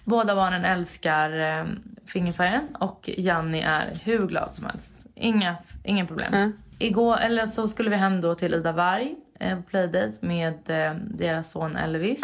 Båda 0.03 0.35
barnen 0.35 0.65
älskar 0.65 1.59
eh, 1.59 1.65
fingerfärgen 2.05 2.67
och 2.79 3.09
Janni 3.17 3.61
är 3.61 3.99
hur 4.03 4.27
glad 4.27 4.55
som 4.55 4.65
helst. 4.65 4.93
Inga, 5.15 5.55
ingen 5.83 6.07
problem. 6.07 6.31
Igår, 6.79 7.17
eller 7.17 7.45
så 7.45 7.67
skulle 7.67 7.89
vi 7.89 7.95
hem 7.95 8.21
då 8.21 8.35
till 8.35 8.53
Ida 8.53 8.71
Varg 8.71 9.15
eh, 9.39 9.55
på 9.57 9.61
playdate 9.61 10.13
med 10.19 10.53
eh, 10.67 10.93
deras 10.95 11.51
son 11.51 11.75
Elvis. 11.75 12.23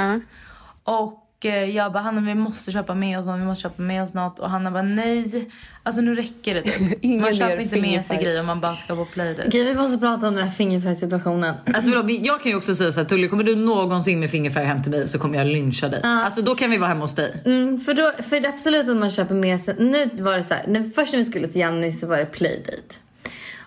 Och 0.84 1.14
eh, 1.14 1.29
jag 1.48 1.92
bara, 1.94 2.04
Hanna 2.04 2.22
vi 2.22 2.36
måste 2.36 2.72
köpa 2.72 2.94
med 2.96 3.20
oss 3.20 3.26
något, 3.26 3.40
vi 3.40 3.46
måste 3.46 3.62
köpa 3.62 3.82
med 3.82 4.04
oss 4.04 4.14
något. 4.14 4.40
Och 4.40 4.50
Hanna 4.50 4.72
bara, 4.72 4.84
nej. 4.84 5.50
Alltså 5.84 6.02
nu 6.02 6.16
räcker 6.16 6.54
det 6.54 6.62
typ. 6.62 7.04
Man 7.22 7.36
köper 7.36 7.60
inte 7.60 7.82
med 7.82 8.06
sig 8.06 8.18
grejer 8.18 8.40
om 8.40 8.46
man 8.46 8.62
bara 8.62 8.76
ska 8.76 8.96
på 8.96 9.06
playdate. 9.06 9.48
Okej, 9.48 9.64
vi 9.64 9.74
måste 9.74 9.98
prata 9.98 10.28
om 10.28 10.36
den 10.36 10.44
här 10.44 10.52
fingerfärgssituationen. 10.52 11.56
Alltså, 11.66 11.92
förlåt, 11.92 12.26
jag 12.26 12.42
kan 12.42 12.52
ju 12.52 12.58
också 12.58 12.76
säga 12.76 12.92
så 12.92 13.00
här, 13.00 13.08
Tully 13.08 13.28
kommer 13.28 13.44
du 13.44 13.56
någonsin 13.56 14.20
med 14.20 14.32
fingerfärg 14.32 14.66
hem 14.66 14.84
till 14.84 14.92
mig 14.92 15.08
så 15.08 15.20
kommer 15.20 15.38
jag 15.38 15.48
lyncha 15.48 15.90
dig. 15.90 16.02
Alltså 16.04 16.42
då 16.42 16.56
kan 16.56 16.72
vi 16.72 16.78
vara 16.78 16.90
hemma 16.90 17.02
hos 17.02 17.16
dig. 17.16 17.42
Mm, 17.46 17.80
för, 17.80 17.94
då, 17.94 18.12
för 18.24 18.40
det 18.40 18.48
är 18.48 18.54
absolut 18.54 18.90
att 18.90 18.98
man 18.98 19.12
köper 19.12 19.36
med 19.36 19.62
sig... 19.62 19.76
Nu 19.80 20.10
var 20.24 20.38
det 20.38 20.44
så 20.44 20.54
här, 20.54 20.64
när, 20.68 20.90
först 20.96 21.14
när 21.14 21.20
vi 21.20 21.26
skulle 21.26 21.48
till 21.48 21.62
Janni 21.62 21.92
så 21.92 22.08
var 22.08 22.18
det 22.18 22.26
playdate. 22.26 22.96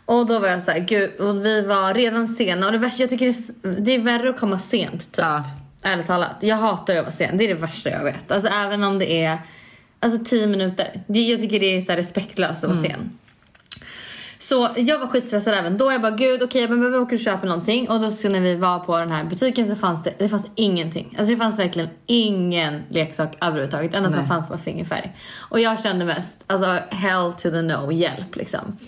Och 0.04 0.26
då 0.26 0.38
var 0.38 0.48
jag 0.48 0.62
så 0.62 0.70
här, 0.70 0.80
gud, 0.80 1.20
och 1.20 1.46
vi 1.46 1.60
var 1.60 1.94
redan 1.94 2.28
sena. 2.28 2.66
Och 2.66 2.72
det 2.72 2.78
värsta, 2.78 3.02
jag 3.02 3.10
tycker 3.10 3.26
det 3.26 3.68
är, 3.68 3.80
det 3.80 3.94
är 3.94 3.98
värre 3.98 4.30
att 4.30 4.40
komma 4.40 4.58
sent 4.58 5.12
typ. 5.12 5.24
Ja. 5.24 5.44
Ärligt 5.82 6.06
talat. 6.06 6.36
Jag 6.40 6.56
hatar 6.56 6.96
att 6.96 7.04
vara 7.04 7.12
sen. 7.12 7.38
Det 7.38 7.44
är 7.44 7.48
det 7.48 7.54
värsta 7.54 7.90
jag 7.90 8.04
vet. 8.04 8.32
Alltså 8.32 8.48
även 8.48 8.84
om 8.84 8.98
det 8.98 9.24
är 9.24 9.38
alltså 10.00 10.24
10 10.24 10.46
minuter. 10.46 11.02
Jag 11.06 11.40
tycker 11.40 11.60
det 11.60 11.76
är 11.76 11.80
så 11.80 11.92
respektlöst 11.92 12.64
att 12.64 12.70
vara 12.70 12.82
sen. 12.82 13.18
Så 14.40 14.68
jag 14.76 14.98
var 14.98 15.06
skitstressad 15.06 15.54
även 15.54 15.78
då. 15.78 15.92
Jag 15.92 16.02
bara 16.02 16.16
gud 16.16 16.42
okej 16.42 16.68
men 16.68 16.92
vi 16.92 16.98
åker 16.98 17.16
och 17.16 17.20
köper 17.20 17.48
någonting. 17.48 17.88
Och 17.88 18.00
då 18.00 18.10
så 18.10 18.28
när 18.28 18.40
vi 18.40 18.54
var 18.54 18.78
på 18.78 18.96
den 18.96 19.10
här 19.10 19.24
butiken 19.24 19.68
så 19.68 19.76
fanns 19.76 20.02
det, 20.02 20.14
det 20.18 20.28
fanns 20.28 20.50
ingenting. 20.54 21.14
Alltså 21.18 21.32
det 21.32 21.38
fanns 21.38 21.58
verkligen 21.58 21.88
ingen 22.06 22.82
leksak 22.88 23.36
överhuvudtaget. 23.40 23.92
Det 23.92 23.96
enda 23.96 24.10
som 24.10 24.26
fanns 24.26 24.50
var 24.50 24.56
fingerfärg. 24.56 25.12
Och 25.36 25.60
jag 25.60 25.82
kände 25.82 26.04
mest 26.04 26.44
alltså 26.46 26.78
hell 26.90 27.32
to 27.32 27.50
the 27.50 27.62
no, 27.62 27.92
hjälp 27.92 28.36
liksom. 28.36 28.78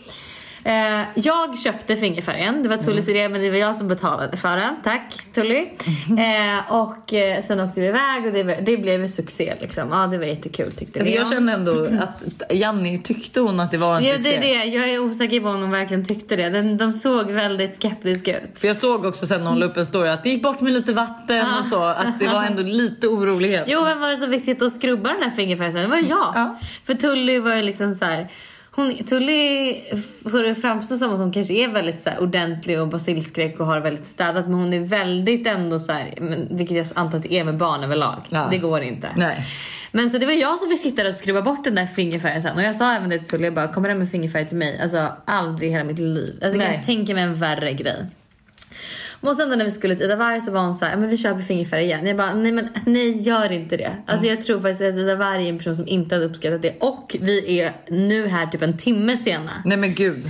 Eh, 0.67 1.03
jag 1.15 1.59
köpte 1.59 1.97
fingerfärgen. 1.97 2.63
Det 2.63 2.69
var 2.69 2.77
Tullys 2.77 3.09
idé 3.09 3.29
men 3.29 3.41
det 3.41 3.51
var 3.51 3.57
jag 3.57 3.77
som 3.77 3.89
betalade 3.89 4.37
för 4.37 4.57
den. 4.57 4.75
Tack 4.85 5.15
Tully. 5.35 5.67
Eh, 6.19 6.73
och 6.73 7.13
eh, 7.15 7.43
sen 7.43 7.61
åkte 7.61 7.81
vi 7.81 7.87
iväg 7.87 8.27
och 8.27 8.33
det, 8.33 8.43
det 8.43 8.77
blev 8.77 9.01
ju 9.03 9.09
succé 9.09 9.55
liksom. 9.61 9.89
Ja 9.91 10.07
det 10.07 10.19
var 10.19 10.25
jättekul 10.25 10.73
tyckte 10.73 10.99
Alltså, 10.99 11.13
vi. 11.13 11.19
jag 11.19 11.29
känner 11.29 11.55
ändå 11.55 11.85
att 12.01 12.43
Janni 12.53 13.03
tyckte 13.03 13.41
hon 13.41 13.61
att 13.61 13.71
det 13.71 13.79
var 13.79 13.97
en 13.97 14.05
Ja 14.05 14.15
succé. 14.15 14.31
det 14.41 14.55
är 14.55 14.59
det. 14.59 14.65
Jag 14.65 14.89
är 14.91 14.99
osäker 14.99 15.41
på 15.41 15.49
om 15.49 15.61
de 15.61 15.71
verkligen 15.71 16.05
tyckte 16.05 16.37
det. 16.37 16.49
Den, 16.49 16.77
de 16.79 16.93
såg 16.93 17.31
väldigt 17.31 17.77
skeptiska 17.77 18.41
ut. 18.41 18.59
För 18.59 18.67
jag 18.69 18.77
såg 18.77 19.05
också 19.05 19.27
sen 19.27 19.41
när 19.45 19.51
hon 19.51 19.59
la 19.61 19.67
upp 19.67 19.77
en 19.77 19.87
story 19.87 20.09
att 20.09 20.23
det 20.25 20.31
gick 20.31 20.43
bort 20.43 20.61
med 20.61 20.73
lite 20.73 20.93
vatten 20.93 21.47
och 21.59 21.65
så. 21.65 21.83
Att 21.85 22.19
det 22.19 22.27
var 22.29 22.43
ändå 22.45 22.63
lite 22.63 23.09
orolighet. 23.09 23.65
Jo 23.67 23.85
vem 23.85 24.01
var 24.01 24.11
det 24.11 24.17
som 24.17 24.31
fick 24.31 24.45
sitta 24.45 24.65
och 24.65 24.73
skrubba 24.73 25.09
den 25.13 25.23
här 25.23 25.31
fingerfärgen? 25.31 25.75
Det 25.75 25.87
var 25.87 25.97
jag. 25.97 26.33
Ja. 26.35 26.59
För 26.87 26.95
Tully 26.95 27.39
var 27.39 27.55
ju 27.55 27.63
liksom 27.63 27.95
så 27.95 28.05
här. 28.05 28.29
Hon, 28.77 28.95
Tully 29.05 29.75
får 30.31 30.43
det 30.43 30.55
framstå 30.55 30.97
som 30.97 31.13
att 31.13 31.19
hon 31.19 31.33
kanske 31.33 31.55
är 31.55 31.69
väldigt 31.69 32.03
så 32.03 32.11
här 32.11 32.23
ordentlig 32.23 32.81
och 32.81 32.89
basilskräck 32.89 33.61
och 33.61 33.67
har 33.67 33.81
väldigt 33.81 34.07
städat 34.07 34.45
men 34.45 34.55
hon 34.55 34.73
är 34.73 34.81
väldigt 34.81 35.47
ändå 35.47 35.79
så 35.79 35.93
här, 35.93 36.15
men, 36.21 36.57
vilket 36.57 36.77
jag 36.77 36.87
antar 36.95 37.19
att 37.19 37.23
det 37.23 37.35
är 37.35 37.45
med 37.45 37.57
barn 37.57 37.85
överlag. 37.85 38.21
Ja. 38.29 38.49
Det 38.51 38.59
går 38.59 38.83
inte. 38.83 39.09
Nej. 39.17 39.47
Men 39.93 40.11
så 40.11 40.19
det 40.19 40.27
var 40.27 40.33
jag 40.33 40.59
som 40.59 40.69
fick 40.69 40.81
sitta 40.81 41.03
där 41.03 41.09
och 41.09 41.15
skrubba 41.15 41.43
bort 41.43 41.65
den 41.65 41.75
där 41.75 41.87
fingerfärgen 41.87 42.43
sen. 42.43 42.57
Och 42.57 42.63
jag 42.63 42.77
sa 42.77 42.93
även 42.93 43.11
det 43.11 43.19
till 43.19 43.29
Tully, 43.29 43.45
jag 43.45 43.55
bara 43.55 43.69
kommer 43.69 43.89
den 43.89 43.99
med 43.99 44.11
fingerfärg 44.11 44.49
till 44.49 44.57
mig? 44.57 44.81
Alltså 44.83 45.13
aldrig 45.25 45.69
i 45.69 45.73
hela 45.73 45.85
mitt 45.85 45.99
liv. 45.99 46.41
Alltså 46.45 46.59
jag 46.59 46.75
kan 46.75 46.85
tänka 46.85 47.15
mig 47.15 47.23
en 47.23 47.35
värre 47.35 47.73
grej. 47.73 48.07
Och 49.25 49.37
sen 49.37 49.51
då 49.51 49.57
när 49.57 49.65
vi 49.65 49.71
skulle 49.71 49.97
till 49.97 50.05
Ida 50.05 50.41
så 50.41 50.51
var 50.51 50.61
hon 50.61 50.75
så 50.75 50.85
här, 50.85 50.97
men 50.97 51.09
vi 51.09 51.17
köper 51.17 51.41
fingerfärg 51.41 51.85
igen. 51.85 52.07
Jag 52.07 52.17
bara, 52.17 52.35
nej 52.35 52.53
men 52.53 52.69
nej 52.87 53.19
gör 53.19 53.53
inte 53.53 53.77
det. 53.77 53.93
Alltså 54.07 54.27
jag 54.27 54.43
tror 54.43 54.61
faktiskt 54.61 54.81
att 54.81 54.95
Ida 54.95 55.13
är 55.13 55.39
en 55.39 55.59
person 55.59 55.77
som 55.77 55.89
inte 55.89 56.15
hade 56.15 56.27
uppskattat 56.27 56.63
det. 56.63 56.77
Och 56.81 57.17
vi 57.21 57.61
är 57.61 57.73
nu 57.89 58.27
här 58.27 58.47
typ 58.47 58.63
en 58.63 58.77
timme 58.77 59.17
sena. 59.17 59.51
Nej 59.65 59.77
men 59.77 59.95
gud. 59.95 60.25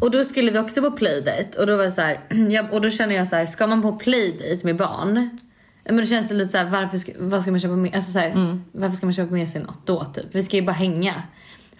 Och 0.00 0.10
då 0.10 0.24
skulle 0.24 0.50
vi 0.50 0.58
också 0.58 0.82
på 0.82 0.90
playdate 0.90 1.58
och 1.58 1.66
då 1.66 1.76
var 1.76 1.84
det 1.84 1.92
så 1.92 2.00
här, 2.00 2.20
jag, 2.50 2.72
och 2.72 2.80
då 2.80 2.90
känner 2.90 3.14
jag 3.14 3.28
så 3.28 3.36
här, 3.36 3.46
ska 3.46 3.66
man 3.66 3.82
på 3.82 3.92
playdate 3.92 4.60
med 4.62 4.76
barn? 4.76 5.38
Men 5.84 5.96
då 5.96 6.06
känns 6.06 6.28
det 6.28 6.34
lite 6.34 6.52
så 6.52 6.58
här, 6.58 6.64
varför 6.64 6.98
ska, 6.98 7.12
vad 7.18 7.42
ska 7.42 7.50
man 7.50 7.60
köpa 7.60 7.76
med, 7.76 7.94
alltså 7.94 8.12
så 8.12 8.18
här, 8.18 8.58
varför 8.72 8.96
ska 8.96 9.06
man 9.06 9.12
köpa 9.12 9.32
med 9.32 9.48
sig 9.48 9.60
något 9.60 9.86
då 9.86 10.04
typ? 10.04 10.26
Vi 10.30 10.42
ska 10.42 10.56
ju 10.56 10.62
bara 10.62 10.72
hänga. 10.72 11.22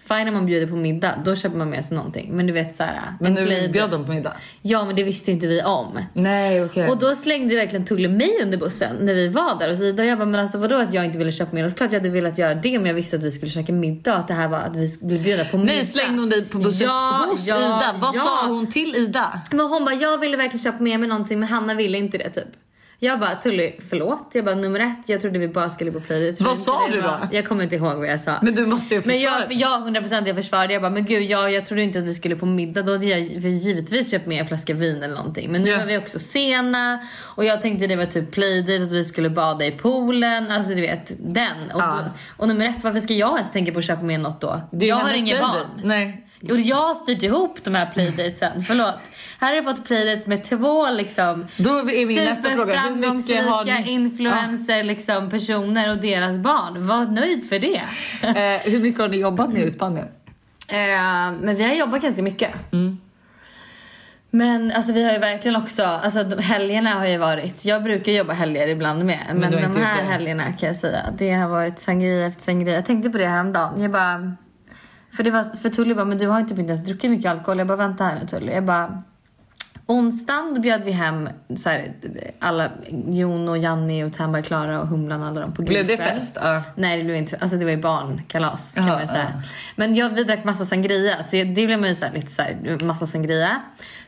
Fine 0.08 0.28
om 0.28 0.34
man 0.34 0.46
bjuder 0.46 0.66
på 0.66 0.76
middag, 0.76 1.14
då 1.24 1.36
köper 1.36 1.56
man 1.56 1.70
med 1.70 1.84
sig 1.84 1.96
någonting. 1.96 2.30
Men 2.36 2.46
du 2.46 2.52
vet 2.52 2.76
så 2.76 2.82
här, 2.82 3.00
Men 3.20 3.26
en 3.38 3.44
nu 3.44 3.50
playdate- 3.50 3.72
bjöd 3.72 3.90
de 3.90 4.04
på 4.04 4.12
middag. 4.12 4.32
Ja 4.62 4.84
men 4.84 4.96
det 4.96 5.02
visste 5.02 5.32
inte 5.32 5.46
vi 5.46 5.62
om. 5.62 5.98
Nej 6.12 6.64
okej. 6.64 6.88
Och 6.88 6.98
då 6.98 7.14
slängde 7.14 7.56
verkligen 7.56 7.84
Tulle 7.84 8.08
mig 8.08 8.30
under 8.42 8.58
bussen 8.58 8.96
när 9.00 9.14
vi 9.14 9.28
var 9.28 9.58
där 9.58 9.70
och 9.70 9.76
så 9.78 9.84
vidare. 9.84 10.06
Jag 10.06 10.18
bara, 10.18 10.24
men 10.24 10.40
alltså 10.40 10.58
vadå 10.58 10.76
att 10.76 10.92
jag 10.94 11.04
inte 11.04 11.18
ville 11.18 11.32
köpa 11.32 11.54
med 11.54 11.66
oss? 11.66 11.74
Klart 11.74 11.92
jag 11.92 12.00
hade 12.00 12.10
velat 12.10 12.38
göra 12.38 12.54
det 12.54 12.78
om 12.78 12.86
jag 12.86 12.94
visste 12.94 13.16
att 13.16 13.22
vi 13.22 13.30
skulle 13.30 13.50
käka 13.52 13.72
middag 13.72 14.12
och 14.12 14.18
att 14.18 14.28
det 14.28 14.34
här 14.34 14.48
var 14.48 14.58
att 14.58 14.76
vi 14.76 14.88
skulle 14.88 15.18
bjuda 15.18 15.44
på 15.44 15.58
middag. 15.58 15.72
Nej 15.72 15.84
slängde 15.84 16.20
hon 16.22 16.30
dig 16.30 16.44
på 16.44 16.58
bussen 16.58 16.86
Ja, 16.86 17.26
hos 17.30 17.46
ja, 17.46 17.56
Ida? 17.56 17.94
Vad 18.00 18.14
ja. 18.16 18.20
sa 18.20 18.46
hon 18.46 18.66
till 18.70 18.94
Ida? 18.96 19.40
Men 19.50 19.60
hon 19.60 19.84
bara, 19.84 19.94
jag 19.94 20.18
ville 20.18 20.36
verkligen 20.36 20.58
köpa 20.64 20.82
med 20.82 21.00
mig 21.00 21.08
någonting 21.08 21.40
men 21.40 21.48
Hanna 21.48 21.74
ville 21.74 21.98
inte 21.98 22.18
det 22.18 22.30
typ. 22.30 22.44
Jag 23.00 23.20
bara, 23.20 23.34
Tully 23.34 23.72
förlåt. 23.90 24.30
Jag 24.32 24.44
bara, 24.44 24.54
nummer 24.54 24.80
ett, 24.80 24.98
jag 25.08 25.20
trodde 25.20 25.38
vi 25.38 25.48
bara 25.48 25.70
skulle 25.70 25.92
på 25.92 26.00
playdate. 26.00 26.44
Vad 26.44 26.58
sa 26.58 26.88
du 26.92 27.00
då? 27.00 27.18
Jag 27.32 27.46
kommer 27.46 27.62
inte 27.64 27.76
ihåg 27.76 27.96
vad 27.96 28.06
jag 28.08 28.20
sa. 28.20 28.38
Men 28.42 28.54
du 28.54 28.66
måste 28.66 28.94
ju 28.94 29.00
Men 29.04 29.14
försvara. 29.16 29.44
jag, 29.50 29.52
jag 29.52 30.02
100% 30.04 30.26
jag 30.26 30.36
försvarade. 30.36 30.72
Jag 30.72 30.82
bara, 30.82 30.90
men 30.90 31.04
gud 31.04 31.22
jag, 31.22 31.52
jag 31.52 31.66
trodde 31.66 31.82
inte 31.82 31.98
att 31.98 32.04
vi 32.04 32.14
skulle 32.14 32.36
på 32.36 32.46
middag. 32.46 32.82
Då 32.82 32.92
hade 32.92 33.06
jag 33.06 33.20
givetvis 33.20 34.10
köpt 34.10 34.26
med 34.26 34.40
en 34.40 34.46
flaska 34.46 34.74
vin 34.74 35.02
eller 35.02 35.14
någonting. 35.14 35.52
Men 35.52 35.62
nu 35.62 35.70
Ja. 35.70 35.78
var 35.78 35.84
vi 35.86 35.98
också 35.98 36.18
sena. 36.18 36.98
Och 37.36 37.44
jag 37.44 37.62
tänkte 37.62 37.86
det 37.86 37.96
var 37.96 38.06
typ 38.06 38.30
playdate, 38.30 38.82
att 38.82 38.92
vi 38.92 39.04
skulle 39.04 39.30
bada 39.30 39.66
i 39.66 39.70
poolen. 39.70 40.50
Alltså 40.50 40.74
du 40.74 40.80
vet, 40.80 41.12
den. 41.18 41.70
Och, 41.74 41.80
Ja. 41.80 41.98
då, 42.04 42.10
och 42.42 42.48
nummer 42.48 42.66
ett, 42.66 42.84
varför 42.84 43.00
ska 43.00 43.14
jag 43.14 43.34
ens 43.36 43.52
tänka 43.52 43.72
på 43.72 43.78
att 43.78 43.84
köpa 43.84 44.02
med 44.02 44.20
något 44.20 44.40
då? 44.40 44.60
Det 44.72 44.86
jag 44.86 44.96
har 44.96 45.12
inget 45.16 45.40
barn. 45.40 45.66
Nej. 45.84 46.24
Och 46.42 46.60
jag 46.60 46.76
har 46.76 46.94
styrt 46.94 47.22
ihop 47.22 47.64
de 47.64 47.74
här 47.74 47.90
playdatesen. 47.94 48.64
Förlåt. 48.64 48.98
Här 49.40 49.48
har 49.48 49.54
jag 49.54 49.64
fått 49.64 49.84
playdates 49.84 50.26
med 50.26 50.44
två 50.44 50.90
liksom 50.90 51.46
Då 51.56 51.78
är 51.78 52.06
min 52.06 52.24
nästa 52.24 52.50
fråga. 52.50 52.80
Hur 52.80 52.94
mycket 52.94 53.46
har 53.46 53.64
ni... 53.64 53.90
influencer 53.90 54.82
liksom, 54.82 55.30
personer 55.30 55.90
och 55.90 55.96
deras 55.96 56.38
barn. 56.38 56.86
Var 56.86 57.04
nöjd 57.04 57.48
för 57.48 57.58
det. 57.58 57.82
Eh, 58.22 58.72
hur 58.72 58.80
mycket 58.80 59.00
har 59.00 59.08
ni 59.08 59.16
jobbat 59.16 59.52
nere 59.52 59.64
i 59.64 59.70
Spanien? 59.70 60.06
Eh, 60.68 60.76
men 61.40 61.56
vi 61.56 61.62
har 61.62 61.74
jobbat 61.74 62.02
ganska 62.02 62.22
mycket. 62.22 62.50
Men 64.30 64.72
alltså 64.72 64.92
vi 64.92 65.04
har 65.04 65.12
ju 65.12 65.18
verkligen 65.18 65.56
också, 65.56 65.84
alltså 65.84 66.38
helgerna 66.40 66.90
har 66.90 67.06
ju 67.06 67.18
varit, 67.18 67.64
jag 67.64 67.82
brukar 67.82 68.12
jobba 68.12 68.32
helger 68.32 68.68
ibland 68.68 69.04
med. 69.04 69.26
Men, 69.34 69.54
har 69.54 69.60
de 69.60 69.76
här 69.76 70.02
helgerna 70.02 70.52
kan 70.52 70.66
jag 70.66 70.76
säga, 70.76 71.04
det 71.18 71.32
har 71.32 71.48
varit 71.48 71.78
sangria 71.78 72.26
efter 72.26 72.42
sangria. 72.42 72.74
Jag 72.74 72.86
tänkte 72.86 73.10
på 73.10 73.18
det 73.18 73.26
häromdagen. 73.26 73.82
Jag 73.82 73.90
bara, 73.90 74.36
för 75.18 75.24
det 75.24 75.30
var, 75.30 75.44
för 75.44 75.68
Tully 75.68 75.94
bara, 75.94 76.04
men 76.04 76.18
du 76.18 76.26
har 76.26 76.40
ju 76.40 76.46
typ 76.46 76.58
inte 76.58 76.72
ens 76.72 76.86
druckit 76.86 77.10
mycket 77.10 77.30
alkohol. 77.30 77.58
Jag 77.58 77.66
bara, 77.66 77.76
vänta 77.76 78.04
här 78.04 78.18
nu 78.20 78.26
Tully. 78.26 78.52
Jag 78.52 78.64
bara, 78.64 79.02
onsdagen 79.86 80.54
då 80.54 80.60
bjöd 80.60 80.84
vi 80.84 80.90
hem 80.90 81.28
så 81.56 81.68
här, 81.68 81.92
alla, 82.38 82.70
Jon 83.08 83.48
och 83.48 83.58
Janni 83.58 84.04
och 84.04 84.12
Tamba, 84.12 84.42
Klara 84.42 84.80
och 84.80 84.86
Humlan 84.86 85.22
alla 85.22 85.40
dem 85.40 85.52
på 85.52 85.62
Blev 85.62 85.86
det 85.86 85.96
fest? 85.96 86.38
Ja. 86.40 86.62
Nej 86.74 86.98
det 86.98 87.04
blev 87.04 87.16
inte 87.16 87.36
alltså 87.40 87.56
det 87.56 87.64
var 87.64 87.72
ju 87.72 87.78
barnkalas 87.78 88.74
kan 88.74 88.86
Jaha, 88.86 88.98
man 88.98 89.06
säga. 89.06 89.32
ja. 89.34 89.42
Men 89.76 89.94
jag, 89.94 90.10
vi 90.10 90.24
drack 90.24 90.44
massa 90.44 90.66
sangria 90.66 91.22
så 91.22 91.36
det 91.36 91.44
blev 91.66 91.80
man 91.80 91.88
ju 91.88 91.94
så 91.94 92.04
här, 92.04 92.12
lite 92.12 92.30
så 92.30 92.42
här, 92.42 92.84
massa 92.84 93.06
sangria. 93.06 93.62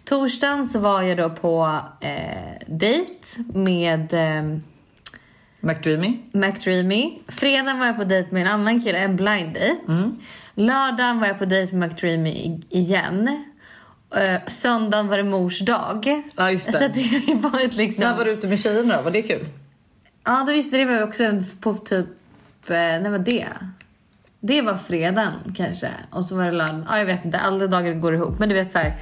Torsdagen 0.04 0.66
så 0.68 0.78
var 0.78 1.02
jag 1.02 1.16
då 1.18 1.30
på 1.30 1.80
eh, 2.00 2.66
dejt 2.66 3.26
med 3.54 4.12
eh, 4.12 4.58
McDreamy? 5.60 6.18
McDreamy. 6.32 7.18
Fredagen 7.28 7.78
var 7.78 7.86
jag 7.86 7.96
på 7.96 8.04
dejt 8.04 8.28
med 8.30 8.42
en 8.42 8.48
annan 8.48 8.80
kille, 8.80 8.98
en 8.98 9.16
blind 9.16 9.54
date. 9.54 9.80
Mm. 9.88 10.16
Lördagen 10.60 11.20
var 11.20 11.26
jag 11.26 11.38
på 11.38 11.44
dejt 11.44 11.76
med 11.76 11.88
McDreamy 11.88 12.60
igen. 12.68 13.44
Eh, 14.16 14.40
söndagen 14.46 15.08
var 15.08 15.16
det 15.16 15.22
mors 15.24 15.60
dag. 15.60 16.22
Ja 16.36 16.50
just 16.50 16.64
Så 16.64 16.72
det. 16.72 16.86
att 16.86 16.94
det 16.94 17.00
har 17.02 17.50
varit 17.50 17.76
liksom... 17.76 18.04
När 18.04 18.16
var 18.16 18.24
du 18.24 18.30
ute 18.30 18.46
med 18.48 18.60
tjejerna 18.60 18.96
då? 18.96 19.02
Var 19.02 19.10
det 19.10 19.22
kul? 19.22 19.46
Ja, 20.24 20.44
då 20.46 20.52
just 20.52 20.72
det, 20.72 20.78
det 20.78 20.84
var 20.84 21.02
också 21.02 21.42
på 21.60 21.74
typ... 21.74 22.06
Eh, 22.66 22.74
när 22.76 23.10
var 23.10 23.18
det? 23.18 23.46
Det 24.40 24.62
var 24.62 24.74
fredagen 24.76 25.32
kanske. 25.56 25.90
Och 26.10 26.24
så 26.24 26.36
var 26.36 26.44
det 26.44 26.52
lördag. 26.52 26.84
Ja, 26.88 26.98
jag 26.98 27.06
vet 27.06 27.24
inte. 27.24 27.38
Alla 27.38 27.66
dagar 27.66 27.92
går 27.94 28.14
ihop. 28.14 28.38
Men 28.38 28.48
du 28.48 28.54
vet 28.54 28.72
så 28.72 28.78
här. 28.78 28.94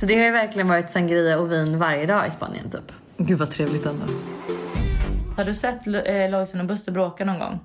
Så 0.00 0.06
det 0.06 0.16
har 0.16 0.24
ju 0.24 0.30
verkligen 0.30 0.68
varit 0.68 0.90
sangria 0.90 1.38
och 1.38 1.52
vin 1.52 1.78
varje 1.78 2.06
dag 2.06 2.26
i 2.28 2.30
Spanien 2.30 2.70
typ. 2.70 2.92
Gud 3.16 3.38
vad 3.38 3.50
trevligt 3.50 3.86
ändå. 3.86 4.04
Har 5.36 5.44
du 5.44 5.54
sett 5.54 5.86
eh, 5.86 6.30
Lojsan 6.30 6.60
och 6.60 6.66
Buster 6.66 6.92
bråka 6.92 7.24
någon 7.24 7.38
gång? 7.38 7.58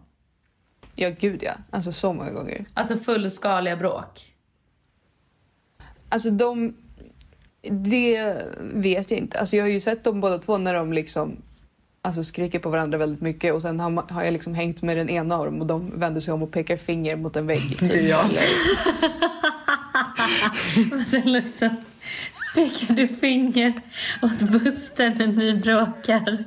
Ja, 0.96 1.10
gud 1.20 1.44
ja. 1.44 1.54
Alltså 1.70 1.92
så 1.92 2.14
många 2.14 2.32
gånger. 2.32 2.66
Alltså 2.74 2.98
fullskaliga 2.98 3.76
bråk. 3.76 4.34
Alltså 6.10 6.30
de... 6.30 6.76
Det 7.70 8.36
vet 8.60 9.12
jag 9.12 9.20
inte. 9.20 9.40
Alltså 9.40 9.56
jag 9.56 9.64
har 9.64 9.70
ju 9.70 9.80
sett 9.80 10.04
dem 10.04 10.22
båda 10.22 10.38
två 10.38 10.58
när 10.58 10.74
de 10.74 10.94
liksom 10.94 11.38
alltså 12.02 12.24
skriker 12.24 12.60
på 12.60 12.70
varandra 12.70 12.98
väldigt 12.98 13.22
mycket 13.22 13.54
och 13.54 13.62
sen 13.62 13.80
har, 13.80 14.24
jag 14.24 14.34
liksom 14.34 14.54
hängt 14.54 14.82
med 14.82 14.98
den 14.98 15.10
ena 15.10 15.38
av 15.38 15.46
dem 15.46 15.62
och 15.62 15.68
de 15.68 16.00
vänder 16.00 16.22
sig 16.22 16.34
om 16.34 16.44
och 16.44 16.52
pekar 16.52 16.78
finger 16.78 17.16
mot 17.16 17.36
en 17.36 17.48
vägg. 17.48 17.80
Typ. 17.80 17.80
Det 17.90 18.00
är 18.00 18.10
jag. 18.10 18.26
Eller, 21.12 21.42
Lojsan, 21.42 21.76
pekar 22.56 22.94
du 22.94 23.08
finger 23.08 23.82
åt 24.22 24.40
Buster 24.40 25.16
när 25.18 25.28
ni 25.28 25.54
bråkar? 25.54 26.46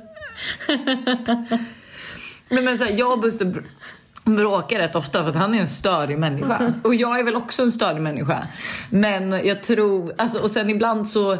Men, 2.49 2.65
men 2.65 2.77
så 2.77 2.83
här, 2.83 2.91
jag 2.91 3.11
och 3.11 3.19
Buster 3.19 3.63
bråkar 4.35 4.79
rätt 4.79 4.95
ofta 4.95 5.23
för 5.23 5.29
att 5.29 5.35
han 5.35 5.55
är 5.55 5.59
en 5.59 5.67
störig 5.67 6.19
människa. 6.19 6.73
Och 6.83 6.95
jag 6.95 7.19
är 7.19 7.23
väl 7.23 7.35
också 7.35 7.63
en 7.63 7.71
störig 7.71 8.01
människa. 8.01 8.47
Men 8.89 9.31
jag 9.31 9.63
tror, 9.63 10.13
alltså, 10.17 10.39
och 10.39 10.51
sen 10.51 10.69
ibland 10.69 11.07
så 11.07 11.37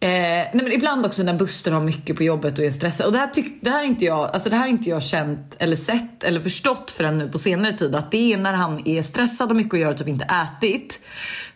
Eh, 0.00 0.08
nej 0.08 0.50
men 0.52 0.72
ibland 0.72 1.06
också 1.06 1.22
när 1.22 1.34
Buster 1.34 1.70
har 1.70 1.80
mycket 1.80 2.16
på 2.16 2.22
jobbet 2.22 2.58
och 2.58 2.64
är 2.64 2.70
stressad. 2.70 3.06
Och 3.06 3.12
det 3.12 3.18
här, 3.18 3.26
tyck, 3.26 3.62
det 3.62 3.70
här, 3.70 3.80
är 3.80 3.86
inte 3.86 4.04
jag, 4.04 4.30
alltså 4.30 4.50
det 4.50 4.56
här 4.56 4.64
är 4.64 4.70
inte 4.70 4.90
jag 4.90 5.02
känt 5.02 5.56
eller 5.58 5.76
sett 5.76 6.24
eller 6.24 6.40
förstått 6.40 6.90
förrän 6.90 7.18
nu 7.18 7.28
på 7.28 7.38
senare 7.38 7.72
tid. 7.72 7.94
Att 7.94 8.10
det 8.10 8.32
är 8.32 8.38
när 8.38 8.52
han 8.52 8.88
är 8.88 9.02
stressad 9.02 9.50
och 9.50 9.56
mycket 9.56 9.74
att 9.74 9.80
göra 9.80 9.90
och 9.90 9.98
typ 9.98 10.08
inte 10.08 10.24
ätit. 10.24 11.00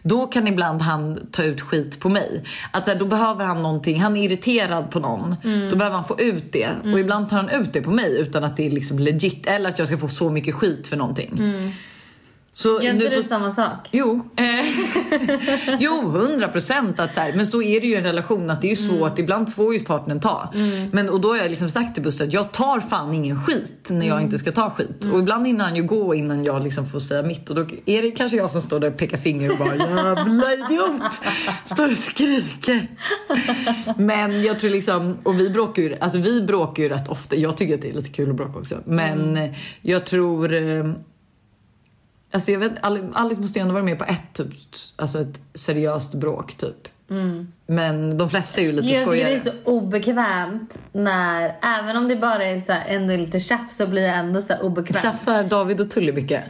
Då 0.03 0.26
kan 0.26 0.48
ibland 0.48 0.82
han 0.82 1.26
ta 1.30 1.42
ut 1.42 1.61
skit 1.61 2.00
på 2.00 2.09
mig. 2.09 2.44
Att 2.70 2.84
så 2.84 2.90
här, 2.90 2.98
då 2.98 3.05
behöver 3.05 3.44
han 3.44 3.62
någonting, 3.62 4.00
han 4.00 4.16
är 4.16 4.24
irriterad 4.24 4.90
på 4.90 5.00
någon. 5.00 5.36
Då 5.70 5.76
behöver 5.76 5.96
han 5.96 6.05
få 6.05 6.20
ut 6.20 6.53
det. 6.53 6.68
Och 6.92 7.00
ibland 7.00 7.28
tar 7.28 7.36
han 7.36 7.48
ut 7.48 7.72
det 7.72 7.82
på 7.82 7.90
mig 7.90 8.20
utan 8.20 8.44
att 8.44 8.57
det 8.57 8.66
är 8.66 8.70
liksom 8.70 8.98
legit. 8.98 9.46
Eller 9.46 9.68
att 9.68 9.78
jag 9.78 9.88
ska 9.88 9.98
få 9.98 10.09
så 10.09 10.30
mycket 10.30 10.55
skit 10.55 10.88
för 10.88 10.96
någonting. 10.96 11.30
Så 12.55 12.68
Gör 12.82 12.92
inte 12.92 13.09
du 13.09 13.16
på- 13.16 13.28
samma 13.28 13.50
sak? 13.50 13.88
Jo, 13.92 14.28
eh, 14.36 14.66
jo 15.78 16.12
100 16.16 16.48
procent. 16.48 17.00
Men 17.34 17.46
så 17.46 17.62
är 17.62 17.80
det 17.80 17.86
ju 17.86 17.92
i 17.92 17.96
en 17.96 18.05
relation 18.05 18.50
att 18.50 18.62
det 18.62 18.70
är 18.70 18.76
svårt. 18.76 19.18
Ibland 19.18 19.55
får 19.55 19.74
ju 19.74 19.80
partnern 19.80 20.20
ta. 20.20 20.53
Men, 20.92 21.09
och 21.09 21.20
då 21.20 21.28
har 21.28 21.36
jag 21.36 21.50
liksom 21.50 21.70
sagt 21.70 21.94
till 21.94 22.03
Buster 22.03 22.26
att 22.26 22.32
jag 22.32 22.53
tar 22.53 22.80
fan 22.80 23.14
ingen 23.14 23.40
skit 23.42 23.86
när 23.88 24.07
jag 24.09 24.22
inte 24.22 24.38
ska 24.38 24.53
ta 24.53 24.70
skit. 24.70 25.05
Och 25.12 25.18
ibland 25.18 25.46
hinner 25.46 25.64
han 25.64 25.76
ju 25.76 25.82
gå 25.82 26.14
innan 26.14 26.44
jag 26.44 26.62
liksom 26.64 26.86
får 26.86 27.00
säga 27.00 27.22
mitt. 27.22 27.50
Och 27.50 27.57
då 27.57 27.66
är 27.86 28.03
det 28.03 28.11
kanske 28.11 28.36
jag 28.36 28.50
som 28.50 28.62
står 28.62 28.80
där 28.80 28.88
och 28.88 28.96
pekar 28.96 29.16
finger 29.16 29.53
och 29.53 29.59
bara 29.59 29.76
jävla 29.76 30.53
idiot. 30.53 31.03
Står 31.64 31.90
och 31.90 31.96
skriker. 31.96 32.88
Men 33.96 34.42
jag 34.42 34.61
tror 34.61 34.70
liksom, 34.70 35.16
och 35.22 35.40
vi 35.40 35.50
bråkar 35.50 35.82
ju, 35.82 35.96
alltså 36.00 36.18
vi 36.18 36.42
bråkar 36.42 36.82
ju 36.82 36.88
rätt 36.88 37.09
ofta. 37.09 37.36
Jag 37.36 37.57
tycker 37.57 37.74
att 37.74 37.82
det 37.82 37.88
är 37.88 37.94
lite 37.94 38.11
kul 38.11 38.30
att 38.30 38.36
bråka 38.36 38.59
också. 38.59 38.76
Men 38.84 39.38
jag 39.82 40.05
tror 40.07 40.55
eh, 40.55 40.84
Alltså 42.33 42.53
jag 42.53 42.59
vet, 42.59 42.72
Ali- 42.83 43.11
Alice 43.14 43.41
måste 43.41 43.59
ju 43.59 43.62
ändå 43.62 43.74
vara 43.74 43.85
med 43.85 43.99
på 43.99 44.05
ett, 44.05 44.33
typ, 44.33 44.53
alltså 44.97 45.20
ett 45.20 45.41
seriöst 45.55 46.14
bråk 46.14 46.55
typ. 46.55 46.89
Men 47.66 48.18
de 48.18 48.30
flesta 48.30 48.61
är 48.61 48.64
ju 48.64 48.72
lite 48.72 48.87
Jag 48.87 48.93
tycker 48.95 49.03
skojigare. 49.07 49.28
det 49.30 49.37
är 49.37 49.41
så 49.41 49.53
obekvämt 49.64 50.78
när, 50.93 51.57
även 51.62 51.97
om 51.97 52.09
det 52.09 52.16
bara 52.16 52.45
är 52.45 52.61
så 52.61 52.72
här, 52.72 52.85
ändå 52.89 53.16
lite 53.16 53.41
tjafs 53.41 53.76
så 53.76 53.87
blir 53.87 54.03
jag 54.03 54.16
ändå 54.18 54.41
så 54.43 54.53
här 54.53 54.62
obekväm. 54.62 55.03
Tjafsar 55.03 55.45
David 55.45 55.80
och 55.80 55.91
Tully 55.91 56.12
mycket? 56.12 56.45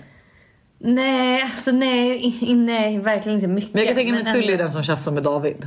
Nej, 0.78 1.42
alltså 1.42 1.70
nej, 1.70 2.38
nej, 2.56 2.98
verkligen 2.98 3.38
inte 3.38 3.48
mycket. 3.48 3.74
Men 3.74 3.80
jag 3.80 3.88
kan 3.88 3.96
tänka 3.96 4.12
mig 4.14 4.24
men 4.24 4.32
Tully 4.34 4.52
är 4.52 4.58
den 4.58 4.72
som 4.72 4.82
tjafsar 4.82 5.12
med 5.12 5.22
David. 5.22 5.56
Att 5.58 5.66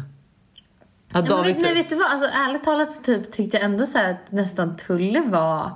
Ja, 1.14 1.20
men 1.22 1.30
David 1.30 1.56
vet, 1.56 1.64
nej, 1.64 1.74
typ... 1.76 1.84
vet 1.84 1.90
du 1.90 1.96
vad? 1.96 2.12
Alltså, 2.12 2.28
ärligt 2.28 2.64
talat 2.64 2.94
så 2.94 3.02
typ, 3.02 3.32
tyckte 3.32 3.58
jag 3.58 3.64
ändå 3.66 3.86
så 3.86 4.00
att 4.00 4.32
nästan 4.32 4.78
Tulle 4.78 5.22
var... 5.22 5.72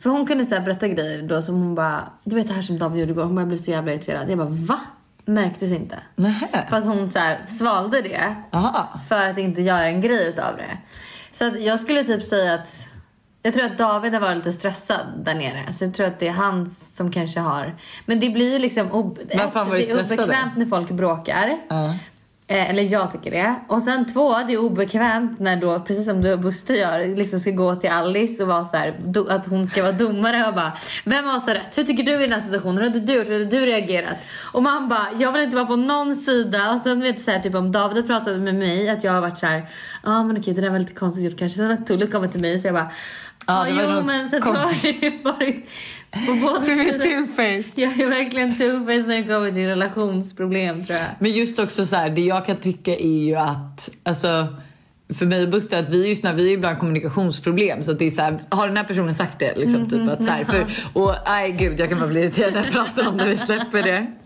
För 0.00 0.10
hon 0.10 0.26
kunde 0.26 0.44
så 0.44 0.54
här 0.54 0.62
berätta 0.62 0.88
grejer 0.88 1.22
då 1.22 1.42
som 1.42 1.54
hon 1.54 1.74
bara... 1.74 2.08
Du 2.24 2.36
vet 2.36 2.48
det 2.48 2.54
här 2.54 2.62
som 2.62 2.78
David 2.78 3.00
gjorde 3.00 3.12
igår. 3.12 3.24
Hon 3.24 3.34
bara 3.34 3.46
blev 3.46 3.56
så 3.56 3.70
jävla 3.70 3.92
irriterad. 3.92 4.30
Jag 4.30 4.38
bara 4.38 4.48
va? 4.48 4.80
Märktes 5.24 5.72
inte. 5.72 5.98
Nähä. 6.16 6.66
Fast 6.70 6.86
hon 6.86 7.08
så 7.08 7.18
här 7.18 7.46
svalde 7.46 8.02
det 8.02 8.34
Aha. 8.52 9.00
för 9.08 9.30
att 9.30 9.38
inte 9.38 9.62
göra 9.62 9.84
en 9.84 10.00
grej 10.00 10.28
utav 10.28 10.56
det. 10.56 10.78
Så 11.32 11.46
att 11.46 11.60
jag 11.60 11.80
skulle 11.80 12.04
typ 12.04 12.22
säga 12.22 12.54
att... 12.54 12.88
Jag 13.42 13.54
tror 13.54 13.64
att 13.64 13.78
David 13.78 14.12
har 14.12 14.20
varit 14.20 14.36
lite 14.36 14.52
stressad 14.52 15.06
där 15.24 15.34
nere. 15.34 15.72
Så 15.72 15.84
jag 15.84 15.94
tror 15.94 16.06
att 16.06 16.18
det 16.18 16.28
är 16.28 16.32
han 16.32 16.70
som 16.70 17.12
kanske 17.12 17.40
har... 17.40 17.76
Men 18.06 18.20
det 18.20 18.28
blir 18.28 18.58
liksom... 18.58 18.92
Ob... 18.92 19.18
Varför 19.34 19.58
han 19.58 19.68
varit 19.68 19.86
det 19.86 19.92
är 19.92 20.04
stressad 20.04 20.16
då? 20.18 20.22
obekvämt 20.22 20.56
när 20.56 20.66
folk 20.66 20.90
bråkar. 20.90 21.58
Ja. 21.68 21.94
Eh, 22.50 22.70
eller 22.70 22.92
jag 22.92 23.12
tycker 23.12 23.30
det. 23.30 23.54
Och 23.68 23.82
sen 23.82 24.12
två, 24.12 24.38
det 24.46 24.52
är 24.52 24.58
obekvämt 24.58 25.40
när 25.40 25.56
då, 25.56 25.80
precis 25.80 26.04
som 26.04 26.22
du 26.22 26.32
och 26.32 26.38
Buster 26.38 26.74
gör, 26.74 27.16
liksom 27.16 27.40
ska 27.40 27.50
gå 27.50 27.74
till 27.74 27.90
Alice 27.90 28.42
och 28.42 28.48
vara 28.48 28.64
så 28.64 28.76
här, 28.76 28.96
do, 29.04 29.28
att 29.28 29.46
hon 29.46 29.66
ska 29.66 29.82
vara 29.82 29.92
domare 29.92 30.46
och 30.48 30.54
bara 30.54 30.72
Vem 31.04 31.24
har 31.24 31.38
så 31.38 31.50
rätt? 31.50 31.78
Hur 31.78 31.84
tycker 31.84 32.02
du 32.02 32.12
i 32.12 32.18
den 32.18 32.32
här 32.32 32.40
situationen? 32.40 32.78
Hur 32.78 32.84
hade 32.84 33.00
du 33.00 33.14
gjort? 33.14 33.26
Hur 33.28 33.32
hade 33.32 33.44
du 33.44 33.66
reagerat? 33.66 34.16
Och 34.52 34.62
man 34.62 34.88
bara, 34.88 35.06
jag 35.18 35.32
vill 35.32 35.42
inte 35.42 35.56
vara 35.56 35.66
på 35.66 35.76
någon 35.76 36.14
sida. 36.14 36.72
Och 36.72 36.80
sen 36.80 37.00
vet 37.00 37.16
du 37.16 37.22
så 37.22 37.30
här, 37.30 37.40
typ 37.40 37.54
om 37.54 37.72
David 37.72 38.06
pratat 38.06 38.38
med 38.40 38.54
mig 38.54 38.88
att 38.88 39.04
jag 39.04 39.12
har 39.12 39.20
varit 39.20 39.38
så 39.38 39.46
här, 39.46 39.56
ja 39.58 39.66
ah, 40.02 40.22
men 40.24 40.38
okej 40.38 40.54
det 40.54 40.60
där 40.60 40.70
var 40.70 40.78
lite 40.78 40.94
konstigt 40.94 41.24
gjort 41.24 41.38
kanske. 41.38 41.56
Sen 41.56 41.70
har 41.70 41.76
Tulle 41.76 42.06
kommit 42.06 42.32
till 42.32 42.40
mig 42.40 42.58
så 42.58 42.66
jag 42.66 42.74
bara, 42.74 42.90
Ja, 43.46 43.64
det 43.64 43.72
var 43.72 43.82
jo 43.82 43.88
nog 43.90 44.04
men 44.04 44.28
sen 44.28 44.42
konstigt. 44.42 45.02
har 45.02 45.10
jag 45.10 45.32
varit 45.32 45.70
Du 46.10 46.20
är 46.20 46.98
two-faced. 46.98 47.72
Jag 47.74 48.00
är 48.00 48.06
verkligen 48.06 48.54
two-faced 48.54 49.06
när 49.06 49.16
det 49.16 49.24
kommer 49.24 49.52
till 49.52 49.66
relationsproblem 49.66 50.84
tror 50.84 50.98
jag. 50.98 51.08
Men 51.18 51.32
just 51.32 51.58
också 51.58 51.86
så 51.86 51.96
här, 51.96 52.10
det 52.10 52.20
jag 52.20 52.46
kan 52.46 52.56
tycka 52.56 52.96
är 52.96 53.18
ju 53.18 53.34
att, 53.34 53.90
alltså 54.02 54.46
för 55.14 55.26
mig 55.26 55.42
och 55.42 55.48
Buster 55.48 55.78
att 55.78 55.90
vi 55.90 56.04
är 56.04 56.08
ju 56.08 56.16
såna, 56.16 56.32
vi 56.32 56.48
är 56.48 56.54
ibland 56.54 56.78
kommunikationsproblem 56.78 57.82
så 57.82 57.92
att 57.92 57.98
det 57.98 58.04
är 58.04 58.10
så 58.10 58.22
här, 58.22 58.38
har 58.48 58.68
den 58.68 58.76
här 58.76 58.84
personen 58.84 59.14
sagt 59.14 59.38
det 59.38 59.56
liksom 59.56 59.88
typ 59.88 60.08
att 60.08 60.18
så 60.18 60.30
här, 60.30 60.44
för, 60.44 60.66
och 60.92 61.14
nej 61.26 61.52
gud 61.52 61.80
jag 61.80 61.88
kan 61.88 61.98
bara 61.98 62.08
bli 62.08 62.20
irriterad 62.20 62.54
när 62.54 62.64
jag 62.64 62.72
pratar 62.72 63.08
om 63.08 63.16
det, 63.16 63.26
vi 63.26 63.36
släpper 63.36 63.82
det. 63.82 64.06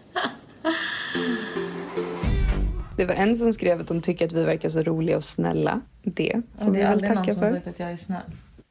Det 2.96 3.06
var 3.06 3.14
en 3.14 3.36
som 3.36 3.52
skrev 3.52 3.80
att 3.80 3.86
de 3.86 4.00
tycker 4.00 4.26
att 4.26 4.32
vi 4.32 4.44
verkar 4.44 4.68
så 4.68 4.82
roliga 4.82 5.16
och 5.16 5.24
snälla. 5.24 5.80
Det 6.02 6.42
får 6.58 6.70
vi 6.70 6.78
det 6.78 6.82
är 6.82 6.82
väl 6.82 6.92
aldrig 6.92 7.10
någon 7.10 7.24
tacka 7.24 7.34
som 7.34 7.42
har 7.42 7.50
för. 7.50 7.56
sagt 7.56 7.66
att 7.66 7.78
jag 7.78 7.92
är 7.92 7.96
snäll. 7.96 8.20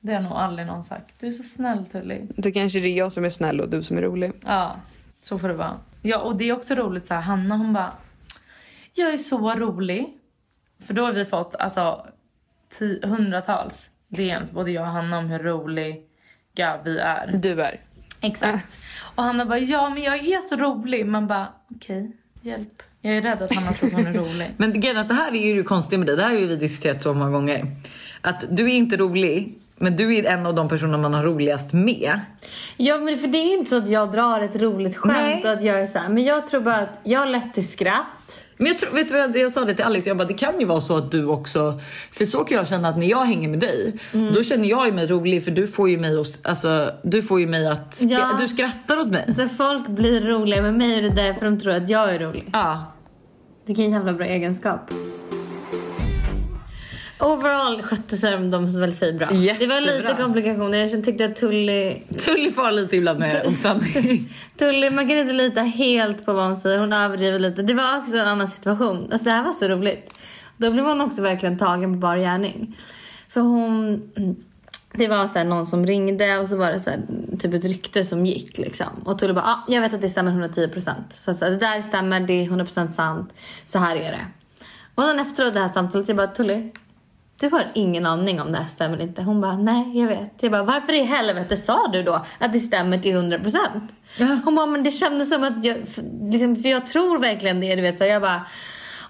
Det 0.02 0.14
har 0.14 0.22
nog 0.22 0.32
aldrig 0.32 0.68
någon 0.68 0.84
sagt. 0.84 1.20
Du 1.20 1.28
är 1.28 1.32
så 1.32 1.43
snäll 1.43 1.86
Tully. 1.86 2.22
Då 2.36 2.52
kanske 2.52 2.80
det 2.80 2.88
är 2.88 2.97
jag 2.97 3.12
som 3.12 3.26
är 3.26 3.30
snäll 3.30 3.62
och 3.62 3.70
du 3.70 3.84
som 3.84 3.97
är 3.97 4.02
rolig. 4.02 4.32
Ja, 4.45 4.76
så 5.22 5.39
får 5.39 5.47
det 5.47 5.54
vara. 5.54 5.80
Ja, 6.02 6.18
och 6.20 6.36
det 6.36 6.49
är 6.49 6.54
också 6.54 6.76
roligt 6.76 7.08
så 7.08 7.14
här, 7.14 7.22
Hanna 7.22 7.58
hon 7.58 7.74
bara, 7.74 7.93
jag 8.93 9.14
är 9.14 9.18
så 9.18 9.56
rolig. 9.56 10.18
För 10.80 10.93
då 10.93 11.06
har 11.06 11.14
vi 11.14 11.26
fått 11.26 11.56
alltså 11.56 12.08
hundratals 13.04 13.89
DMs, 14.08 14.52
både 14.52 14.72
jag 14.72 14.84
och 14.84 14.89
Hanna, 14.89 15.18
om 15.18 15.26
hur 15.26 15.39
roliga 15.39 15.95
vi 16.84 16.97
är. 16.99 17.39
Du 17.43 17.62
är. 17.62 17.80
Exakt. 18.22 18.78
Och 19.16 19.24
Hanna 19.24 19.45
bara, 19.45 19.60
ja 19.60 19.89
men 19.89 20.04
jag 20.04 20.16
är 20.16 20.41
så 20.41 20.56
rolig. 20.56 21.06
Man 21.06 21.28
bara, 21.28 21.47
okej, 21.76 22.12
hjälp. 22.41 22.84
Jag 23.02 23.18
är 23.18 23.22
rädd 23.22 23.41
att 23.41 23.56
Hanna 23.56 23.74
tror 23.74 23.89
att 23.89 23.95
hon 23.95 24.08
är 24.08 24.14
rolig. 24.14 24.54
Men 24.58 24.80
grejen 24.80 25.08
det 25.08 25.14
här 25.14 25.32
är 25.32 25.45
ju 25.47 25.58
det 25.58 25.64
konstiga 25.64 25.99
med 25.99 26.08
dig, 26.08 26.16
det 26.16 26.24
här 26.24 26.30
har 26.30 26.38
ju 26.38 26.47
vi 26.47 26.56
diskuterat 26.56 27.04
så 27.04 27.14
många 27.14 27.32
gånger. 27.32 27.76
Att 28.22 28.43
du 28.49 28.66
är 28.66 28.76
inte 28.76 28.97
rolig, 28.97 29.60
men 29.82 29.95
du 29.95 30.17
är 30.17 30.23
en 30.23 30.45
av 30.45 30.55
de 30.55 30.69
personer 30.69 30.97
man 30.97 31.13
har 31.13 31.23
roligast 31.23 31.73
med. 31.73 32.19
Ja 32.77 32.97
men 32.97 33.17
för 33.17 33.27
det 33.27 33.38
är 33.38 33.53
inte 33.57 33.69
så 33.69 33.77
att 33.77 33.89
jag 33.89 34.11
drar 34.11 34.41
ett 34.41 34.55
roligt 34.61 34.97
skämt 34.97 35.17
Nej. 35.21 35.43
och 35.43 35.51
att 35.51 35.61
jag 35.63 35.82
är 35.82 35.88
så 35.88 35.97
här, 35.99 36.09
men 36.09 36.23
jag 36.23 36.47
tror 36.47 36.61
bara 36.61 36.77
att 36.77 36.99
jag 37.03 37.19
har 37.19 37.27
lätt 37.27 37.53
till 37.53 37.67
skratt. 37.69 38.05
Men 38.57 38.67
jag, 38.67 38.77
tror, 38.79 38.89
vet 38.91 39.07
du 39.09 39.13
vad 39.27 39.38
jag, 39.38 39.51
sa 39.51 39.65
det 39.65 39.73
till 39.75 39.86
Alice, 39.86 40.09
jag 40.09 40.17
bara 40.17 40.27
det 40.27 40.34
kan 40.34 40.59
ju 40.59 40.65
vara 40.65 40.82
så 40.82 40.97
att 40.97 41.11
du 41.11 41.25
också, 41.25 41.79
för 42.11 42.25
så 42.25 42.43
kan 42.43 42.57
jag 42.57 42.67
känna 42.67 42.89
att 42.89 42.97
när 42.97 43.07
jag 43.07 43.25
hänger 43.25 43.49
med 43.49 43.59
dig, 43.59 43.93
då 44.36 44.43
känner 44.43 44.69
jag 44.69 44.86
ju 44.86 44.91
mig 44.91 45.07
rolig 45.07 45.43
för 45.43 45.51
du 45.51 45.67
får 45.67 45.89
ju 45.89 45.97
mig 45.97 46.19
att, 46.19 46.39
alltså, 46.47 46.91
du 47.03 47.21
får 47.21 47.39
ju 47.39 47.47
mig 47.47 47.67
att, 47.67 47.95
skra- 47.95 48.07
Ja. 48.11 48.38
du 48.39 48.47
skrattar 48.47 48.99
åt 48.99 49.07
mig. 49.07 49.34
Så 49.38 49.47
folk 49.47 49.88
blir 49.88 50.21
roliga 50.21 50.61
med 50.61 50.73
mig 50.73 50.95
och 50.95 51.15
det 51.15 51.21
är 51.21 51.25
därför 51.27 51.45
de 51.45 51.59
tror 51.59 51.73
att 51.73 51.89
jag 51.89 52.15
är 52.15 52.19
rolig. 52.19 52.49
Ja. 52.53 52.86
Vilken 53.65 53.91
jävla 53.91 54.13
bra 54.13 54.25
egenskap. 54.25 54.91
Overall 57.22 57.82
skötte 57.82 58.17
sig 58.17 58.38
de 58.38 58.67
som 58.67 58.82
väl 58.82 58.93
säger 58.93 59.13
bra. 59.13 59.28
Det 59.28 59.34
var 59.34 59.41
Jättebra. 59.41 59.80
lite 59.80 60.15
komplikationer. 60.19 60.78
Jag 60.78 61.03
tyckte 61.03 61.26
att 61.26 61.36
Tully... 61.36 61.95
Tully 62.26 62.51
far 62.51 62.72
lite 62.72 62.97
ibland 62.97 63.19
med 63.19 63.45
osanning. 63.45 64.34
Tully, 64.57 64.89
man 64.89 65.07
kan 65.07 65.17
inte 65.17 65.34
lita 65.34 65.61
helt 65.61 66.26
på 66.26 66.34
vad 66.34 66.45
hon 66.45 66.55
säger. 66.55 66.80
Hon 66.80 66.93
överdriver 66.93 67.39
lite. 67.39 67.61
Det 67.61 67.74
var 67.74 67.97
också 67.97 68.17
en 68.17 68.28
annan 68.28 68.47
situation. 68.47 69.09
Alltså 69.11 69.26
det 69.26 69.32
här 69.32 69.43
var 69.43 69.53
så 69.53 69.67
roligt. 69.67 70.19
Då 70.57 70.72
blev 70.72 70.86
hon 70.86 71.01
också 71.01 71.22
verkligen 71.22 71.57
tagen 71.57 71.93
på 71.93 71.99
bar 71.99 72.17
gärning. 72.17 72.78
För 73.30 73.41
hon... 73.41 74.11
Det 74.93 75.07
var 75.07 75.28
så 75.28 75.38
här 75.38 75.45
någon 75.45 75.65
som 75.65 75.86
ringde 75.86 76.38
och 76.38 76.47
så 76.47 76.57
var 76.57 76.72
det 76.72 76.80
så 76.80 76.89
här, 76.89 76.99
typ 77.39 77.53
ett 77.53 77.65
rykte 77.65 78.05
som 78.05 78.26
gick 78.26 78.57
liksom. 78.57 78.88
Och 79.05 79.19
Tully 79.19 79.34
bara, 79.34 79.45
ah, 79.45 79.65
jag 79.67 79.82
vet 79.82 79.93
att 79.93 80.01
det 80.01 80.09
stämmer 80.09 80.32
110%. 80.47 80.93
Så, 81.09 81.34
så 81.34 81.45
det 81.45 81.57
där 81.57 81.82
stämmer, 81.82 82.19
det 82.19 82.34
är 82.34 82.49
100% 82.49 82.91
sant. 82.91 83.34
Så 83.65 83.80
här 83.80 83.95
är 83.95 84.11
det. 84.11 84.26
Och 84.95 85.03
sen 85.03 85.19
efteråt 85.19 85.53
det 85.53 85.59
här 85.59 85.67
samtalet, 85.67 86.07
jag 86.07 86.17
bara, 86.17 86.28
Tully, 86.28 86.72
du 87.41 87.49
har 87.49 87.71
ingen 87.73 88.05
aning 88.05 88.41
om 88.41 88.51
det 88.51 88.57
här 88.57 88.65
stämmer 88.65 88.95
eller 88.95 89.07
inte. 89.07 89.21
Hon 89.21 89.41
bara, 89.41 89.57
nej 89.57 89.99
jag 89.99 90.07
vet. 90.07 90.33
Jag 90.39 90.51
bara, 90.51 90.63
varför 90.63 90.93
i 90.93 91.03
helvete 91.03 91.57
sa 91.57 91.87
du 91.87 92.03
då 92.03 92.25
att 92.39 92.53
det 92.53 92.59
stämmer 92.59 92.97
till 92.97 93.15
100%? 93.15 93.57
Ja. 94.17 94.39
Hon 94.45 94.55
bara, 94.55 94.65
men 94.65 94.83
det 94.83 94.91
kändes 94.91 95.29
som 95.29 95.43
att 95.43 95.63
jag, 95.63 95.77
för, 95.87 96.31
liksom, 96.31 96.55
för 96.55 96.69
jag 96.69 96.87
tror 96.87 97.19
verkligen 97.19 97.59
det. 97.59 97.75
Du 97.75 97.81
vet, 97.81 97.97
så 97.97 98.05
jag 98.05 98.21
bara, 98.21 98.45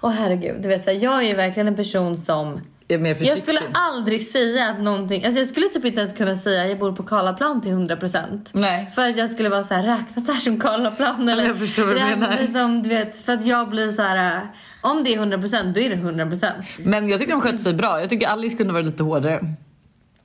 åh 0.00 0.10
herregud. 0.10 0.62
Du 0.62 0.68
vet, 0.68 0.84
så 0.84 0.90
jag 0.90 1.18
är 1.18 1.22
ju 1.22 1.36
verkligen 1.36 1.68
en 1.68 1.76
person 1.76 2.16
som 2.16 2.60
är 2.94 2.98
mer 2.98 3.14
försiktig. 3.14 3.36
jag 3.36 3.42
skulle 3.42 3.60
aldrig 3.74 4.26
säga 4.26 4.70
att 4.70 4.80
någonting, 4.80 5.24
alltså 5.24 5.40
jag 5.40 5.48
skulle 5.48 5.68
typ 5.68 5.84
inte 5.84 6.00
ens 6.00 6.12
kunna 6.12 6.36
säga 6.36 6.62
att 6.62 6.68
jag 6.68 6.78
bor 6.78 6.92
på 6.92 7.02
Karlaplan 7.02 7.60
till 7.60 7.72
100%. 7.72 8.48
Nej. 8.52 8.90
För 8.94 9.08
att 9.08 9.16
jag 9.16 9.30
skulle 9.30 9.48
vara 9.48 9.62
så 9.64 9.74
här, 9.74 9.82
räknas 9.82 10.26
det 10.26 10.32
här 10.32 10.40
som 10.40 10.60
Karlaplan? 10.60 11.28
Eller 11.28 11.44
jag 11.44 11.58
förstår 11.58 11.84
vad 11.86 11.96
du 11.96 12.00
menar. 12.00 12.46
Som, 12.52 12.82
du 12.82 12.88
vet, 12.88 13.16
för 13.24 13.32
att 13.32 13.44
jag 13.46 13.68
blir 13.68 13.90
så 13.92 14.02
här, 14.02 14.36
äh, 14.36 14.42
om 14.80 15.04
det 15.04 15.14
är 15.14 15.18
100% 15.20 15.72
då 15.74 15.80
är 15.80 15.90
det 15.90 15.96
100%. 15.96 16.52
Men 16.78 17.08
jag 17.08 17.20
tycker 17.20 17.32
de 17.32 17.40
skötte 17.40 17.58
sig 17.58 17.74
bra. 17.74 18.00
Jag 18.00 18.10
tycker 18.10 18.26
Alice 18.26 18.56
kunde 18.56 18.72
vara 18.72 18.82
lite 18.82 19.02
hårdare. 19.02 19.54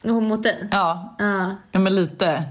Och 0.03 0.23
mot 0.23 0.43
dig? 0.43 0.67
Ja, 0.71 1.15
Ja. 1.19 1.55
ja 1.71 1.79
men 1.79 1.95
lite. 1.95 2.43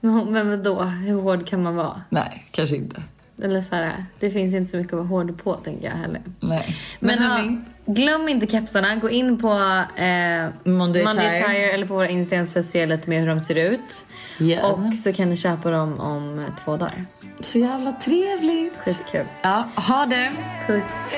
Men, 0.00 0.10
hon- 0.10 0.32
men 0.32 0.50
vadå, 0.50 0.82
hur 0.82 1.20
hård 1.20 1.46
kan 1.46 1.62
man 1.62 1.76
vara? 1.76 2.02
Nej, 2.10 2.46
kanske 2.50 2.76
inte. 2.76 3.02
Eller 3.42 3.60
så 3.62 3.74
här, 3.76 4.04
det 4.20 4.30
finns 4.30 4.54
inte 4.54 4.70
så 4.70 4.76
mycket 4.76 4.92
att 4.92 4.98
vara 4.98 5.08
hård 5.08 5.42
på 5.42 5.54
tänker 5.54 5.84
jag 5.88 5.96
heller. 5.96 6.20
Nej. 6.40 6.76
Men, 7.00 7.16
Men, 7.16 7.30
hörni, 7.30 7.58
glöm 7.94 8.28
inte 8.28 8.46
kepsarna. 8.46 8.96
Gå 8.96 9.10
in 9.10 9.38
på 9.38 9.52
eh, 9.96 10.48
Monday 10.64 11.04
Monday. 11.04 11.28
Attire 11.28 11.70
eller 11.70 11.86
på 11.86 11.94
våra 11.94 12.08
Instagrams 12.08 12.52
för 12.52 12.60
att 12.60 12.66
se 12.66 12.86
lite 12.86 13.10
mer 13.10 13.20
hur 13.20 13.26
de 13.28 13.40
ser 13.40 13.54
ut. 13.54 14.06
Ja. 14.38 14.66
Och 14.66 14.96
så 14.96 15.12
kan 15.12 15.30
ni 15.30 15.36
köpa 15.36 15.70
dem 15.70 16.00
om 16.00 16.44
två 16.64 16.76
dagar. 16.76 17.04
så 17.40 17.58
jävla 17.58 17.92
trevligt. 17.92 18.76
Skitkul. 18.76 19.26
Ja, 19.42 19.68
ha 19.76 20.06
det. 20.06 20.32
Puss. 20.66 21.08